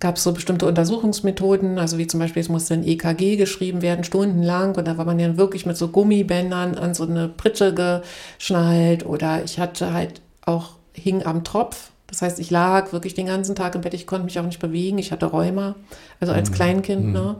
gab 0.00 0.16
es 0.16 0.24
so 0.24 0.32
bestimmte 0.32 0.66
Untersuchungsmethoden, 0.66 1.78
also 1.78 1.98
wie 1.98 2.06
zum 2.06 2.20
Beispiel, 2.20 2.42
es 2.42 2.48
musste 2.48 2.74
ein 2.74 2.86
EKG 2.86 3.36
geschrieben 3.36 3.82
werden, 3.82 4.04
stundenlang, 4.04 4.76
und 4.76 4.86
da 4.86 4.98
war 4.98 5.04
man 5.04 5.18
ja 5.18 5.36
wirklich 5.36 5.66
mit 5.66 5.76
so 5.76 5.88
Gummibändern 5.88 6.76
an 6.76 6.94
so 6.94 7.04
eine 7.04 7.28
Pritsche 7.28 7.74
geschnallt, 7.74 9.06
oder 9.06 9.42
ich 9.44 9.58
hatte 9.58 9.92
halt 9.92 10.20
auch, 10.44 10.72
hing 10.92 11.24
am 11.24 11.44
Tropf, 11.44 11.90
das 12.08 12.22
heißt, 12.22 12.40
ich 12.40 12.50
lag 12.50 12.92
wirklich 12.92 13.14
den 13.14 13.26
ganzen 13.26 13.54
Tag 13.54 13.74
im 13.74 13.82
Bett, 13.82 13.94
ich 13.94 14.06
konnte 14.06 14.24
mich 14.24 14.38
auch 14.38 14.44
nicht 14.44 14.60
bewegen, 14.60 14.98
ich 14.98 15.12
hatte 15.12 15.26
Rheuma, 15.26 15.76
also 16.20 16.32
als 16.32 16.50
Kleinkind, 16.50 17.12
ne? 17.12 17.36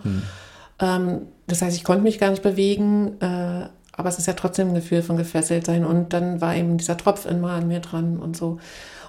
Ähm, 0.80 1.22
das 1.46 1.62
heißt, 1.62 1.76
ich 1.76 1.84
konnte 1.84 2.02
mich 2.02 2.18
gar 2.18 2.30
nicht 2.30 2.42
bewegen, 2.42 3.20
äh, 3.20 3.68
aber 3.92 4.08
es 4.08 4.18
ist 4.18 4.26
ja 4.26 4.34
trotzdem 4.34 4.68
ein 4.68 4.74
Gefühl 4.74 5.02
von 5.02 5.16
gefesselt 5.16 5.66
sein. 5.66 5.84
Und 5.84 6.12
dann 6.12 6.40
war 6.40 6.54
eben 6.54 6.78
dieser 6.78 6.96
Tropf 6.96 7.26
immer 7.26 7.50
an 7.52 7.66
mir 7.66 7.80
dran 7.80 8.18
und 8.18 8.36
so. 8.36 8.58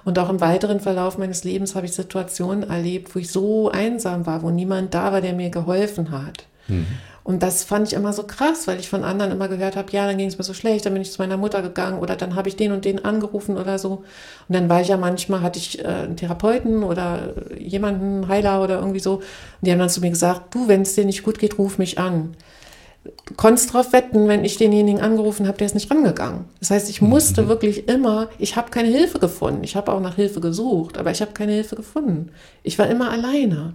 Und 0.04 0.18
auch 0.18 0.30
im 0.30 0.40
weiteren 0.40 0.80
Verlauf 0.80 1.18
meines 1.18 1.44
Lebens 1.44 1.76
habe 1.76 1.86
ich 1.86 1.92
Situationen 1.92 2.68
erlebt, 2.68 3.14
wo 3.14 3.18
ich 3.18 3.30
so 3.30 3.70
einsam 3.70 4.26
war, 4.26 4.42
wo 4.42 4.50
niemand 4.50 4.94
da 4.94 5.12
war, 5.12 5.20
der 5.20 5.34
mir 5.34 5.50
geholfen 5.50 6.10
hat. 6.10 6.46
Mhm. 6.68 6.86
Und 7.22 7.42
das 7.42 7.64
fand 7.64 7.86
ich 7.86 7.94
immer 7.94 8.12
so 8.12 8.24
krass, 8.24 8.66
weil 8.66 8.80
ich 8.80 8.88
von 8.88 9.04
anderen 9.04 9.30
immer 9.30 9.48
gehört 9.48 9.76
habe, 9.76 9.92
ja, 9.92 10.06
dann 10.06 10.16
ging 10.16 10.28
es 10.28 10.38
mir 10.38 10.44
so 10.44 10.54
schlecht, 10.54 10.86
dann 10.86 10.94
bin 10.94 11.02
ich 11.02 11.12
zu 11.12 11.20
meiner 11.20 11.36
Mutter 11.36 11.60
gegangen 11.62 11.98
oder 12.00 12.16
dann 12.16 12.34
habe 12.34 12.48
ich 12.48 12.56
den 12.56 12.72
und 12.72 12.84
den 12.84 13.04
angerufen 13.04 13.58
oder 13.58 13.78
so. 13.78 14.02
Und 14.48 14.54
dann 14.54 14.68
war 14.68 14.80
ich 14.80 14.88
ja 14.88 14.96
manchmal, 14.96 15.42
hatte 15.42 15.58
ich 15.58 15.78
äh, 15.78 15.86
einen 15.86 16.16
Therapeuten 16.16 16.82
oder 16.82 17.34
jemanden, 17.58 18.26
Heiler 18.26 18.62
oder 18.62 18.78
irgendwie 18.78 19.00
so. 19.00 19.16
Und 19.16 19.24
die 19.60 19.70
haben 19.70 19.78
dann 19.78 19.90
zu 19.90 20.00
mir 20.00 20.10
gesagt, 20.10 20.54
du, 20.54 20.66
wenn 20.66 20.82
es 20.82 20.94
dir 20.94 21.04
nicht 21.04 21.22
gut 21.22 21.38
geht, 21.38 21.58
ruf 21.58 21.78
mich 21.78 21.98
an. 21.98 22.34
Du 23.04 23.34
konntest 23.34 23.72
drauf 23.72 23.92
wetten, 23.92 24.28
wenn 24.28 24.44
ich 24.44 24.58
denjenigen 24.58 25.00
angerufen 25.00 25.46
habe, 25.46 25.56
der 25.56 25.66
ist 25.66 25.74
nicht 25.74 25.90
rangegangen. 25.90 26.46
Das 26.58 26.70
heißt, 26.70 26.90
ich 26.90 27.00
musste 27.00 27.42
mhm. 27.42 27.48
wirklich 27.48 27.88
immer, 27.88 28.28
ich 28.38 28.56
habe 28.56 28.70
keine 28.70 28.88
Hilfe 28.88 29.18
gefunden. 29.18 29.62
Ich 29.62 29.76
habe 29.76 29.92
auch 29.92 30.00
nach 30.00 30.16
Hilfe 30.16 30.40
gesucht, 30.40 30.98
aber 30.98 31.10
ich 31.10 31.22
habe 31.22 31.32
keine 31.32 31.52
Hilfe 31.52 31.76
gefunden. 31.76 32.30
Ich 32.62 32.78
war 32.78 32.88
immer 32.88 33.10
alleine. 33.10 33.74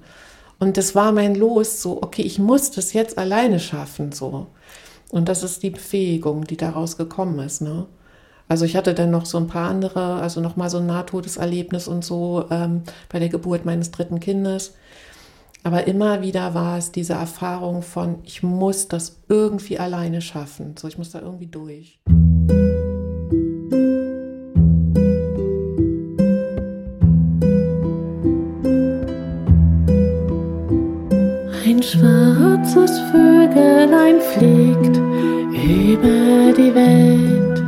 Und 0.59 0.77
das 0.77 0.95
war 0.95 1.11
mein 1.11 1.35
Los, 1.35 1.81
so, 1.81 2.01
okay, 2.01 2.21
ich 2.21 2.39
muss 2.39 2.71
das 2.71 2.93
jetzt 2.93 3.17
alleine 3.17 3.59
schaffen, 3.59 4.11
so. 4.11 4.47
Und 5.09 5.29
das 5.29 5.43
ist 5.43 5.63
die 5.63 5.69
Befähigung, 5.69 6.45
die 6.45 6.57
daraus 6.57 6.97
gekommen 6.97 7.39
ist, 7.39 7.61
ne? 7.61 7.85
Also 8.47 8.65
ich 8.65 8.75
hatte 8.75 8.93
dann 8.93 9.09
noch 9.09 9.25
so 9.25 9.37
ein 9.39 9.47
paar 9.47 9.69
andere, 9.69 10.15
also 10.15 10.39
nochmal 10.39 10.69
so 10.69 10.77
ein 10.77 10.85
Nahtodeserlebnis 10.85 11.87
und 11.87 12.05
so 12.05 12.45
ähm, 12.51 12.83
bei 13.09 13.17
der 13.17 13.29
Geburt 13.29 13.65
meines 13.65 13.89
dritten 13.89 14.19
Kindes. 14.19 14.75
Aber 15.63 15.87
immer 15.87 16.21
wieder 16.21 16.53
war 16.53 16.77
es 16.77 16.91
diese 16.91 17.13
Erfahrung 17.13 17.81
von, 17.81 18.19
ich 18.23 18.43
muss 18.43 18.87
das 18.87 19.21
irgendwie 19.29 19.79
alleine 19.79 20.21
schaffen. 20.21 20.75
So, 20.77 20.87
ich 20.87 20.99
muss 20.99 21.09
da 21.09 21.21
irgendwie 21.21 21.47
durch. 21.47 21.99
Ein 31.75 31.83
schwarzes 31.83 33.01
Vögelein 33.11 34.21
fliegt 34.21 34.95
über 35.51 36.53
die 36.55 36.73
Welt. 36.73 37.63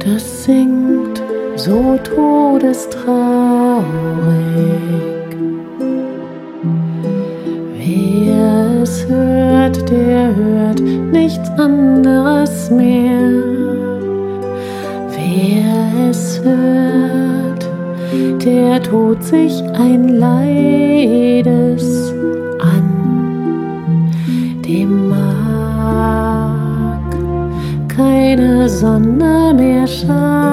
Das 0.00 0.44
singt 0.44 1.22
so 1.56 1.98
todestraurig. 2.04 3.00
Wer 7.78 8.82
es 8.82 9.08
hört, 9.08 9.90
der 9.90 10.36
hört 10.36 10.80
nichts 10.80 11.48
anderes 11.56 12.70
mehr. 12.70 13.30
Wer 15.08 16.10
es 16.10 16.38
hört, 16.42 17.43
der 18.44 18.82
tut 18.82 19.22
sich 19.22 19.62
ein 19.74 20.08
Leides 20.08 21.84
an, 22.60 24.10
dem 24.66 25.08
mag 25.08 26.20
keine 27.88 28.68
Sonne 28.68 29.54
mehr 29.56 29.86
scheinen. 29.86 30.43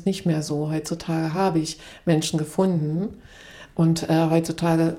Es 0.00 0.06
nicht 0.06 0.26
mehr 0.26 0.42
so. 0.42 0.70
Heutzutage 0.70 1.34
habe 1.34 1.58
ich 1.58 1.78
Menschen 2.04 2.38
gefunden 2.38 3.20
und 3.74 4.08
äh, 4.08 4.28
heutzutage 4.30 4.96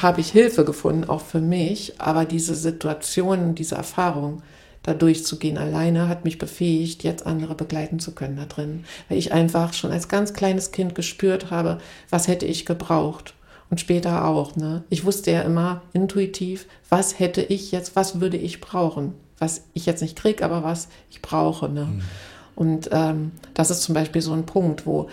habe 0.00 0.20
ich 0.20 0.30
Hilfe 0.30 0.64
gefunden, 0.64 1.04
auch 1.08 1.20
für 1.20 1.40
mich. 1.40 2.00
Aber 2.00 2.24
diese 2.24 2.54
Situation, 2.54 3.54
diese 3.54 3.74
Erfahrung, 3.74 4.42
da 4.82 4.94
durchzugehen 4.94 5.58
alleine, 5.58 6.08
hat 6.08 6.24
mich 6.24 6.38
befähigt, 6.38 7.04
jetzt 7.04 7.26
andere 7.26 7.54
begleiten 7.54 8.00
zu 8.00 8.12
können 8.12 8.36
da 8.36 8.46
drin. 8.46 8.84
Weil 9.08 9.18
ich 9.18 9.32
einfach 9.32 9.74
schon 9.74 9.92
als 9.92 10.08
ganz 10.08 10.32
kleines 10.32 10.72
Kind 10.72 10.94
gespürt 10.94 11.50
habe, 11.50 11.78
was 12.10 12.28
hätte 12.28 12.46
ich 12.46 12.66
gebraucht. 12.66 13.34
Und 13.70 13.80
später 13.80 14.26
auch. 14.26 14.54
Ne? 14.54 14.84
Ich 14.90 15.06
wusste 15.06 15.30
ja 15.30 15.40
immer 15.40 15.80
intuitiv, 15.94 16.66
was 16.90 17.18
hätte 17.18 17.40
ich 17.40 17.72
jetzt, 17.72 17.96
was 17.96 18.20
würde 18.20 18.36
ich 18.36 18.60
brauchen. 18.60 19.14
Was 19.38 19.62
ich 19.72 19.86
jetzt 19.86 20.02
nicht 20.02 20.14
kriege, 20.16 20.44
aber 20.44 20.62
was 20.62 20.88
ich 21.10 21.22
brauche. 21.22 21.70
Ne? 21.70 21.86
Mhm. 21.86 22.02
Und 22.54 22.90
ähm, 22.92 23.32
das 23.54 23.70
ist 23.70 23.82
zum 23.82 23.94
Beispiel 23.94 24.22
so 24.22 24.32
ein 24.32 24.46
Punkt, 24.46 24.86
wo 24.86 25.08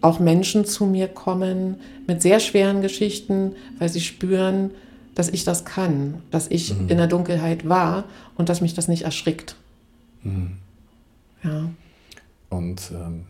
auch 0.00 0.20
Menschen 0.20 0.64
zu 0.64 0.84
mir 0.84 1.08
kommen 1.08 1.76
mit 2.06 2.22
sehr 2.22 2.38
schweren 2.40 2.82
Geschichten, 2.82 3.56
weil 3.78 3.88
sie 3.88 4.00
spüren, 4.00 4.70
dass 5.14 5.28
ich 5.28 5.44
das 5.44 5.64
kann, 5.64 6.22
dass 6.30 6.48
ich 6.48 6.74
mhm. 6.74 6.88
in 6.88 6.98
der 6.98 7.06
Dunkelheit 7.06 7.68
war 7.68 8.04
und 8.36 8.48
dass 8.48 8.60
mich 8.60 8.74
das 8.74 8.88
nicht 8.88 9.02
erschrickt. 9.02 9.56
Mhm. 10.22 10.58
Ja. 11.42 11.70
Und 12.50 12.90
ähm, 12.92 13.24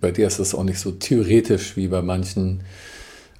bei 0.00 0.10
dir 0.10 0.26
ist 0.26 0.38
es 0.38 0.54
auch 0.54 0.64
nicht 0.64 0.78
so 0.78 0.92
theoretisch 0.92 1.76
wie 1.76 1.88
bei 1.88 2.02
manchen 2.02 2.62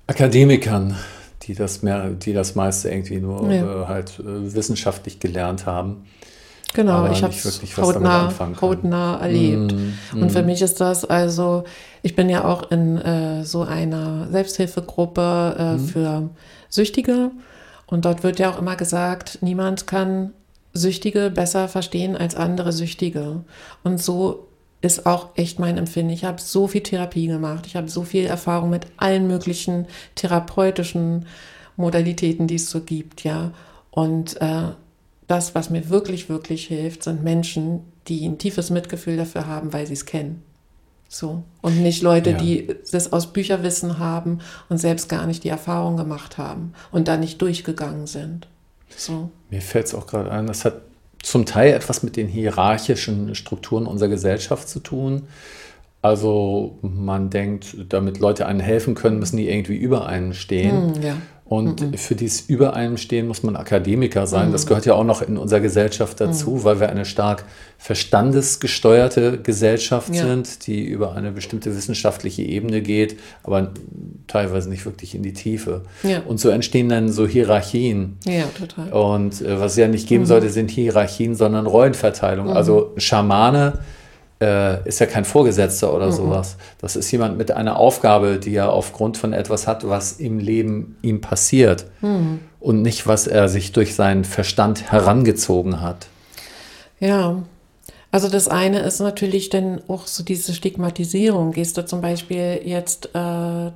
Akademikern, 0.07 0.97
die 1.43 1.55
das 1.55 1.83
mehr, 1.83 2.11
die 2.11 2.33
das 2.33 2.55
meiste 2.55 2.91
irgendwie 2.91 3.21
nur 3.21 3.51
ja. 3.51 3.83
äh, 3.83 3.87
halt 3.87 4.19
äh, 4.21 4.55
wissenschaftlich 4.55 5.21
gelernt 5.21 5.67
haben. 5.67 6.05
Genau, 6.75 6.93
aber 6.93 7.13
ich 7.13 7.23
habe 7.23 7.33
es 7.33 7.77
hautnah, 7.77 8.33
hautnah 8.61 9.21
erlebt. 9.21 9.73
Mm, 9.73 10.23
Und 10.23 10.33
für 10.33 10.43
mm. 10.43 10.47
mich 10.47 10.61
ist 10.61 10.81
das 10.81 11.05
also, 11.05 11.63
ich 12.03 12.17
bin 12.17 12.29
ja 12.29 12.45
auch 12.45 12.71
in 12.73 12.99
äh, 12.99 13.45
so 13.45 13.63
einer 13.63 14.27
Selbsthilfegruppe 14.31 15.57
äh, 15.57 15.75
mm. 15.75 15.79
für 15.79 16.31
Süchtige. 16.69 17.31
Und 17.87 18.05
dort 18.05 18.25
wird 18.25 18.41
ja 18.41 18.51
auch 18.51 18.59
immer 18.59 18.75
gesagt, 18.75 19.39
niemand 19.41 19.87
kann 19.87 20.33
Süchtige 20.73 21.31
besser 21.31 21.69
verstehen 21.69 22.17
als 22.17 22.35
andere 22.35 22.73
Süchtige. 22.73 23.45
Und 23.85 24.03
so 24.03 24.49
ist 24.81 25.07
auch 25.07 25.29
echt 25.37 25.61
mein 25.61 25.79
Empfinden. 25.79 26.13
Ich 26.13 26.25
habe 26.25 26.41
so 26.41 26.67
viel 26.67 26.83
Therapie 26.83 27.29
gemacht. 27.29 27.67
Ich 27.67 27.77
habe 27.77 27.89
so 27.89 28.03
viel 28.03 28.27
Erfahrung 28.27 28.71
mit 28.71 28.89
allen 28.97 29.29
möglichen 29.29 29.87
therapeutischen 30.17 31.27
Modalitäten, 31.77 32.49
die 32.49 32.57
es 32.57 32.69
so 32.69 32.81
gibt, 32.81 33.23
ja. 33.23 33.53
Und 33.93 34.41
äh, 34.41 34.73
das, 35.27 35.55
was 35.55 35.71
mir 35.71 35.89
wirklich, 35.89 36.29
wirklich 36.29 36.67
hilft, 36.67 37.03
sind 37.03 37.23
Menschen, 37.23 37.81
die 38.09 38.27
ein 38.27 38.39
tiefes 38.39 38.71
Mitgefühl 38.71 39.17
dafür 39.17 39.47
haben, 39.47 39.73
weil 39.73 39.87
sie 39.87 39.95
es 39.95 40.07
kennen. 40.07 40.43
So. 41.09 41.45
Und 41.63 41.81
nicht 41.83 42.03
Leute, 42.03 42.31
ja. 42.31 42.37
die 42.37 42.75
das 42.91 43.13
aus 43.13 43.33
Bücherwissen 43.33 43.99
haben 43.99 44.41
und 44.69 44.79
selbst 44.79 45.09
gar 45.09 45.27
nicht 45.27 45.45
die 45.45 45.49
Erfahrung 45.49 45.97
gemacht 45.97 46.39
haben 46.39 46.73
und 46.91 47.09
da 47.09 47.17
nicht 47.17 47.41
durchgegangen 47.41 48.07
sind. 48.07 48.49
So. 48.97 49.31
Mir 49.51 49.63
fällt 49.63 49.87
es 49.87 49.95
auch 49.95 50.07
gerade 50.07 50.31
ein, 50.31 50.47
das 50.47 50.65
hat 50.65 50.83
zum 51.23 51.47
Teil 51.47 51.73
etwas 51.73 52.03
mit 52.03 52.17
den 52.17 52.29
hierarchischen 52.29 53.35
Strukturen 53.35 53.87
unserer 53.87 54.09
Gesellschaft 54.09 54.69
zu 54.69 54.81
tun. 54.81 55.23
Also 56.03 56.79
man 56.83 57.31
denkt, 57.31 57.77
damit 57.89 58.19
Leute 58.19 58.47
einen 58.47 58.61
helfen 58.61 58.95
können, 58.95 59.21
müssen 59.21 59.39
die 59.39 59.49
irgendwie 59.49 59.77
über 59.77 60.07
einen 60.07 60.35
stehen. 60.35 60.97
Hm, 60.97 61.03
ja. 61.03 61.17
Und 61.47 61.83
mhm. 61.83 61.99
für 61.99 62.15
dieses 62.15 62.41
Über 62.49 62.75
einem 62.75 62.97
stehen 62.97 63.29
muss 63.29 63.43
man 63.43 63.55
Akademiker 63.57 64.27
sein. 64.27 64.49
Mhm. 64.49 64.53
Das 64.53 64.67
gehört 64.67 64.87
ja 64.87 64.95
auch 64.95 65.05
noch 65.05 65.21
in 65.21 65.37
unserer 65.37 65.61
Gesellschaft 65.61 66.19
dazu, 66.19 66.53
mhm. 66.53 66.65
weil 66.65 66.81
wir 66.81 66.89
eine 66.89 67.05
stark 67.05 67.45
verstandesgesteuerte 67.77 69.41
Gesellschaft 69.43 70.15
ja. 70.15 70.23
sind, 70.27 70.67
die 70.67 70.83
über 70.85 71.15
eine 71.15 71.33
bestimmte 71.33 71.77
wissenschaftliche 71.77 72.43
Ebene 72.43 72.81
geht, 72.81 73.21
aber 73.43 73.73
teilweise 74.27 74.71
nicht 74.71 74.87
wirklich 74.87 75.15
in 75.15 75.23
die 75.23 75.35
Tiefe. 75.35 75.83
Ja. 76.03 76.23
Und 76.27 76.41
so 76.41 76.49
entstehen 76.49 76.89
dann 76.89 77.13
so 77.13 77.27
Hierarchien. 77.27 78.17
Ja, 78.25 78.45
total. 78.59 78.91
Und 78.93 79.43
äh, 79.43 79.61
was 79.61 79.73
es 79.73 79.79
ja 79.79 79.87
nicht 79.87 80.09
geben 80.09 80.23
mhm. 80.23 80.29
sollte, 80.29 80.49
sind 80.49 80.71
Hierarchien, 80.71 81.35
sondern 81.35 81.67
Rollenverteilung. 81.67 82.47
Mhm. 82.47 82.53
Also 82.57 82.95
Schamane 82.97 83.81
äh, 84.41 84.87
ist 84.87 84.99
ja 84.99 85.07
kein 85.07 85.25
Vorgesetzter 85.25 85.95
oder 85.95 86.07
mhm. 86.07 86.13
sowas. 86.13 86.57
Das 86.81 86.97
ist 86.97 87.11
jemand 87.11 87.39
mit 87.39 87.51
einer 87.51 87.77
Aufgabe, 87.77 88.39
die 88.39 88.55
er 88.55 88.73
aufgrund 88.73 89.17
von 89.17 89.33
etwas 89.33 89.67
hat, 89.67 89.89
was 89.89 90.13
im 90.13 90.39
Leben 90.39 90.97
ihm 91.03 91.21
passiert 91.21 91.87
mhm. 92.01 92.41
und 92.61 92.83
nicht, 92.83 93.07
was 93.07 93.27
er 93.27 93.49
sich 93.49 93.73
durch 93.73 93.95
seinen 93.95 94.25
Verstand 94.25 94.91
herangezogen 94.91 95.81
hat. 95.81 96.07
Ja, 97.01 97.43
also 98.15 98.29
das 98.29 98.47
eine 98.47 98.79
ist 98.79 99.01
natürlich 99.01 99.51
dann 99.51 99.81
auch 99.89 100.07
so 100.07 100.23
diese 100.23 100.55
Stigmatisierung. 100.55 101.51
Gehst 101.51 101.77
du 101.77 101.85
zum 101.85 102.01
Beispiel 102.01 102.61
jetzt, 102.65 103.07
äh, 103.07 103.19
ne, 103.19 103.73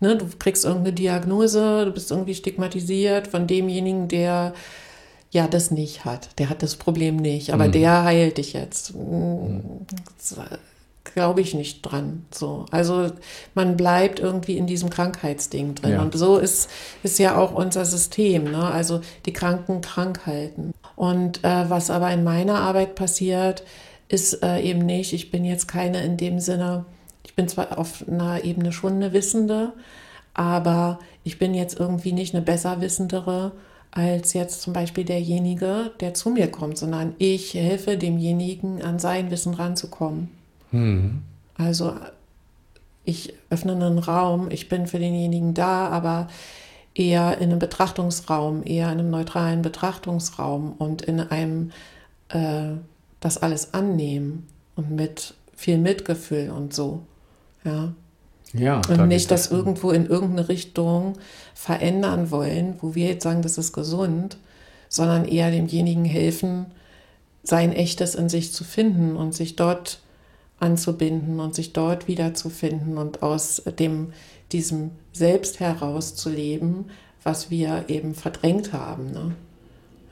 du 0.00 0.26
kriegst 0.38 0.66
irgendeine 0.66 0.92
Diagnose, 0.92 1.86
du 1.86 1.90
bist 1.90 2.10
irgendwie 2.10 2.34
stigmatisiert 2.34 3.28
von 3.28 3.46
demjenigen, 3.46 4.08
der 4.08 4.52
ja 5.32 5.48
das 5.48 5.70
nicht 5.70 6.04
hat. 6.04 6.38
Der 6.38 6.48
hat 6.50 6.62
das 6.62 6.76
Problem 6.76 7.16
nicht, 7.16 7.52
aber 7.52 7.66
mhm. 7.66 7.72
der 7.72 8.04
heilt 8.04 8.38
dich 8.38 8.52
jetzt. 8.52 8.94
Mhm. 8.94 9.86
Glaube 11.04 11.40
ich 11.40 11.54
nicht 11.54 11.82
dran. 11.82 12.26
So. 12.30 12.66
Also 12.70 13.10
man 13.54 13.76
bleibt 13.76 14.20
irgendwie 14.20 14.56
in 14.56 14.66
diesem 14.66 14.88
Krankheitsding 14.88 15.74
drin. 15.74 15.92
Ja. 15.92 16.02
Und 16.02 16.14
so 16.14 16.36
ist, 16.36 16.70
ist 17.02 17.18
ja 17.18 17.36
auch 17.36 17.54
unser 17.54 17.84
System. 17.84 18.44
Ne? 18.44 18.64
Also 18.64 19.00
die 19.26 19.32
Kranken 19.32 19.80
krank 19.80 20.26
halten. 20.26 20.72
Und 20.94 21.42
äh, 21.42 21.68
was 21.68 21.90
aber 21.90 22.12
in 22.12 22.22
meiner 22.22 22.60
Arbeit 22.60 22.94
passiert, 22.94 23.64
ist 24.08 24.42
äh, 24.42 24.60
eben 24.60 24.80
nicht, 24.80 25.14
ich 25.14 25.30
bin 25.30 25.44
jetzt 25.44 25.66
keine 25.66 26.04
in 26.04 26.18
dem 26.18 26.38
Sinne, 26.38 26.84
ich 27.24 27.34
bin 27.34 27.48
zwar 27.48 27.78
auf 27.78 28.04
einer 28.06 28.44
Ebene 28.44 28.70
schon 28.72 28.94
eine 28.94 29.14
Wissende, 29.14 29.72
aber 30.34 30.98
ich 31.24 31.38
bin 31.38 31.54
jetzt 31.54 31.80
irgendwie 31.80 32.12
nicht 32.12 32.34
eine 32.34 32.44
Besserwissendere 32.44 33.52
als 33.92 34.32
jetzt 34.32 34.62
zum 34.62 34.72
Beispiel 34.72 35.04
derjenige, 35.04 35.92
der 36.00 36.14
zu 36.14 36.30
mir 36.30 36.50
kommt, 36.50 36.78
sondern 36.78 37.14
ich 37.18 37.54
helfe 37.54 37.96
demjenigen, 37.96 38.82
an 38.82 38.98
sein 38.98 39.30
Wissen 39.30 39.54
ranzukommen. 39.54 40.30
Mhm. 40.70 41.22
Also 41.56 41.94
ich 43.04 43.34
öffne 43.50 43.72
einen 43.72 43.98
Raum, 43.98 44.50
ich 44.50 44.68
bin 44.68 44.86
für 44.86 44.98
denjenigen 44.98 45.54
da, 45.54 45.88
aber 45.88 46.28
eher 46.94 47.38
in 47.38 47.50
einem 47.50 47.58
Betrachtungsraum, 47.58 48.62
eher 48.64 48.90
in 48.90 48.98
einem 48.98 49.10
neutralen 49.10 49.62
Betrachtungsraum 49.62 50.72
und 50.78 51.02
in 51.02 51.20
einem 51.20 51.72
äh, 52.30 52.72
das 53.20 53.38
alles 53.38 53.74
annehmen 53.74 54.48
und 54.74 54.90
mit 54.90 55.34
viel 55.54 55.78
Mitgefühl 55.78 56.50
und 56.50 56.74
so. 56.74 57.02
Ja. 57.64 57.92
Ja, 58.54 58.82
und 58.88 59.08
nicht 59.08 59.30
das, 59.30 59.44
das 59.44 59.52
irgendwo 59.52 59.90
in 59.90 60.06
irgendeine 60.06 60.48
Richtung 60.48 61.14
verändern 61.54 62.30
wollen, 62.30 62.76
wo 62.80 62.94
wir 62.94 63.08
jetzt 63.08 63.22
sagen, 63.22 63.42
das 63.42 63.58
ist 63.58 63.72
gesund, 63.72 64.36
sondern 64.88 65.24
eher 65.24 65.50
demjenigen 65.50 66.04
helfen, 66.04 66.66
sein 67.42 67.72
echtes 67.72 68.14
in 68.14 68.28
sich 68.28 68.52
zu 68.52 68.62
finden 68.64 69.16
und 69.16 69.34
sich 69.34 69.56
dort 69.56 70.00
anzubinden 70.60 71.40
und 71.40 71.54
sich 71.54 71.72
dort 71.72 72.06
wiederzufinden 72.08 72.98
und 72.98 73.22
aus 73.22 73.62
dem, 73.78 74.12
diesem 74.52 74.90
Selbst 75.12 75.58
herauszuleben, 75.58 76.90
was 77.24 77.50
wir 77.50 77.84
eben 77.88 78.14
verdrängt 78.14 78.72
haben. 78.72 79.10
Ne? 79.12 79.32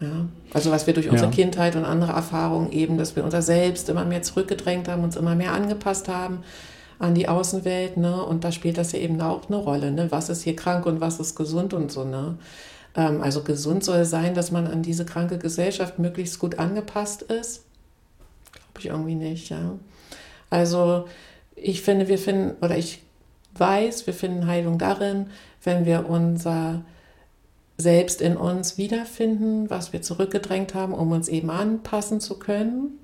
Ja, 0.00 0.26
also 0.54 0.70
was 0.70 0.86
wir 0.86 0.94
durch 0.94 1.10
unsere 1.10 1.30
ja. 1.30 1.36
Kindheit 1.36 1.76
und 1.76 1.84
andere 1.84 2.12
Erfahrungen 2.12 2.72
eben, 2.72 2.96
dass 2.96 3.16
wir 3.16 3.22
unser 3.24 3.42
Selbst 3.42 3.88
immer 3.90 4.06
mehr 4.06 4.22
zurückgedrängt 4.22 4.88
haben, 4.88 5.04
uns 5.04 5.14
immer 5.14 5.34
mehr 5.34 5.52
angepasst 5.52 6.08
haben 6.08 6.38
an 7.00 7.14
die 7.14 7.28
Außenwelt, 7.28 7.96
ne? 7.96 8.24
Und 8.24 8.44
da 8.44 8.52
spielt 8.52 8.78
das 8.78 8.92
ja 8.92 9.00
eben 9.00 9.20
auch 9.20 9.48
eine 9.48 9.56
Rolle, 9.56 9.90
ne? 9.90 10.12
Was 10.12 10.28
ist 10.28 10.42
hier 10.42 10.54
krank 10.54 10.86
und 10.86 11.00
was 11.00 11.18
ist 11.18 11.34
gesund 11.34 11.74
und 11.74 11.90
so, 11.90 12.04
ne? 12.04 12.36
Ähm, 12.94 13.22
also 13.22 13.42
gesund 13.42 13.82
soll 13.82 14.04
sein, 14.04 14.34
dass 14.34 14.50
man 14.50 14.66
an 14.66 14.82
diese 14.82 15.06
kranke 15.06 15.38
Gesellschaft 15.38 15.98
möglichst 15.98 16.38
gut 16.38 16.58
angepasst 16.58 17.22
ist. 17.22 17.64
Glaube 18.52 18.80
ich 18.80 18.86
irgendwie 18.86 19.14
nicht, 19.14 19.48
ja. 19.48 19.78
Also 20.50 21.06
ich 21.56 21.82
finde, 21.82 22.08
wir 22.08 22.18
finden, 22.18 22.62
oder 22.62 22.76
ich 22.76 23.02
weiß, 23.54 24.06
wir 24.06 24.14
finden 24.14 24.46
Heilung 24.46 24.78
darin, 24.78 25.26
wenn 25.64 25.86
wir 25.86 26.08
unser 26.08 26.82
Selbst 27.78 28.20
in 28.20 28.36
uns 28.36 28.76
wiederfinden, 28.76 29.70
was 29.70 29.94
wir 29.94 30.02
zurückgedrängt 30.02 30.74
haben, 30.74 30.92
um 30.92 31.12
uns 31.12 31.28
eben 31.28 31.48
anpassen 31.48 32.20
zu 32.20 32.38
können. 32.38 32.98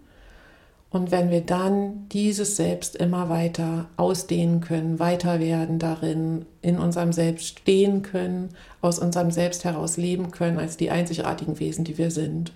Und 0.96 1.10
wenn 1.10 1.30
wir 1.30 1.42
dann 1.42 2.08
dieses 2.10 2.56
Selbst 2.56 2.96
immer 2.96 3.28
weiter 3.28 3.84
ausdehnen 3.98 4.62
können, 4.62 4.98
weiter 4.98 5.40
werden 5.40 5.78
darin, 5.78 6.46
in 6.62 6.78
unserem 6.78 7.12
Selbst 7.12 7.46
stehen 7.48 8.00
können, 8.00 8.48
aus 8.80 8.98
unserem 8.98 9.30
Selbst 9.30 9.66
heraus 9.66 9.98
leben 9.98 10.30
können, 10.30 10.58
als 10.58 10.78
die 10.78 10.90
einzigartigen 10.90 11.60
Wesen, 11.60 11.84
die 11.84 11.98
wir 11.98 12.10
sind. 12.10 12.50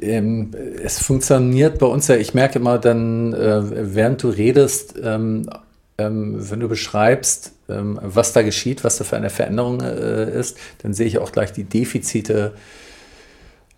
Ähm, 0.00 0.52
es 0.82 0.98
funktioniert 0.98 1.78
bei 1.78 1.86
uns 1.86 2.08
ja, 2.08 2.16
ich 2.16 2.32
merke 2.32 2.58
immer 2.58 2.78
dann, 2.78 3.34
äh, 3.34 3.94
während 3.94 4.22
du 4.22 4.30
redest, 4.30 4.94
ähm, 5.02 5.50
ähm, 5.98 6.36
wenn 6.38 6.60
du 6.60 6.68
beschreibst, 6.68 7.52
was 7.66 8.32
da 8.32 8.42
geschieht, 8.42 8.82
was 8.82 8.96
da 8.96 9.04
für 9.04 9.16
eine 9.16 9.30
Veränderung 9.30 9.82
äh, 9.82 10.38
ist, 10.38 10.56
dann 10.82 10.94
sehe 10.94 11.06
ich 11.06 11.18
auch 11.18 11.32
gleich 11.32 11.52
die 11.52 11.64
Defizite 11.64 12.52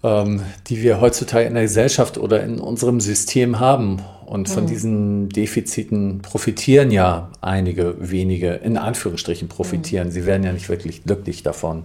ähm, 0.02 0.42
die 0.68 0.82
wir 0.82 1.00
heutzutage 1.00 1.46
in 1.46 1.54
der 1.54 1.64
Gesellschaft 1.64 2.18
oder 2.18 2.42
in 2.42 2.60
unserem 2.60 3.00
System 3.00 3.60
haben. 3.60 4.02
Und 4.26 4.48
von 4.48 4.64
mhm. 4.64 4.68
diesen 4.68 5.28
Defiziten 5.28 6.20
profitieren 6.20 6.90
ja 6.90 7.30
einige 7.40 7.94
wenige, 7.98 8.54
in 8.54 8.76
Anführungsstrichen 8.76 9.48
profitieren. 9.48 10.08
Mhm. 10.08 10.12
Sie 10.12 10.26
werden 10.26 10.42
ja 10.42 10.52
nicht 10.52 10.68
wirklich 10.68 11.04
glücklich 11.04 11.42
davon. 11.42 11.84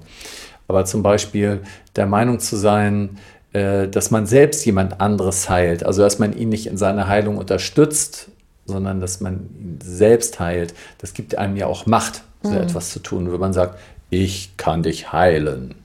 Aber 0.68 0.86
zum 0.86 1.04
Beispiel 1.04 1.62
der 1.96 2.08
Meinung 2.08 2.40
zu 2.40 2.56
sein, 2.56 3.18
äh, 3.54 3.88
dass 3.88 4.12
man 4.12 4.26
selbst 4.26 4.66
jemand 4.66 5.02
anderes 5.02 5.50
heilt, 5.50 5.86
also 5.86 6.02
dass 6.02 6.20
man 6.20 6.36
ihn 6.36 6.50
nicht 6.50 6.68
in 6.68 6.78
seiner 6.78 7.08
Heilung 7.08 7.38
unterstützt, 7.38 8.30
sondern 8.66 9.02
dass 9.02 9.20
man 9.20 9.50
ihn 9.60 9.80
selbst 9.84 10.40
heilt, 10.40 10.74
das 10.98 11.14
gibt 11.14 11.38
einem 11.38 11.58
ja 11.58 11.68
auch 11.68 11.86
Macht, 11.86 12.24
so 12.44 12.52
mhm. 12.52 12.58
etwas 12.58 12.92
zu 12.92 13.00
tun, 13.00 13.32
wenn 13.32 13.40
man 13.40 13.54
sagt, 13.54 13.78
ich 14.10 14.58
kann 14.58 14.84
dich 14.84 15.12
heilen 15.12 15.76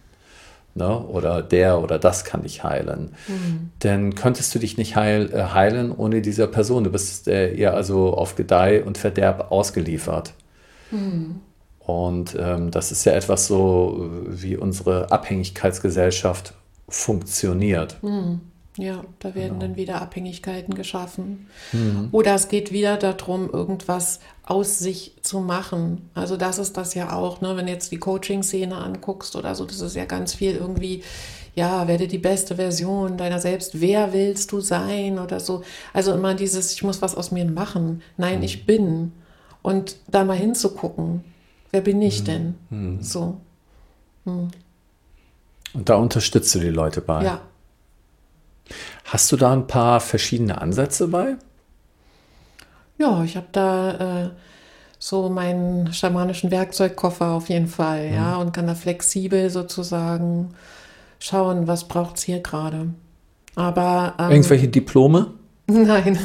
ne? 0.76 0.98
oder 0.98 1.42
der 1.42 1.80
oder 1.82 1.98
das 1.98 2.24
kann 2.24 2.42
dich 2.42 2.62
heilen. 2.64 3.12
Mhm. 3.26 3.70
Dann 3.80 4.14
könntest 4.14 4.54
du 4.54 4.58
dich 4.58 4.76
nicht 4.76 4.96
heil, 4.96 5.30
äh, 5.32 5.54
heilen 5.54 5.92
ohne 5.92 6.22
dieser 6.22 6.46
Person. 6.46 6.84
Du 6.84 6.90
bist 6.90 7.28
äh, 7.28 7.52
ihr 7.52 7.74
also 7.74 8.14
auf 8.14 8.36
Gedeih 8.36 8.84
und 8.84 8.98
Verderb 8.98 9.50
ausgeliefert. 9.50 10.34
Mhm. 10.90 11.40
Und 11.80 12.36
ähm, 12.38 12.70
das 12.70 12.90
ist 12.90 13.04
ja 13.04 13.12
etwas 13.12 13.46
so, 13.46 14.10
wie 14.26 14.56
unsere 14.56 15.10
Abhängigkeitsgesellschaft 15.12 16.54
funktioniert. 16.88 18.02
Mhm. 18.02 18.40
Ja, 18.78 19.04
da 19.20 19.34
werden 19.34 19.58
genau. 19.58 19.60
dann 19.60 19.76
wieder 19.76 20.02
Abhängigkeiten 20.02 20.74
geschaffen. 20.74 21.46
Mhm. 21.72 22.08
Oder 22.12 22.34
es 22.34 22.48
geht 22.48 22.72
wieder 22.72 22.96
darum, 22.96 23.50
irgendwas 23.50 24.20
aus 24.42 24.78
sich 24.78 25.16
zu 25.22 25.40
machen. 25.40 26.10
Also 26.14 26.36
das 26.36 26.58
ist 26.58 26.76
das 26.76 26.94
ja 26.94 27.12
auch, 27.14 27.40
ne? 27.40 27.56
wenn 27.56 27.66
du 27.66 27.72
jetzt 27.72 27.90
die 27.90 27.98
Coaching-Szene 27.98 28.76
anguckst 28.76 29.34
oder 29.34 29.54
so, 29.54 29.64
das 29.64 29.80
ist 29.80 29.96
ja 29.96 30.04
ganz 30.04 30.34
viel 30.34 30.54
irgendwie, 30.54 31.02
ja, 31.54 31.88
werde 31.88 32.06
die 32.06 32.18
beste 32.18 32.56
Version 32.56 33.16
deiner 33.16 33.40
selbst, 33.40 33.80
wer 33.80 34.12
willst 34.12 34.52
du 34.52 34.60
sein 34.60 35.18
oder 35.18 35.40
so. 35.40 35.62
Also 35.94 36.12
immer 36.12 36.34
dieses, 36.34 36.72
ich 36.72 36.82
muss 36.82 37.00
was 37.00 37.14
aus 37.14 37.30
mir 37.30 37.46
machen. 37.46 38.02
Nein, 38.18 38.38
mhm. 38.38 38.44
ich 38.44 38.66
bin. 38.66 39.12
Und 39.62 39.96
da 40.06 40.24
mal 40.24 40.36
hinzugucken, 40.36 41.24
wer 41.72 41.80
bin 41.80 42.02
ich 42.02 42.20
mhm. 42.20 42.24
denn? 42.24 42.54
Mhm. 42.68 43.02
So. 43.02 43.38
Mhm. 44.26 44.50
Und 45.72 45.88
da 45.88 45.96
unterstützt 45.96 46.54
du 46.54 46.58
die 46.58 46.68
Leute 46.68 47.00
bei. 47.00 47.24
Ja, 47.24 47.40
Hast 49.04 49.30
du 49.32 49.36
da 49.36 49.52
ein 49.52 49.66
paar 49.66 50.00
verschiedene 50.00 50.60
Ansätze 50.60 51.08
bei? 51.08 51.36
Ja, 52.98 53.22
ich 53.24 53.36
habe 53.36 53.46
da 53.52 54.24
äh, 54.24 54.30
so 54.98 55.28
meinen 55.28 55.92
schamanischen 55.92 56.50
Werkzeugkoffer 56.50 57.30
auf 57.32 57.48
jeden 57.48 57.68
Fall, 57.68 58.08
mhm. 58.08 58.14
ja, 58.14 58.36
und 58.36 58.52
kann 58.52 58.66
da 58.66 58.74
flexibel 58.74 59.50
sozusagen 59.50 60.54
schauen, 61.18 61.66
was 61.66 61.84
braucht 61.84 62.16
es 62.16 62.22
hier 62.22 62.40
gerade. 62.40 62.88
Aber 63.54 64.14
ähm, 64.18 64.30
irgendwelche 64.30 64.68
Diplome? 64.68 65.32
Nein, 65.68 66.18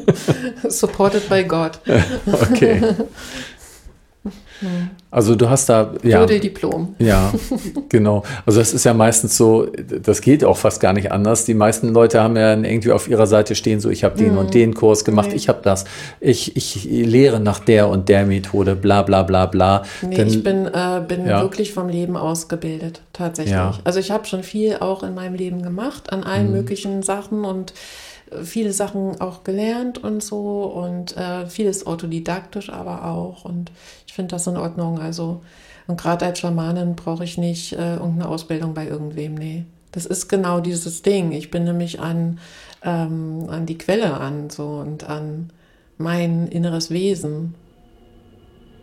supported 0.68 1.28
by 1.28 1.44
God. 1.44 1.78
okay. 2.50 2.82
Also 5.10 5.34
du 5.34 5.48
hast 5.50 5.68
da 5.68 5.92
ja, 6.02 6.20
Jodeldiplom. 6.20 6.94
Ja, 6.98 7.32
genau. 7.88 8.22
Also 8.46 8.60
das 8.60 8.72
ist 8.72 8.84
ja 8.84 8.94
meistens 8.94 9.36
so, 9.36 9.66
das 9.66 10.20
geht 10.20 10.44
auch 10.44 10.56
fast 10.56 10.80
gar 10.80 10.92
nicht 10.92 11.12
anders. 11.12 11.44
Die 11.44 11.54
meisten 11.54 11.88
Leute 11.90 12.20
haben 12.22 12.36
ja 12.36 12.52
irgendwie 12.54 12.92
auf 12.92 13.08
ihrer 13.08 13.26
Seite 13.26 13.54
stehen, 13.54 13.80
so 13.80 13.90
ich 13.90 14.04
habe 14.04 14.16
den 14.16 14.36
und 14.38 14.54
den 14.54 14.74
Kurs 14.74 15.04
gemacht, 15.04 15.28
Nee. 15.30 15.36
ich 15.36 15.48
habe 15.48 15.60
das, 15.62 15.84
ich, 16.20 16.56
ich 16.56 16.84
lehre 16.84 17.40
nach 17.40 17.58
der 17.58 17.88
und 17.88 18.08
der 18.08 18.24
Methode, 18.26 18.74
bla 18.74 19.02
bla 19.02 19.22
bla 19.22 19.46
bla. 19.46 19.82
Nee, 20.02 20.16
Denn- 20.16 20.28
ich 20.28 20.42
bin, 20.42 20.66
äh, 20.66 21.02
bin 21.06 21.26
Ja. 21.26 21.42
wirklich 21.42 21.72
vom 21.72 21.88
Leben 21.88 22.16
ausgebildet, 22.16 23.02
tatsächlich. 23.12 23.52
Ja. 23.54 23.74
Also 23.84 24.00
ich 24.00 24.10
habe 24.10 24.24
schon 24.26 24.42
viel 24.42 24.76
auch 24.80 25.02
in 25.02 25.14
meinem 25.14 25.34
Leben 25.34 25.62
gemacht, 25.62 26.12
an 26.12 26.24
allen 26.24 26.46
Mhm. 26.46 26.52
möglichen 26.52 27.02
Sachen 27.02 27.44
und 27.44 27.74
äh, 28.30 28.42
viele 28.44 28.72
Sachen 28.72 29.20
auch 29.20 29.44
gelernt 29.44 30.02
und 30.02 30.22
so 30.22 30.62
und 30.64 31.16
äh, 31.16 31.46
vieles 31.46 31.86
autodidaktisch 31.86 32.70
aber 32.70 33.04
auch 33.04 33.44
und 33.44 33.70
ich 34.12 34.16
finde 34.16 34.32
das 34.34 34.46
in 34.46 34.58
Ordnung. 34.58 34.98
Also 34.98 35.40
und 35.86 35.98
gerade 35.98 36.26
als 36.26 36.38
Schamanin 36.38 36.96
brauche 36.96 37.24
ich 37.24 37.38
nicht 37.38 37.72
äh, 37.72 37.94
irgendeine 37.94 38.28
Ausbildung 38.28 38.74
bei 38.74 38.86
irgendwem, 38.86 39.34
nee. 39.36 39.64
Das 39.90 40.04
ist 40.04 40.28
genau 40.28 40.60
dieses 40.60 41.00
Ding. 41.00 41.32
Ich 41.32 41.50
bin 41.50 41.64
nämlich 41.64 41.98
an, 41.98 42.38
ähm, 42.84 43.46
an 43.48 43.64
die 43.64 43.78
Quelle 43.78 44.12
an 44.20 44.50
so 44.50 44.64
und 44.64 45.08
an 45.08 45.48
mein 45.96 46.46
inneres 46.48 46.90
Wesen. 46.90 47.54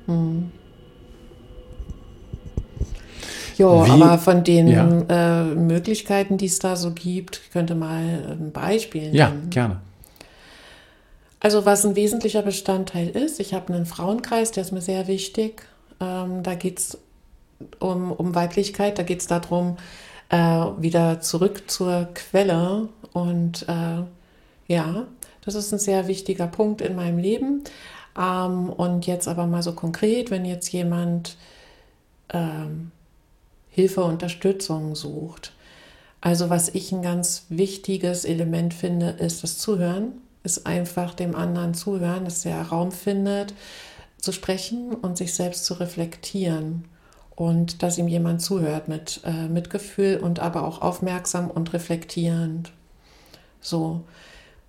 Hm. 0.07 0.49
Ja, 3.57 3.85
Wie- 3.85 3.91
aber 3.91 4.17
von 4.17 4.43
den 4.43 4.67
Ja. 4.67 4.87
äh, 5.09 5.43
Möglichkeiten, 5.53 6.37
die 6.37 6.47
es 6.47 6.57
da 6.57 6.75
so 6.75 6.89
gibt, 6.89 7.51
könnte 7.53 7.75
mal 7.75 8.01
ein 8.31 8.51
Beispiel 8.51 9.15
ja, 9.15 9.29
nennen. 9.29 9.51
gerne. 9.51 9.81
Also 11.39 11.65
was 11.65 11.85
ein 11.85 11.95
wesentlicher 11.95 12.41
Bestandteil 12.41 13.09
ist, 13.09 13.39
ich 13.39 13.53
habe 13.53 13.73
einen 13.73 13.85
Frauenkreis, 13.85 14.51
der 14.51 14.63
ist 14.63 14.71
mir 14.71 14.81
sehr 14.81 15.07
wichtig. 15.07 15.63
Ähm, 16.01 16.43
da 16.43 16.55
geht 16.55 16.79
es 16.79 16.97
um, 17.79 18.11
um 18.11 18.35
Weiblichkeit, 18.35 18.97
da 18.97 19.03
geht 19.03 19.21
es 19.21 19.27
darum, 19.27 19.77
äh, 20.29 20.37
wieder 20.37 21.21
zurück 21.21 21.69
zur 21.69 22.09
Quelle. 22.13 22.89
Und 23.13 23.65
äh, 23.69 24.03
ja, 24.67 25.07
das 25.45 25.55
ist 25.55 25.71
ein 25.71 25.79
sehr 25.79 26.07
wichtiger 26.07 26.47
Punkt 26.47 26.81
in 26.81 26.95
meinem 26.95 27.17
Leben. 27.17 27.63
Ähm, 28.17 28.69
und 28.69 29.07
jetzt 29.07 29.27
aber 29.27 29.47
mal 29.47 29.63
so 29.63 29.73
konkret, 29.73 30.31
wenn 30.31 30.45
jetzt 30.45 30.71
jemand 30.71 31.37
ähm, 32.33 32.91
Hilfe, 33.69 34.03
Unterstützung 34.03 34.95
sucht. 34.95 35.53
Also 36.21 36.49
was 36.49 36.67
ich 36.69 36.91
ein 36.91 37.01
ganz 37.01 37.45
wichtiges 37.47 38.25
Element 38.25 38.73
finde, 38.73 39.11
ist 39.11 39.41
das 39.43 39.57
Zuhören, 39.57 40.13
ist 40.43 40.65
einfach 40.65 41.13
dem 41.13 41.35
anderen 41.35 41.73
zuhören, 41.73 42.25
dass 42.25 42.45
er 42.45 42.61
Raum 42.61 42.91
findet, 42.91 43.53
zu 44.17 44.31
sprechen 44.31 44.93
und 44.93 45.17
sich 45.17 45.33
selbst 45.33 45.65
zu 45.65 45.75
reflektieren 45.75 46.85
und 47.35 47.83
dass 47.83 47.97
ihm 47.97 48.07
jemand 48.07 48.41
zuhört 48.41 48.89
mit 48.89 49.21
äh, 49.25 49.47
Mitgefühl 49.47 50.17
und 50.17 50.39
aber 50.39 50.63
auch 50.63 50.81
aufmerksam 50.81 51.49
und 51.49 51.71
reflektierend. 51.71 52.73
So, 53.61 54.01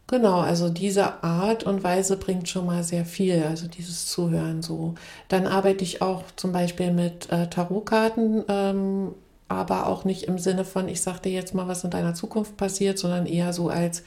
genau, 0.06 0.40
also 0.40 0.68
diese 0.68 1.24
Art 1.24 1.64
und 1.64 1.82
Weise 1.82 2.16
bringt 2.16 2.48
schon 2.48 2.66
mal 2.66 2.84
sehr 2.84 3.04
viel, 3.04 3.42
also 3.42 3.66
dieses 3.66 4.06
Zuhören 4.06 4.62
so. 4.62 4.94
Dann 5.28 5.48
arbeite 5.48 5.82
ich 5.82 6.00
auch 6.00 6.22
zum 6.36 6.52
Beispiel 6.52 6.92
mit 6.92 7.30
äh, 7.32 7.48
Tarotkarten, 7.48 8.44
ähm, 8.48 9.14
aber 9.48 9.88
auch 9.88 10.04
nicht 10.04 10.24
im 10.24 10.38
Sinne 10.38 10.64
von, 10.64 10.86
ich 10.86 11.02
sag 11.02 11.18
dir 11.20 11.32
jetzt 11.32 11.54
mal, 11.54 11.66
was 11.66 11.82
in 11.82 11.90
deiner 11.90 12.14
Zukunft 12.14 12.56
passiert, 12.56 13.00
sondern 13.00 13.26
eher 13.26 13.52
so 13.52 13.68
als 13.68 14.04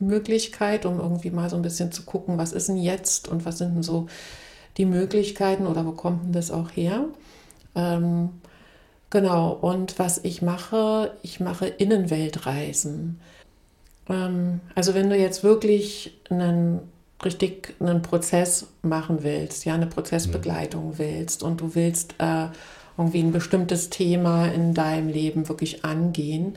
Diagnosemöglichkeit, 0.00 0.86
um 0.86 0.98
irgendwie 1.00 1.30
mal 1.30 1.50
so 1.50 1.56
ein 1.56 1.62
bisschen 1.62 1.92
zu 1.92 2.02
gucken, 2.02 2.38
was 2.38 2.52
ist 2.52 2.68
denn 2.68 2.76
jetzt 2.76 3.28
und 3.28 3.44
was 3.44 3.58
sind 3.58 3.74
denn 3.74 3.82
so 3.82 4.06
die 4.76 4.84
Möglichkeiten 4.84 5.66
oder 5.66 5.86
wo 5.86 5.92
kommt 5.92 6.24
denn 6.24 6.32
das 6.32 6.50
auch 6.50 6.70
her? 6.70 7.04
Ähm, 7.74 8.30
genau, 9.10 9.52
und 9.52 9.98
was 9.98 10.18
ich 10.22 10.42
mache, 10.42 11.12
ich 11.22 11.40
mache 11.40 11.66
Innenweltreisen. 11.66 13.20
Ähm, 14.08 14.60
also 14.74 14.94
wenn 14.94 15.10
du 15.10 15.16
jetzt 15.16 15.42
wirklich 15.42 16.18
einen 16.30 16.80
richtig 17.24 17.74
einen 17.80 18.02
Prozess 18.02 18.66
machen 18.82 19.22
willst, 19.22 19.64
ja, 19.64 19.74
eine 19.74 19.86
Prozessbegleitung 19.86 20.98
willst 20.98 21.42
und 21.42 21.62
du 21.62 21.74
willst 21.74 22.14
äh, 22.18 22.48
irgendwie 22.98 23.20
ein 23.20 23.32
bestimmtes 23.32 23.88
Thema 23.88 24.48
in 24.48 24.74
deinem 24.74 25.08
Leben 25.08 25.48
wirklich 25.48 25.84
angehen, 25.84 26.56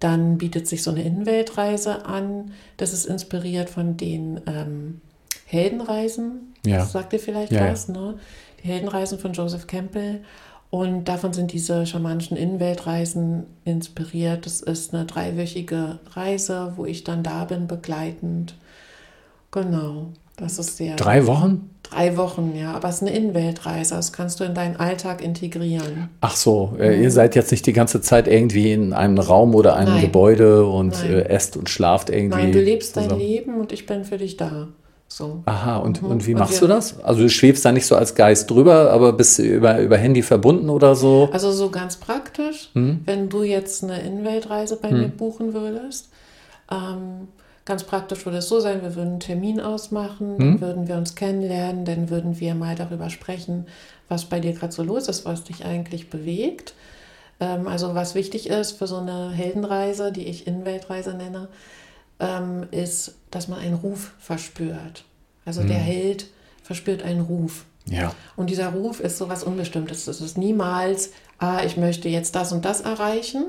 dann 0.00 0.38
bietet 0.38 0.66
sich 0.66 0.82
so 0.82 0.90
eine 0.90 1.02
Innenweltreise 1.02 2.04
an. 2.04 2.52
Das 2.76 2.92
ist 2.92 3.06
inspiriert 3.06 3.70
von 3.70 3.96
den 3.96 4.40
ähm, 4.46 5.00
Heldenreisen. 5.46 6.54
Ja. 6.64 6.78
Das 6.78 6.92
sagt 6.92 7.12
dir 7.12 7.18
vielleicht 7.18 7.52
Ja, 7.52 7.66
ja. 7.66 7.72
was, 7.72 7.88
ne? 7.88 8.18
Die 8.62 8.68
Heldenreisen 8.68 9.18
von 9.18 9.32
Joseph 9.32 9.66
Campbell. 9.66 10.22
Und 10.68 11.04
davon 11.04 11.32
sind 11.32 11.52
diese 11.52 11.86
schamanischen 11.86 12.36
Innenweltreisen 12.36 13.44
inspiriert. 13.64 14.44
Das 14.46 14.60
ist 14.60 14.92
eine 14.92 15.06
dreiwöchige 15.06 16.00
Reise, 16.10 16.72
wo 16.76 16.84
ich 16.84 17.04
dann 17.04 17.22
da 17.22 17.44
bin, 17.44 17.66
begleitend. 17.66 18.56
Genau. 19.52 20.08
Das 20.36 20.58
ist 20.58 20.76
sehr. 20.76 20.96
Drei 20.96 21.26
Wochen? 21.26 21.70
Drei 21.90 22.16
Wochen, 22.16 22.54
ja. 22.56 22.72
Aber 22.74 22.88
es 22.88 22.96
ist 22.96 23.02
eine 23.02 23.16
Innenweltreise. 23.16 23.94
Das 23.94 24.12
kannst 24.12 24.40
du 24.40 24.44
in 24.44 24.54
deinen 24.54 24.76
Alltag 24.76 25.22
integrieren. 25.22 26.08
Ach 26.20 26.34
so, 26.36 26.74
äh, 26.78 27.00
ihr 27.00 27.10
seid 27.10 27.34
jetzt 27.36 27.50
nicht 27.52 27.64
die 27.66 27.72
ganze 27.72 28.00
Zeit 28.00 28.26
irgendwie 28.26 28.72
in 28.72 28.92
einem 28.92 29.18
Raum 29.18 29.54
oder 29.54 29.76
einem 29.76 29.92
Nein. 29.94 30.00
Gebäude 30.02 30.66
und 30.66 30.94
Nein. 31.02 31.12
äh, 31.12 31.28
esst 31.28 31.56
und 31.56 31.70
schlaft 31.70 32.10
irgendwie. 32.10 32.38
Nein, 32.42 32.52
du 32.52 32.60
lebst 32.60 32.96
dein 32.96 33.04
zusammen. 33.04 33.20
Leben 33.20 33.60
und 33.60 33.72
ich 33.72 33.86
bin 33.86 34.04
für 34.04 34.18
dich 34.18 34.36
da. 34.36 34.68
So. 35.08 35.42
Aha, 35.46 35.76
und, 35.76 36.02
und 36.02 36.26
wie 36.26 36.34
Und 36.34 36.40
machst 36.40 36.60
wir- 36.60 36.66
du 36.66 36.74
das? 36.74 36.98
Also 37.04 37.22
du 37.22 37.28
schwebst 37.30 37.64
da 37.64 37.70
nicht 37.70 37.86
so 37.86 37.94
als 37.94 38.16
Geist 38.16 38.50
drüber, 38.50 38.90
aber 38.90 39.12
bist 39.12 39.38
über, 39.38 39.78
über 39.80 39.96
Handy 39.96 40.20
verbunden 40.22 40.68
oder 40.68 40.96
so? 40.96 41.28
Also 41.32 41.52
so 41.52 41.70
ganz 41.70 41.96
praktisch, 41.96 42.70
Hm? 42.72 43.02
wenn 43.06 43.28
du 43.28 43.44
jetzt 43.44 43.84
eine 43.84 44.00
Innenweltreise 44.02 44.76
bei 44.76 44.90
mir 44.90 45.06
buchen 45.06 45.54
würdest, 45.54 46.08
ähm, 46.72 47.28
ganz 47.66 47.84
praktisch 47.84 48.24
würde 48.24 48.38
es 48.38 48.48
so 48.48 48.60
sein, 48.60 48.80
wir 48.80 48.94
würden 48.94 49.10
einen 49.10 49.20
Termin 49.20 49.60
ausmachen, 49.60 50.38
Hm? 50.38 50.38
dann 50.38 50.60
würden 50.60 50.88
wir 50.88 50.96
uns 50.96 51.14
kennenlernen, 51.14 51.84
dann 51.84 52.08
würden 52.08 52.40
wir 52.40 52.54
mal 52.54 52.74
darüber 52.74 53.10
sprechen, 53.10 53.66
was 54.08 54.24
bei 54.24 54.40
dir 54.40 54.52
gerade 54.54 54.72
so 54.72 54.82
los 54.82 55.08
ist, 55.08 55.26
was 55.26 55.44
dich 55.44 55.64
eigentlich 55.64 56.08
bewegt. 56.08 56.72
Ähm, 57.40 57.68
also 57.68 57.94
was 57.94 58.14
wichtig 58.14 58.48
ist 58.48 58.72
für 58.78 58.86
so 58.86 58.96
eine 58.96 59.30
Heldenreise, 59.30 60.12
die 60.12 60.26
ich 60.26 60.46
Innenweltreise 60.46 61.12
nenne, 61.14 61.48
ähm, 62.20 62.66
ist, 62.70 63.16
dass 63.30 63.48
man 63.48 63.58
einen 63.58 63.74
Ruf 63.74 64.12
verspürt. 64.18 65.04
Also 65.44 65.62
der 65.62 65.76
Held 65.78 66.28
verspürt 66.62 67.02
einen 67.02 67.20
Ruf. 67.20 67.66
Ja. 67.88 68.14
Und 68.36 68.50
dieser 68.50 68.68
Ruf 68.70 69.00
ist 69.00 69.18
so 69.18 69.28
was 69.28 69.44
Unbestimmtes. 69.44 70.06
Es 70.08 70.20
ist 70.20 70.38
niemals, 70.38 71.10
ah, 71.38 71.62
ich 71.64 71.76
möchte 71.76 72.08
jetzt 72.08 72.34
das 72.34 72.52
und 72.52 72.64
das 72.64 72.80
erreichen. 72.80 73.44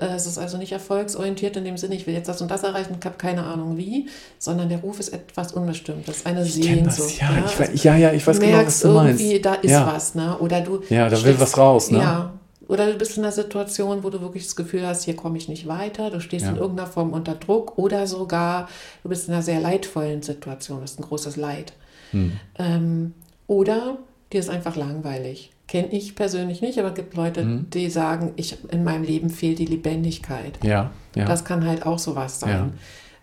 Äh, 0.00 0.14
Es 0.14 0.26
ist 0.26 0.38
also 0.38 0.56
nicht 0.56 0.72
erfolgsorientiert 0.72 1.56
in 1.56 1.64
dem 1.64 1.76
Sinne, 1.76 1.94
ich 1.94 2.06
will 2.06 2.14
jetzt 2.14 2.28
das 2.28 2.40
und 2.40 2.50
das 2.50 2.62
erreichen, 2.62 2.96
ich 2.98 3.04
habe 3.04 3.16
keine 3.18 3.44
Ahnung 3.44 3.76
wie, 3.76 4.08
sondern 4.38 4.68
der 4.68 4.78
Ruf 4.80 4.98
ist 5.00 5.10
etwas 5.10 5.52
Unbestimmtes, 5.52 6.24
eine 6.26 6.42
Ich 6.44 6.60
kenn 6.60 6.84
das. 6.84 6.96
Sehnsucht. 6.96 7.20
Ja, 7.20 7.28
ich, 7.46 7.60
Also 7.60 7.88
ja, 7.88 7.96
ja, 7.96 8.12
ich 8.12 8.26
weiß 8.26 8.40
genau, 8.40 8.58
was 8.64 8.80
du 8.80 8.88
meinst. 8.88 9.20
irgendwie, 9.20 9.40
da 9.40 9.54
ist 9.54 9.70
ja. 9.70 9.86
was, 9.86 10.14
ne? 10.14 10.38
Oder 10.38 10.60
du 10.62 10.80
Ja, 10.88 11.08
da 11.08 11.22
will 11.24 11.38
was 11.38 11.56
raus, 11.58 11.90
ne? 11.90 11.98
Ja. 11.98 12.32
Oder 12.68 12.86
du 12.86 12.94
bist 12.98 13.16
in 13.18 13.24
einer 13.24 13.32
Situation, 13.32 14.04
wo 14.04 14.10
du 14.10 14.20
wirklich 14.20 14.44
das 14.44 14.54
Gefühl 14.54 14.86
hast, 14.86 15.02
hier 15.02 15.16
komme 15.16 15.36
ich 15.38 15.48
nicht 15.48 15.66
weiter, 15.66 16.08
du 16.10 16.20
stehst 16.20 16.44
Ja. 16.44 16.52
in 16.52 16.56
irgendeiner 16.56 16.88
Form 16.88 17.12
unter 17.12 17.34
Druck 17.34 17.76
oder 17.78 18.06
sogar 18.06 18.68
du 19.02 19.08
bist 19.08 19.26
in 19.28 19.34
einer 19.34 19.42
sehr 19.42 19.58
leidvollen 19.60 20.22
Situation, 20.22 20.80
das 20.80 20.92
ist 20.92 21.00
ein 21.00 21.04
großes 21.04 21.36
Leid. 21.36 21.72
Hm. 22.12 22.32
Ähm, 22.58 23.14
oder 23.48 23.98
dir 24.32 24.38
ist 24.40 24.50
einfach 24.50 24.76
langweilig. 24.76 25.50
Kenne 25.70 25.86
ich 25.92 26.16
persönlich 26.16 26.62
nicht, 26.62 26.80
aber 26.80 26.90
gibt 26.90 27.14
Leute, 27.14 27.42
Hm. 27.42 27.70
die 27.70 27.88
sagen, 27.90 28.32
ich, 28.34 28.58
in 28.72 28.82
meinem 28.82 29.04
Leben 29.04 29.30
fehlt 29.30 29.60
die 29.60 29.66
Lebendigkeit. 29.66 30.58
Ja, 30.64 30.90
ja. 31.14 31.24
Das 31.26 31.44
kann 31.44 31.64
halt 31.64 31.86
auch 31.86 32.00
sowas 32.00 32.40
sein. 32.40 32.50
Ja. 32.50 32.68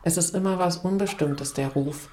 Es 0.03 0.15
ist 0.15 0.33
immer 0.33 0.57
was 0.57 0.77
Unbestimmtes, 0.77 1.53
der 1.53 1.67
Ruf. 1.67 2.07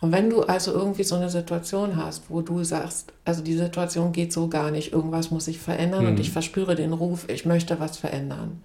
Und 0.00 0.10
wenn 0.10 0.30
du 0.30 0.40
also 0.42 0.72
irgendwie 0.72 1.04
so 1.04 1.16
eine 1.16 1.28
Situation 1.28 1.96
hast, 1.96 2.30
wo 2.30 2.40
du 2.40 2.64
sagst, 2.64 3.12
also 3.26 3.42
die 3.42 3.56
Situation 3.56 4.12
geht 4.12 4.32
so 4.32 4.48
gar 4.48 4.70
nicht, 4.70 4.90
irgendwas 4.94 5.30
muss 5.30 5.44
sich 5.44 5.58
verändern 5.58 6.04
Mhm. 6.04 6.10
und 6.12 6.20
ich 6.20 6.30
verspüre 6.30 6.74
den 6.76 6.94
Ruf, 6.94 7.26
ich 7.28 7.44
möchte 7.44 7.78
was 7.78 7.98
verändern, 7.98 8.62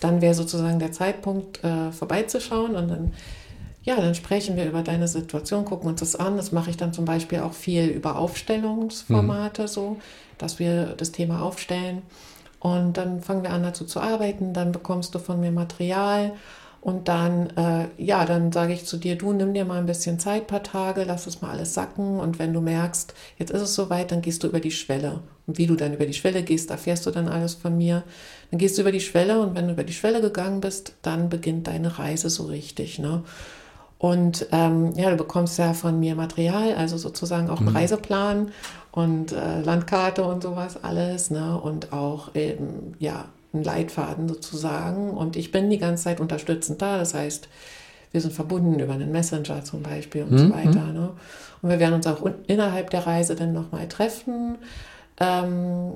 dann 0.00 0.22
wäre 0.22 0.32
sozusagen 0.34 0.78
der 0.78 0.92
Zeitpunkt, 0.92 1.62
äh, 1.62 1.92
vorbeizuschauen 1.92 2.76
und 2.76 2.88
dann, 2.88 3.12
ja, 3.84 3.96
dann 3.96 4.14
sprechen 4.14 4.56
wir 4.56 4.64
über 4.64 4.82
deine 4.82 5.08
Situation, 5.08 5.64
gucken 5.64 5.88
uns 5.88 6.00
das 6.00 6.16
an. 6.16 6.36
Das 6.36 6.52
mache 6.52 6.70
ich 6.70 6.76
dann 6.76 6.92
zum 6.92 7.04
Beispiel 7.04 7.40
auch 7.40 7.52
viel 7.52 7.86
über 7.86 8.16
Aufstellungsformate, 8.18 9.68
so, 9.68 9.98
dass 10.38 10.58
wir 10.58 10.94
das 10.96 11.12
Thema 11.12 11.42
aufstellen. 11.42 12.02
Und 12.60 12.96
dann 12.96 13.20
fangen 13.20 13.42
wir 13.42 13.50
an 13.50 13.62
dazu 13.62 13.84
zu 13.84 14.00
arbeiten, 14.00 14.54
dann 14.54 14.72
bekommst 14.72 15.14
du 15.14 15.18
von 15.18 15.38
mir 15.38 15.52
Material 15.52 16.32
und 16.80 17.08
dann, 17.08 17.48
äh, 17.56 17.88
ja, 17.96 18.24
dann 18.24 18.52
sage 18.52 18.72
ich 18.72 18.86
zu 18.86 18.96
dir, 18.96 19.16
du 19.16 19.32
nimm 19.32 19.52
dir 19.52 19.66
mal 19.66 19.78
ein 19.78 19.86
bisschen 19.86 20.18
Zeit, 20.18 20.46
paar 20.46 20.62
Tage, 20.62 21.04
lass 21.04 21.26
es 21.26 21.42
mal 21.42 21.50
alles 21.50 21.72
sacken 21.74 22.20
und 22.20 22.38
wenn 22.38 22.52
du 22.52 22.62
merkst, 22.62 23.12
jetzt 23.38 23.50
ist 23.50 23.62
es 23.62 23.74
soweit, 23.74 24.12
dann 24.12 24.20
gehst 24.20 24.42
du 24.42 24.48
über 24.48 24.60
die 24.60 24.70
Schwelle. 24.70 25.20
Und 25.46 25.56
wie 25.58 25.66
du 25.66 25.76
dann 25.76 25.92
über 25.92 26.06
die 26.06 26.14
Schwelle 26.14 26.42
gehst, 26.42 26.70
erfährst 26.70 27.06
du 27.06 27.10
dann 27.10 27.28
alles 27.28 27.54
von 27.54 27.76
mir. 27.76 28.02
Dann 28.50 28.58
gehst 28.58 28.76
du 28.76 28.82
über 28.82 28.92
die 28.92 29.00
Schwelle 29.00 29.40
und 29.40 29.54
wenn 29.54 29.66
du 29.66 29.72
über 29.72 29.84
die 29.84 29.94
Schwelle 29.94 30.22
gegangen 30.22 30.60
bist, 30.60 30.94
dann 31.02 31.30
beginnt 31.30 31.66
deine 31.66 31.98
Reise 31.98 32.30
so 32.30 32.44
richtig, 32.44 32.98
ne? 32.98 33.24
Und 34.04 34.48
ähm, 34.52 34.92
ja, 34.96 35.08
du 35.08 35.16
bekommst 35.16 35.58
ja 35.58 35.72
von 35.72 35.98
mir 35.98 36.14
Material, 36.14 36.74
also 36.74 36.98
sozusagen 36.98 37.48
auch 37.48 37.60
einen 37.60 37.70
mhm. 37.70 37.76
Reiseplan 37.76 38.50
und 38.92 39.32
äh, 39.32 39.62
Landkarte 39.62 40.24
und 40.24 40.42
sowas 40.42 40.84
alles, 40.84 41.30
ne? 41.30 41.58
Und 41.58 41.94
auch 41.94 42.34
eben, 42.34 42.96
ja, 42.98 43.24
einen 43.54 43.64
Leitfaden 43.64 44.28
sozusagen. 44.28 45.08
Und 45.12 45.36
ich 45.36 45.52
bin 45.52 45.70
die 45.70 45.78
ganze 45.78 46.04
Zeit 46.04 46.20
unterstützend 46.20 46.82
da. 46.82 46.98
Das 46.98 47.14
heißt, 47.14 47.48
wir 48.12 48.20
sind 48.20 48.34
verbunden 48.34 48.78
über 48.78 48.92
einen 48.92 49.10
Messenger 49.10 49.64
zum 49.64 49.82
Beispiel 49.82 50.24
und 50.24 50.32
mhm. 50.32 50.38
so 50.38 50.50
weiter. 50.50 50.92
Ne? 50.92 51.08
Und 51.62 51.70
wir 51.70 51.80
werden 51.80 51.94
uns 51.94 52.06
auch 52.06 52.28
innerhalb 52.46 52.90
der 52.90 53.06
Reise 53.06 53.36
dann 53.36 53.54
nochmal 53.54 53.88
treffen. 53.88 54.58
Ähm, 55.18 55.92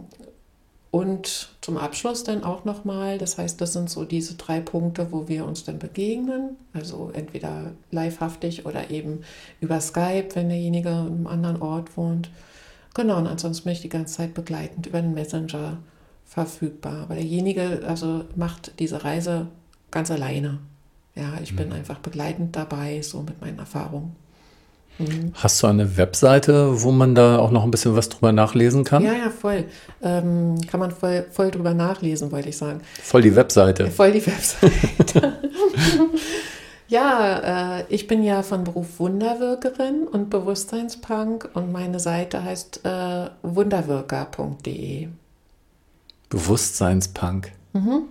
und 0.90 1.50
zum 1.60 1.76
Abschluss 1.76 2.24
dann 2.24 2.44
auch 2.44 2.64
nochmal, 2.64 3.18
das 3.18 3.36
heißt, 3.36 3.60
das 3.60 3.74
sind 3.74 3.90
so 3.90 4.04
diese 4.04 4.34
drei 4.36 4.60
Punkte, 4.60 5.12
wo 5.12 5.28
wir 5.28 5.44
uns 5.44 5.64
dann 5.64 5.78
begegnen. 5.78 6.56
Also 6.72 7.10
entweder 7.12 7.72
livehaftig 7.90 8.64
oder 8.64 8.90
eben 8.90 9.20
über 9.60 9.80
Skype, 9.80 10.28
wenn 10.34 10.48
derjenige 10.48 10.88
in 10.88 10.96
einem 10.96 11.26
anderen 11.26 11.60
Ort 11.60 11.96
wohnt. 11.98 12.30
Genau, 12.94 13.18
und 13.18 13.26
ansonsten 13.26 13.64
bin 13.64 13.74
ich 13.74 13.82
die 13.82 13.90
ganze 13.90 14.14
Zeit 14.14 14.32
begleitend 14.32 14.86
über 14.86 15.02
den 15.02 15.12
Messenger 15.12 15.76
verfügbar. 16.24 17.02
Aber 17.02 17.16
derjenige 17.16 17.82
also 17.86 18.24
macht 18.34 18.78
diese 18.78 19.04
Reise 19.04 19.48
ganz 19.90 20.10
alleine. 20.10 20.58
Ja, 21.14 21.38
ich 21.42 21.52
mhm. 21.52 21.56
bin 21.56 21.72
einfach 21.72 21.98
begleitend 21.98 22.56
dabei, 22.56 23.02
so 23.02 23.22
mit 23.22 23.42
meinen 23.42 23.58
Erfahrungen. 23.58 24.16
Mhm. 24.98 25.32
Hast 25.34 25.62
du 25.62 25.66
eine 25.68 25.96
Webseite, 25.96 26.82
wo 26.82 26.90
man 26.90 27.14
da 27.14 27.38
auch 27.38 27.50
noch 27.50 27.64
ein 27.64 27.70
bisschen 27.70 27.94
was 27.96 28.08
drüber 28.08 28.32
nachlesen 28.32 28.84
kann? 28.84 29.04
Ja, 29.04 29.12
ja, 29.12 29.30
voll. 29.30 29.64
Ähm, 30.02 30.56
kann 30.68 30.80
man 30.80 30.90
voll, 30.90 31.26
voll 31.30 31.50
drüber 31.50 31.74
nachlesen, 31.74 32.32
wollte 32.32 32.48
ich 32.48 32.56
sagen. 32.56 32.80
Voll 33.02 33.22
die 33.22 33.34
Webseite. 33.34 33.90
Voll 33.90 34.12
die 34.12 34.26
Webseite. 34.26 35.38
ja, 36.88 37.78
äh, 37.78 37.84
ich 37.88 38.06
bin 38.06 38.22
ja 38.22 38.42
von 38.42 38.64
Beruf 38.64 38.98
Wunderwirkerin 38.98 40.06
und 40.10 40.30
Bewusstseinspunk 40.30 41.50
und 41.54 41.72
meine 41.72 42.00
Seite 42.00 42.42
heißt 42.42 42.84
äh, 42.84 43.30
wunderwirker.de. 43.42 45.08
Bewusstseinspunk. 46.28 47.52
Mhm. 47.72 48.02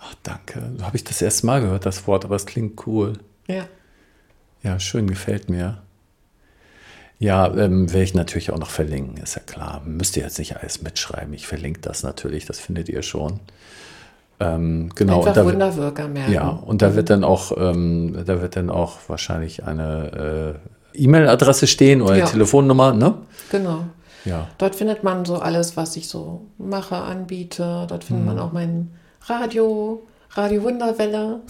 Ach, 0.00 0.14
danke. 0.22 0.70
So 0.78 0.84
habe 0.84 0.96
ich 0.96 1.04
das 1.04 1.20
erste 1.20 1.46
Mal 1.46 1.60
gehört, 1.60 1.84
das 1.84 2.06
Wort, 2.06 2.24
aber 2.24 2.36
es 2.36 2.46
klingt 2.46 2.86
cool. 2.86 3.14
Ja. 3.48 3.64
Ja, 4.62 4.78
schön, 4.78 5.08
gefällt 5.08 5.48
mir. 5.48 5.82
Ja, 7.20 7.48
ähm, 7.48 7.92
werde 7.92 8.04
ich 8.04 8.14
natürlich 8.14 8.52
auch 8.52 8.58
noch 8.58 8.70
verlinken, 8.70 9.16
ist 9.22 9.34
ja 9.34 9.42
klar. 9.42 9.82
Müsst 9.84 10.16
ihr 10.16 10.22
jetzt 10.22 10.38
nicht 10.38 10.56
alles 10.56 10.82
mitschreiben. 10.82 11.34
Ich 11.34 11.46
verlinke 11.46 11.80
das 11.80 12.02
natürlich, 12.04 12.46
das 12.46 12.60
findet 12.60 12.88
ihr 12.88 13.02
schon. 13.02 13.40
Ähm, 14.40 14.90
genau. 14.94 15.18
Einfach 15.18 15.30
und 15.30 15.36
da, 15.36 15.44
Wunderwirker 15.44 16.08
merken. 16.08 16.32
Ja, 16.32 16.48
und 16.48 16.80
da 16.80 16.94
wird 16.94 17.10
dann 17.10 17.24
auch, 17.24 17.52
ähm, 17.56 18.22
da 18.24 18.40
wird 18.40 18.54
dann 18.54 18.70
auch 18.70 18.98
wahrscheinlich 19.08 19.64
eine 19.64 20.54
äh, 20.94 21.02
E-Mail-Adresse 21.02 21.66
stehen 21.66 22.02
oder 22.02 22.16
ja. 22.16 22.22
eine 22.22 22.32
Telefonnummer, 22.32 22.92
ne? 22.92 23.14
Genau. 23.50 23.84
Ja. 24.24 24.46
Dort 24.58 24.76
findet 24.76 25.02
man 25.02 25.24
so 25.24 25.36
alles, 25.36 25.76
was 25.76 25.96
ich 25.96 26.08
so 26.08 26.46
mache, 26.56 26.96
anbiete. 26.96 27.86
Dort 27.88 28.04
findet 28.04 28.26
mhm. 28.26 28.34
man 28.34 28.38
auch 28.38 28.52
mein 28.52 28.92
Radio, 29.26 30.02
Radio 30.38 30.62
Wunderwelle. 30.62 31.40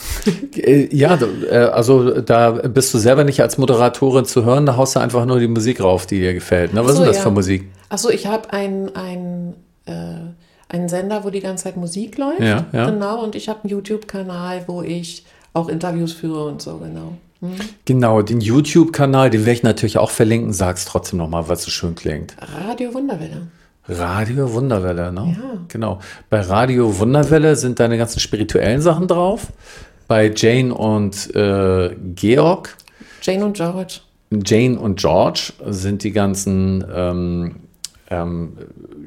Äh, 0.56 0.88
ja, 0.96 1.18
äh, 1.50 1.56
also 1.56 2.22
da 2.22 2.52
bist 2.52 2.94
du 2.94 2.98
selber 2.98 3.22
nicht 3.22 3.40
als 3.42 3.58
Moderatorin 3.58 4.24
zu 4.24 4.46
hören, 4.46 4.64
da 4.64 4.76
haust 4.76 4.96
du 4.96 5.00
einfach 5.00 5.26
nur 5.26 5.38
die 5.38 5.46
Musik 5.46 5.82
rauf, 5.82 6.06
die 6.06 6.20
dir 6.20 6.32
gefällt. 6.32 6.72
Ne? 6.72 6.84
Was 6.84 6.96
so, 6.96 7.02
ist 7.02 7.08
das 7.08 7.16
ja. 7.18 7.22
für 7.24 7.30
Musik? 7.30 7.68
Achso, 7.90 8.08
ich 8.08 8.26
habe 8.26 8.50
ein, 8.50 8.94
ein, 8.96 9.54
äh, 9.84 9.92
einen 10.70 10.88
Sender, 10.88 11.22
wo 11.22 11.30
die 11.30 11.40
ganze 11.40 11.64
Zeit 11.64 11.76
Musik 11.76 12.16
läuft. 12.16 12.40
Ja, 12.40 12.64
ja. 12.72 12.90
Genau, 12.90 13.22
und 13.22 13.34
ich 13.34 13.50
habe 13.50 13.60
einen 13.62 13.70
YouTube-Kanal, 13.70 14.64
wo 14.68 14.82
ich 14.82 15.26
auch 15.52 15.68
Interviews 15.68 16.14
führe 16.14 16.46
und 16.46 16.62
so, 16.62 16.78
genau. 16.78 17.12
Hm? 17.40 17.56
Genau, 17.84 18.22
den 18.22 18.40
YouTube-Kanal, 18.40 19.28
den 19.28 19.42
werde 19.42 19.52
ich 19.52 19.62
natürlich 19.62 19.98
auch 19.98 20.10
verlinken. 20.10 20.54
Sag's 20.54 20.86
trotzdem 20.86 21.18
nochmal, 21.18 21.48
was 21.48 21.62
so 21.62 21.70
schön 21.70 21.94
klingt. 21.94 22.34
Radio 22.66 22.94
Wunderwelle. 22.94 23.48
Radio 23.86 24.52
Wunderwelle, 24.52 25.12
ne? 25.12 25.36
Ja. 25.38 25.47
Genau. 25.68 26.00
Bei 26.30 26.40
Radio 26.40 26.98
Wunderwelle 26.98 27.56
sind 27.56 27.80
deine 27.80 27.98
ganzen 27.98 28.20
spirituellen 28.20 28.80
Sachen 28.80 29.06
drauf. 29.06 29.48
Bei 30.06 30.32
Jane 30.34 30.74
und 30.74 31.34
äh, 31.34 31.94
Georg. 32.14 32.76
Jane 33.22 33.44
und 33.44 33.56
George. 33.56 34.00
Jane 34.30 34.78
und 34.78 34.98
George 34.98 35.52
sind 35.66 36.02
die 36.02 36.12
ganzen 36.12 36.84
ähm, 36.92 37.56
ähm, 38.10 38.56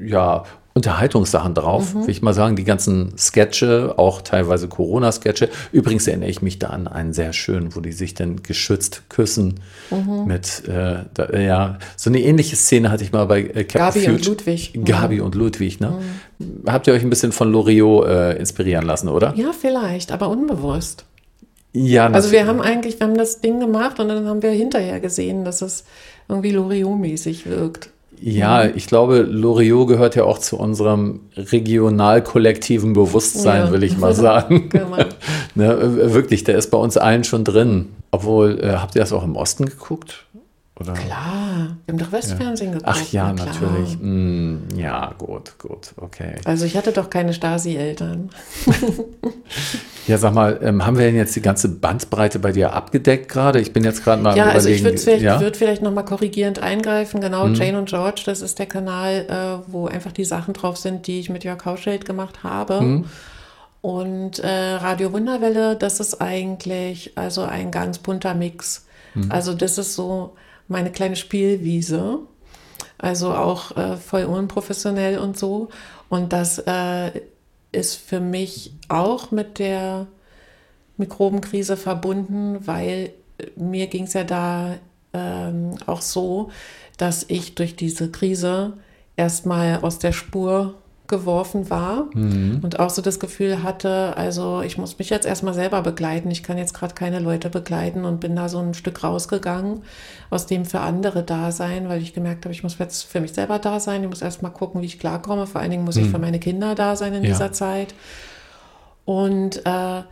ja, 0.04 0.44
Unterhaltungssachen 0.74 1.54
drauf, 1.54 1.94
mhm. 1.94 2.02
will 2.02 2.10
ich 2.10 2.22
mal 2.22 2.32
sagen. 2.32 2.56
Die 2.56 2.64
ganzen 2.64 3.16
Sketche, 3.18 3.94
auch 3.98 4.22
teilweise 4.22 4.68
Corona-Sketche. 4.68 5.50
Übrigens 5.70 6.06
erinnere 6.06 6.30
ich 6.30 6.40
mich 6.40 6.58
da 6.58 6.68
an 6.68 6.88
einen 6.88 7.12
sehr 7.12 7.32
schönen, 7.32 7.74
wo 7.76 7.80
die 7.80 7.92
sich 7.92 8.14
dann 8.14 8.42
geschützt 8.42 9.02
küssen. 9.08 9.60
Mhm. 9.90 10.24
Mit, 10.26 10.66
äh, 10.68 11.04
da, 11.12 11.30
ja, 11.38 11.78
so 11.96 12.08
eine 12.08 12.20
ähnliche 12.20 12.56
Szene 12.56 12.90
hatte 12.90 13.04
ich 13.04 13.12
mal 13.12 13.26
bei 13.26 13.40
äh, 13.40 13.64
Captain 13.64 13.80
Gabi 13.80 14.00
Future. 14.00 14.16
und 14.16 14.26
Ludwig. 14.26 14.80
Gabi 14.84 15.16
mhm. 15.16 15.24
und 15.24 15.34
Ludwig, 15.34 15.80
ne? 15.80 16.00
Mhm. 16.38 16.62
Habt 16.66 16.86
ihr 16.86 16.94
euch 16.94 17.02
ein 17.02 17.10
bisschen 17.10 17.32
von 17.32 17.52
Loriot 17.52 18.06
äh, 18.06 18.32
inspirieren 18.38 18.86
lassen, 18.86 19.08
oder? 19.08 19.34
Ja, 19.36 19.52
vielleicht, 19.52 20.10
aber 20.10 20.28
unbewusst. 20.28 21.04
Ja, 21.74 22.08
natürlich. 22.08 22.16
Also 22.16 22.32
wir 22.32 22.46
haben 22.46 22.60
eigentlich, 22.60 23.00
wir 23.00 23.06
haben 23.06 23.16
das 23.16 23.40
Ding 23.40 23.60
gemacht 23.60 23.98
und 23.98 24.08
dann 24.08 24.26
haben 24.26 24.42
wir 24.42 24.50
hinterher 24.50 25.00
gesehen, 25.00 25.44
dass 25.44 25.62
es 25.62 25.84
irgendwie 26.28 26.52
Loriot-mäßig 26.52 27.46
wirkt. 27.46 27.90
Ja, 28.24 28.64
ich 28.64 28.86
glaube, 28.86 29.22
Loriot 29.22 29.88
gehört 29.88 30.14
ja 30.14 30.22
auch 30.24 30.38
zu 30.38 30.56
unserem 30.56 31.20
regional-kollektiven 31.36 32.92
Bewusstsein, 32.92 33.66
ja. 33.66 33.72
will 33.72 33.82
ich 33.82 33.98
mal 33.98 34.14
sagen. 34.14 34.68
Genau. 34.68 34.96
ne, 35.56 36.12
wirklich, 36.14 36.44
der 36.44 36.56
ist 36.56 36.70
bei 36.70 36.78
uns 36.78 36.96
allen 36.96 37.24
schon 37.24 37.42
drin. 37.42 37.88
Obwohl, 38.12 38.60
äh, 38.60 38.74
habt 38.74 38.94
ihr 38.94 39.00
das 39.00 39.12
auch 39.12 39.24
im 39.24 39.36
Osten 39.36 39.66
geguckt? 39.66 40.26
Oder? 40.80 40.94
Klar, 40.94 41.76
wir 41.84 41.92
haben 41.92 41.98
doch 41.98 42.12
Westfernsehen 42.12 42.72
ja. 42.72 42.78
geguckt. 42.78 42.98
Ach 42.98 43.12
ja, 43.12 43.32
na 43.32 43.44
natürlich. 43.44 43.98
Mm, 44.00 44.56
ja, 44.74 45.12
gut, 45.18 45.58
gut, 45.58 45.92
okay. 45.96 46.36
Also 46.46 46.64
ich 46.64 46.78
hatte 46.78 46.92
doch 46.92 47.10
keine 47.10 47.34
Stasi-Eltern. 47.34 48.30
ja, 50.06 50.16
sag 50.16 50.32
mal, 50.32 50.58
ähm, 50.62 50.86
haben 50.86 50.96
wir 50.96 51.04
denn 51.04 51.14
jetzt 51.14 51.36
die 51.36 51.42
ganze 51.42 51.68
Bandbreite 51.68 52.38
bei 52.38 52.52
dir 52.52 52.72
abgedeckt 52.72 53.28
gerade? 53.28 53.60
Ich 53.60 53.74
bin 53.74 53.84
jetzt 53.84 54.02
gerade 54.02 54.22
mal 54.22 54.34
Ja, 54.34 54.46
also 54.46 54.70
ich 54.70 54.82
würde 54.82 54.96
vielleicht, 54.96 55.22
ja? 55.22 55.40
würd 55.40 55.58
vielleicht 55.58 55.82
noch 55.82 55.92
mal 55.92 56.04
korrigierend 56.04 56.58
eingreifen. 56.60 57.20
Genau, 57.20 57.44
hm. 57.44 57.54
Jane 57.54 57.78
und 57.78 57.90
George, 57.90 58.22
das 58.24 58.40
ist 58.40 58.58
der 58.58 58.66
Kanal, 58.66 59.26
äh, 59.28 59.70
wo 59.70 59.88
einfach 59.88 60.12
die 60.12 60.24
Sachen 60.24 60.54
drauf 60.54 60.78
sind, 60.78 61.06
die 61.06 61.20
ich 61.20 61.28
mit 61.28 61.44
Jörg 61.44 61.62
Hauschild 61.66 62.06
gemacht 62.06 62.44
habe. 62.44 62.80
Hm. 62.80 63.04
Und 63.82 64.38
äh, 64.38 64.48
Radio 64.48 65.12
Wunderwelle, 65.12 65.76
das 65.76 66.00
ist 66.00 66.22
eigentlich 66.22 67.12
also 67.16 67.42
ein 67.42 67.70
ganz 67.70 67.98
bunter 67.98 68.32
Mix. 68.32 68.86
Hm. 69.12 69.30
Also 69.30 69.52
das 69.52 69.76
ist 69.76 69.94
so 69.94 70.34
meine 70.68 70.90
kleine 70.90 71.16
Spielwiese. 71.16 72.20
Also 72.98 73.34
auch 73.34 73.76
äh, 73.76 73.96
voll 73.96 74.24
unprofessionell 74.24 75.18
und 75.18 75.38
so. 75.38 75.68
Und 76.08 76.32
das 76.32 76.58
äh, 76.58 77.10
ist 77.72 77.96
für 77.96 78.20
mich 78.20 78.74
auch 78.88 79.30
mit 79.30 79.58
der 79.58 80.06
Mikrobenkrise 80.98 81.76
verbunden, 81.76 82.66
weil 82.66 83.12
mir 83.56 83.88
ging 83.88 84.04
es 84.04 84.12
ja 84.12 84.24
da 84.24 84.76
ähm, 85.12 85.74
auch 85.86 86.02
so, 86.02 86.50
dass 86.96 87.24
ich 87.28 87.54
durch 87.54 87.74
diese 87.74 88.10
Krise 88.10 88.74
erstmal 89.16 89.80
aus 89.80 89.98
der 89.98 90.12
Spur 90.12 90.74
geworfen 91.12 91.68
war 91.68 92.06
mhm. 92.14 92.60
und 92.62 92.80
auch 92.80 92.88
so 92.88 93.02
das 93.02 93.20
Gefühl 93.20 93.62
hatte, 93.62 94.16
also 94.16 94.62
ich 94.62 94.78
muss 94.78 94.98
mich 94.98 95.10
jetzt 95.10 95.26
erstmal 95.26 95.52
selber 95.52 95.82
begleiten. 95.82 96.30
Ich 96.30 96.42
kann 96.42 96.56
jetzt 96.56 96.72
gerade 96.72 96.94
keine 96.94 97.18
Leute 97.18 97.50
begleiten 97.50 98.06
und 98.06 98.18
bin 98.18 98.34
da 98.34 98.48
so 98.48 98.58
ein 98.58 98.72
Stück 98.72 99.04
rausgegangen, 99.04 99.82
aus 100.30 100.46
dem 100.46 100.64
für 100.64 100.80
andere 100.80 101.22
da 101.22 101.52
sein, 101.52 101.90
weil 101.90 102.00
ich 102.00 102.14
gemerkt 102.14 102.46
habe, 102.46 102.54
ich 102.54 102.62
muss 102.62 102.78
jetzt 102.78 103.02
für 103.02 103.20
mich 103.20 103.34
selber 103.34 103.58
da 103.58 103.78
sein. 103.78 104.02
Ich 104.02 104.08
muss 104.08 104.22
erstmal 104.22 104.52
gucken, 104.52 104.80
wie 104.80 104.86
ich 104.86 104.98
klarkomme. 104.98 105.46
Vor 105.46 105.60
allen 105.60 105.70
Dingen 105.70 105.84
muss 105.84 105.96
mhm. 105.96 106.04
ich 106.04 106.10
für 106.10 106.18
meine 106.18 106.38
Kinder 106.38 106.74
da 106.74 106.96
sein 106.96 107.12
in 107.12 107.24
ja. 107.24 107.28
dieser 107.28 107.52
Zeit. 107.52 107.94
Und 109.04 109.66
äh, 109.66 110.02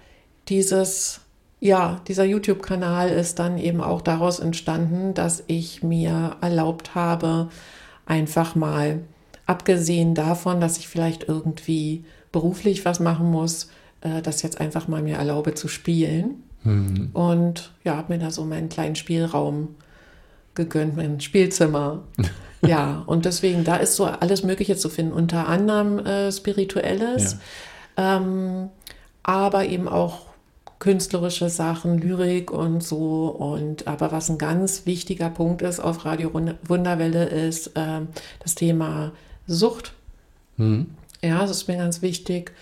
dieses, 0.51 1.22
ja, 1.61 2.03
dieser 2.09 2.24
YouTube-Kanal 2.24 3.09
ist 3.09 3.38
dann 3.38 3.57
eben 3.57 3.80
auch 3.80 4.03
daraus 4.03 4.38
entstanden, 4.38 5.14
dass 5.14 5.44
ich 5.46 5.82
mir 5.82 6.36
erlaubt 6.42 6.94
habe, 6.94 7.48
einfach 8.05 8.55
mal 8.55 9.01
abgesehen 9.51 10.14
davon, 10.14 10.61
dass 10.61 10.78
ich 10.78 10.86
vielleicht 10.86 11.24
irgendwie 11.24 12.05
beruflich 12.30 12.84
was 12.84 13.01
machen 13.01 13.28
muss, 13.32 13.68
äh, 14.01 14.22
das 14.22 14.42
jetzt 14.42 14.61
einfach 14.61 14.86
mal 14.86 15.03
mir 15.03 15.16
erlaube 15.16 15.55
zu 15.55 15.66
spielen. 15.66 16.44
Mhm. 16.62 17.11
Und 17.14 17.72
ja, 17.82 17.96
habe 17.96 18.12
mir 18.12 18.20
da 18.20 18.30
so 18.30 18.44
meinen 18.44 18.68
kleinen 18.68 18.94
Spielraum 18.94 19.74
gegönnt, 20.55 20.96
mein 20.96 21.20
Spielzimmer. 21.20 22.05
ja, 22.64 23.03
und 23.07 23.24
deswegen, 23.24 23.64
da 23.64 23.76
ist 23.76 23.96
so 23.96 24.05
alles 24.05 24.44
Mögliche 24.44 24.76
zu 24.76 24.88
finden, 24.88 25.12
unter 25.12 25.48
anderem 25.48 25.98
äh, 25.98 26.30
Spirituelles, 26.30 27.38
ja. 27.98 28.18
ähm, 28.18 28.68
aber 29.24 29.66
eben 29.66 29.88
auch 29.88 30.26
künstlerische 30.78 31.51
Sachen, 31.51 31.98
Lyrik 31.98 32.53
und 32.53 32.84
so. 32.84 33.26
Und 33.26 33.88
aber 33.88 34.12
was 34.12 34.30
ein 34.30 34.38
ganz 34.38 34.86
wichtiger 34.86 35.28
Punkt 35.28 35.61
ist 35.62 35.80
auf 35.80 36.05
Radio 36.05 36.30
Wunderwelle 36.62 37.24
ist 37.24 37.76
äh, 37.76 38.03
das 38.38 38.55
Thema 38.55 39.11
Sucht. 39.55 39.92
Mhm. 40.57 40.86
Ja, 41.22 41.40
das 41.40 41.51
ist 41.51 41.68
mir 41.68 41.76
ganz 41.76 42.03
wichtig. 42.03 42.53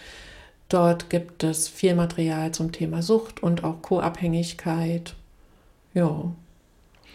Dort 0.68 1.08
gibt 1.10 1.44
es 1.44 1.68
viel 1.68 1.94
Material 1.94 2.52
zum 2.52 2.72
Thema 2.72 3.02
Sucht 3.02 3.42
und 3.42 3.64
auch 3.64 3.80
Co-Abhängigkeit. 3.82 5.14
ja. 5.94 6.22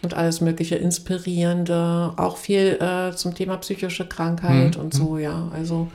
Und 0.02 0.12
alles 0.12 0.42
mögliche 0.42 0.74
Inspirierende, 0.76 2.12
auch 2.18 2.36
viel 2.36 2.78
äh, 2.78 3.16
zum 3.16 3.34
Thema 3.34 3.56
psychische 3.56 4.06
Krankheit 4.06 4.76
Mhm. 4.76 4.82
und 4.82 4.92
so, 4.92 5.16
ja. 5.16 5.48
Also 5.54 5.88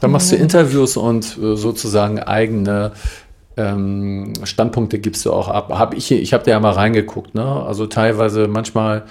Da 0.00 0.08
machst 0.08 0.32
du 0.32 0.36
Interviews 0.36 0.96
und 0.96 1.36
äh, 1.36 1.54
sozusagen 1.56 2.18
eigene 2.20 2.92
ähm, 3.58 4.32
Standpunkte 4.44 5.00
gibst 5.00 5.26
du 5.26 5.32
auch 5.34 5.48
ab. 5.48 5.70
Hab 5.70 5.92
ich 5.94 6.10
ich 6.12 6.32
habe 6.32 6.44
da 6.44 6.52
ja 6.52 6.60
mal 6.60 6.70
reingeguckt, 6.72 7.34
ne? 7.34 7.44
Also 7.44 7.86
teilweise 7.86 8.48
manchmal 8.48 9.04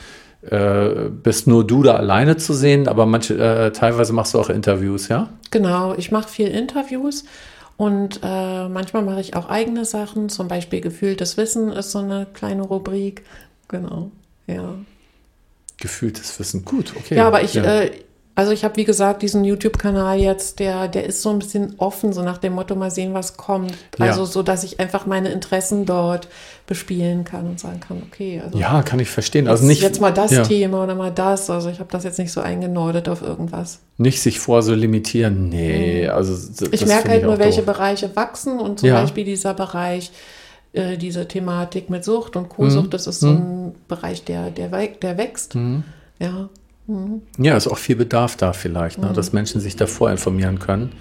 äh, 0.49 1.09
bist 1.09 1.47
nur 1.47 1.65
du 1.65 1.83
da 1.83 1.95
alleine 1.95 2.37
zu 2.37 2.53
sehen, 2.53 2.87
aber 2.87 3.05
manche 3.05 3.35
äh, 3.37 3.71
teilweise 3.71 4.13
machst 4.13 4.33
du 4.33 4.39
auch 4.39 4.49
Interviews, 4.49 5.07
ja? 5.07 5.29
Genau, 5.51 5.93
ich 5.95 6.11
mache 6.11 6.29
viel 6.29 6.47
Interviews 6.47 7.25
und 7.77 8.21
äh, 8.23 8.67
manchmal 8.69 9.03
mache 9.03 9.21
ich 9.21 9.35
auch 9.35 9.49
eigene 9.49 9.85
Sachen, 9.85 10.29
zum 10.29 10.47
Beispiel 10.47 10.81
gefühltes 10.81 11.37
Wissen 11.37 11.71
ist 11.71 11.91
so 11.91 11.99
eine 11.99 12.27
kleine 12.33 12.63
Rubrik. 12.63 13.23
Genau, 13.67 14.11
ja. 14.47 14.73
Gefühltes 15.79 16.39
Wissen. 16.39 16.65
Gut, 16.65 16.93
okay. 16.95 17.15
Ja, 17.15 17.27
aber 17.27 17.43
ich, 17.43 17.55
Äh, 17.55 17.91
also 18.37 18.51
ich 18.51 18.63
habe 18.63 18.75
wie 18.75 18.85
gesagt 18.85 19.23
diesen 19.23 19.43
YouTube-Kanal 19.43 20.19
jetzt, 20.19 20.59
der, 20.59 20.87
der 20.87 21.05
ist 21.07 21.23
so 21.23 21.31
ein 21.31 21.39
bisschen 21.39 21.73
offen, 21.79 22.13
so 22.13 22.21
nach 22.21 22.37
dem 22.37 22.53
Motto, 22.53 22.75
mal 22.75 22.91
sehen, 22.91 23.15
was 23.15 23.35
kommt. 23.35 23.71
Ja. 23.97 24.05
Also 24.05 24.25
so, 24.25 24.43
dass 24.43 24.63
ich 24.63 24.79
einfach 24.79 25.07
meine 25.07 25.29
Interessen 25.29 25.87
dort 25.87 26.27
bespielen 26.67 27.23
kann 27.23 27.47
und 27.47 27.59
sagen 27.59 27.79
kann, 27.79 28.03
okay, 28.05 28.39
also 28.45 28.55
ja, 28.59 28.83
kann 28.83 28.99
ich 28.99 29.09
verstehen. 29.09 29.47
Also 29.47 29.63
jetzt, 29.63 29.69
nicht, 29.69 29.81
jetzt 29.81 29.99
mal 30.01 30.13
das 30.13 30.31
ja, 30.31 30.43
Thema 30.43 30.83
oder 30.83 30.93
mal 30.93 31.11
das. 31.11 31.49
Also 31.49 31.69
ich 31.69 31.79
habe 31.79 31.89
das 31.91 32.03
jetzt 32.03 32.19
nicht 32.19 32.31
so 32.31 32.39
eingenordet 32.41 33.09
auf 33.09 33.23
irgendwas. 33.23 33.79
nicht 33.97 34.21
sich 34.21 34.39
vor 34.39 34.61
so 34.61 34.75
limitieren. 34.75 35.49
Nee, 35.49 36.07
also 36.07 36.33
Mhm. 36.33 36.67
Ich 36.73 36.79
finde 36.81 36.93
merke 36.93 37.09
halt 37.09 37.23
nur, 37.23 37.33
auch 37.33 37.39
welche 37.39 37.63
doof. 37.63 37.73
Bereiche 37.75 38.15
wachsen 38.15 38.59
und 38.59 38.81
zum 38.81 38.89
Ja. 38.89 39.01
Beispiel 39.01 39.25
dieser 39.25 39.55
Bereich, 39.55 40.11
äh, 40.73 40.95
diese 40.97 41.27
Thematik 41.27 41.89
mit 41.89 42.03
Sucht 42.05 42.35
und 42.35 42.43
Mhm. 42.43 42.49
Co-Sucht, 42.49 42.93
das 42.93 43.07
ist 43.07 43.21
so 43.21 43.29
ein 43.29 43.73
Bereich, 43.87 44.25
der, 44.25 44.51
der, 44.51 44.69
der 44.69 45.17
wächst. 45.17 45.55
Mhm. 46.87 47.21
Ja. 47.37 47.51
Ja, 47.51 47.57
ist 47.57 47.67
auch 47.67 47.77
viel 47.77 47.95
Bedarf 47.95 48.35
da 48.35 48.53
vielleicht, 48.53 48.97
ne, 48.99 49.11
dass 49.13 49.33
Menschen 49.33 49.61
sich 49.61 49.75
davor 49.75 50.09
informieren 50.11 50.59
können. 50.59 50.91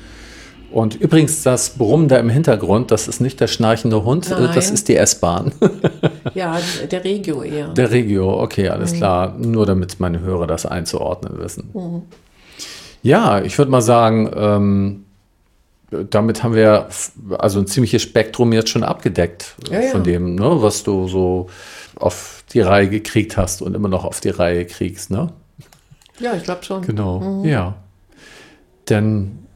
Und 0.71 0.97
übrigens, 0.97 1.43
das 1.43 1.71
Brummen 1.71 2.09
da 2.09 2.19
im 2.19 2.29
Hintergrund, 2.29 2.91
das 2.91 3.07
ist 3.09 3.21
nicht 3.21 3.41
der 3.41 3.47
schnarchende 3.47 4.05
Hund, 4.05 4.27
äh, 4.27 4.49
das 4.55 4.67
Nein. 4.67 4.75
ist 4.75 4.89
die 4.89 4.97
S-Bahn. 4.97 5.53
ja, 6.35 6.59
der 6.91 7.05
Regio 7.05 7.43
eher. 7.43 7.69
Der 7.69 7.91
Regio, 7.91 8.43
okay, 8.43 8.69
alles 8.69 8.93
klar. 8.93 9.37
Nur 9.39 9.65
damit 9.65 10.01
meine 10.01 10.21
Hörer 10.21 10.47
das 10.47 10.67
einzuordnen 10.67 11.39
wissen. 11.39 11.71
Ja, 13.03 13.41
ich 13.41 13.57
würde 13.57 13.71
mal 13.71 13.81
sagen, 13.81 14.31
ähm, 14.35 15.05
damit 16.11 16.43
haben 16.43 16.55
wir 16.55 16.89
also 17.39 17.61
ein 17.61 17.67
ziemliches 17.69 18.03
Spektrum 18.03 18.53
jetzt 18.53 18.69
schon 18.71 18.83
abgedeckt 18.83 19.55
äh, 19.71 19.75
Ja, 19.75 19.81
ja. 19.83 19.91
von 19.91 20.03
dem, 20.03 20.35
ne, 20.35 20.63
was 20.63 20.83
du 20.83 21.07
so 21.07 21.49
auf 21.95 22.43
die 22.53 22.61
Reihe 22.61 22.89
gekriegt 22.89 23.37
hast 23.37 23.63
und 23.63 23.75
immer 23.75 23.89
noch 23.89 24.05
auf 24.05 24.21
die 24.21 24.31
Reihe 24.31 24.67
kriegst, 24.67 25.11
ne? 25.11 25.33
Ja, 26.19 26.35
ich 26.35 26.45
glaube 26.45 26.65
schon. 26.65 26.83
Genau, 26.83 27.43
ja. 27.45 27.75
Dann 28.87 29.47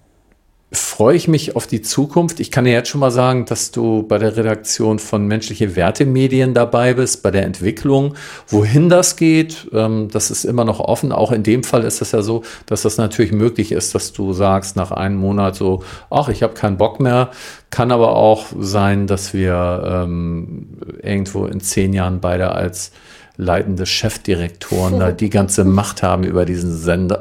freue 0.73 1.17
ich 1.17 1.27
mich 1.27 1.57
auf 1.57 1.67
die 1.67 1.83
Zukunft. 1.83 2.39
Ich 2.39 2.53
kann 2.53 2.65
dir 2.65 2.73
jetzt 2.73 2.89
schon 2.89 3.01
mal 3.01 3.11
sagen, 3.11 3.45
dass 3.45 3.73
du 3.73 4.05
bei 4.05 4.19
der 4.19 4.37
Redaktion 4.37 5.01
von 5.01 5.27
Menschliche 5.27 5.75
Werte 5.75 6.07
Medien 6.07 6.55
dabei 6.55 6.95
bist, 6.95 7.25
bei 7.25 7.33
der 7.33 7.45
Entwicklung. 7.45 8.15
Wohin 8.47 8.89
das 8.89 9.17
geht, 9.17 9.69
ähm, 9.73 10.09
das 10.13 10.31
ist 10.31 10.45
immer 10.45 10.65
noch 10.65 10.79
offen. 10.79 11.11
Auch 11.11 11.33
in 11.33 11.43
dem 11.43 11.65
Fall 11.65 11.83
ist 11.83 12.01
es 12.03 12.13
ja 12.13 12.23
so, 12.23 12.43
dass 12.67 12.83
das 12.83 12.99
natürlich 12.99 13.33
möglich 13.33 13.73
ist, 13.73 13.97
dass 13.97 14.13
du 14.13 14.33
sagst 14.33 14.77
nach 14.77 14.93
einem 14.93 15.17
Monat 15.17 15.57
so, 15.57 15.83
ach, 16.09 16.29
ich 16.29 16.45
habe 16.45 16.55
keinen 16.55 16.77
Bock 16.77 17.01
mehr. 17.01 17.31
Kann 17.71 17.91
aber 17.91 18.15
auch 18.15 18.47
sein, 18.57 19.09
dass 19.09 19.35
wir 19.35 20.05
ähm, 20.05 20.69
irgendwo 21.03 21.47
in 21.47 21.61
zehn 21.61 21.93
Jahren 21.93 22.21
beide 22.21 22.53
als 22.53 22.93
leitende 23.41 23.87
Chefdirektoren 23.87 24.99
da 24.99 25.11
die 25.13 25.31
ganze 25.31 25.65
Macht 25.65 26.03
haben 26.03 26.25
über 26.25 26.45
diesen 26.45 26.77
Sender. 26.77 27.19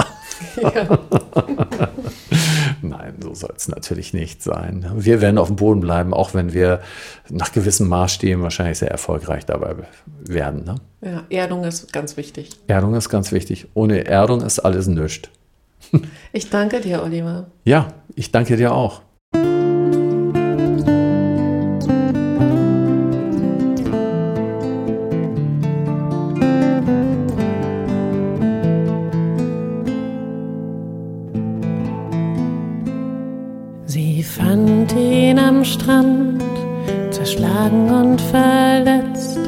Ja. 0.61 0.99
Nein, 2.81 3.15
so 3.21 3.33
soll 3.33 3.53
es 3.55 3.67
natürlich 3.67 4.13
nicht 4.13 4.41
sein. 4.41 4.89
Wir 4.95 5.21
werden 5.21 5.37
auf 5.37 5.47
dem 5.47 5.57
Boden 5.57 5.81
bleiben, 5.81 6.13
auch 6.13 6.33
wenn 6.33 6.53
wir 6.53 6.81
nach 7.29 7.51
gewissen 7.51 7.87
Maßstäben 7.89 8.41
wahrscheinlich 8.41 8.79
sehr 8.79 8.91
erfolgreich 8.91 9.45
dabei 9.45 9.75
werden. 10.19 10.63
Ne? 10.63 10.75
ja, 11.01 11.23
Erdung 11.29 11.65
ist 11.65 11.91
ganz 11.91 12.15
wichtig. 12.15 12.51
Erdung 12.67 12.95
ist 12.95 13.09
ganz 13.09 13.31
wichtig. 13.31 13.67
Ohne 13.73 14.05
Erdung 14.05 14.41
ist 14.41 14.59
alles 14.59 14.87
nichts. 14.87 15.29
Ich 16.31 16.49
danke 16.49 16.81
dir, 16.81 17.03
Oliver. 17.03 17.47
Ja, 17.63 17.87
ich 18.15 18.31
danke 18.31 18.55
dir 18.55 18.73
auch. 18.73 19.01
Fand 34.79 34.95
ihn 34.95 35.39
am 35.39 35.65
Strand, 35.65 36.41
zerschlagen 37.11 37.89
und 37.91 38.21
verletzt, 38.21 39.39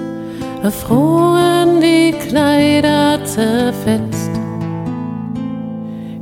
erfroren 0.61 1.79
die 1.79 2.11
Kleider 2.27 3.23
zerfetzt. 3.23 4.31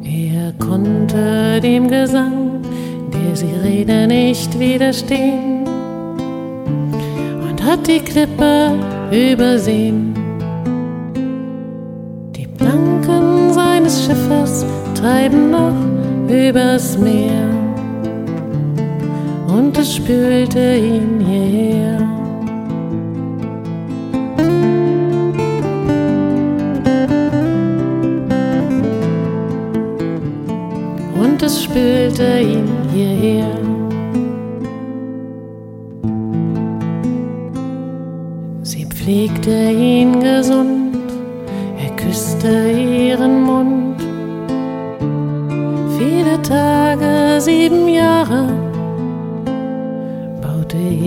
Er 0.03 0.53
konnte 0.63 1.59
dem 1.61 1.87
Gesang 1.87 2.61
der 3.11 3.35
Sirene 3.35 4.07
nicht 4.07 4.59
widerstehen 4.59 5.65
und 7.49 7.63
hat 7.63 7.87
die 7.87 7.99
Klippe 7.99 8.73
übersehen. 9.11 10.13
Die 12.35 12.47
Planken 12.47 13.53
seines 13.53 14.05
Schiffes 14.05 14.65
treiben 14.93 15.49
noch 15.49 16.29
übers 16.29 16.97
Meer 16.97 17.48
und 19.59 19.77
es 19.77 19.95
spülte 19.95 20.75
ihn 20.77 21.19
hierher. 21.19 21.99
Und 31.21 31.43
es 31.43 31.63
spülte 31.63 32.39
ihn 32.39 32.69
hierher. 32.93 33.53
Sie 38.63 38.85
pflegte 38.85 39.71
ihn 39.71 40.21
gesund, 40.21 40.95
er 41.83 41.95
küsste 41.97 42.71
ihren 42.71 43.43
Mund. 43.43 43.99
Viele 45.97 46.41
Tage, 46.41 47.41
sieben 47.41 47.89
Jahre, 47.89 48.58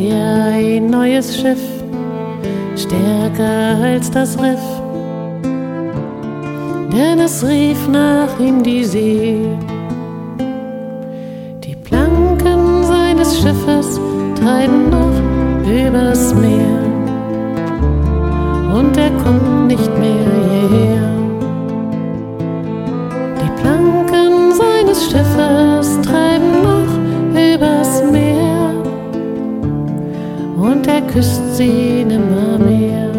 er 0.08 0.52
ein 0.52 0.86
neues 0.86 1.36
Schiff, 1.36 1.62
stärker 2.76 3.82
als 3.82 4.10
das 4.10 4.38
Riff. 4.38 4.60
Denn 6.92 7.20
es 7.20 7.46
rief 7.46 7.88
nach 7.88 8.38
ihm 8.38 8.62
die 8.62 8.84
See. 8.84 9.56
Die 11.64 11.76
Planken 11.76 12.84
seines 12.84 13.38
Schiffes 13.40 14.00
treiben 14.38 14.90
noch 14.90 15.16
übers 15.66 16.34
Meer. 16.34 16.82
Und 18.74 18.96
er 18.96 19.10
kommt 19.22 19.68
nicht 19.68 19.98
mehr 19.98 20.68
hierher. 20.68 21.11
küsst 31.12 31.56
sie 31.56 32.04
nimmer 32.04 32.58
mehr. 32.58 33.10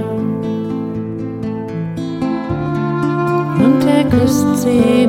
Und 3.63 3.85
er 3.85 4.03
küsst 4.05 4.63
sie 4.63 5.02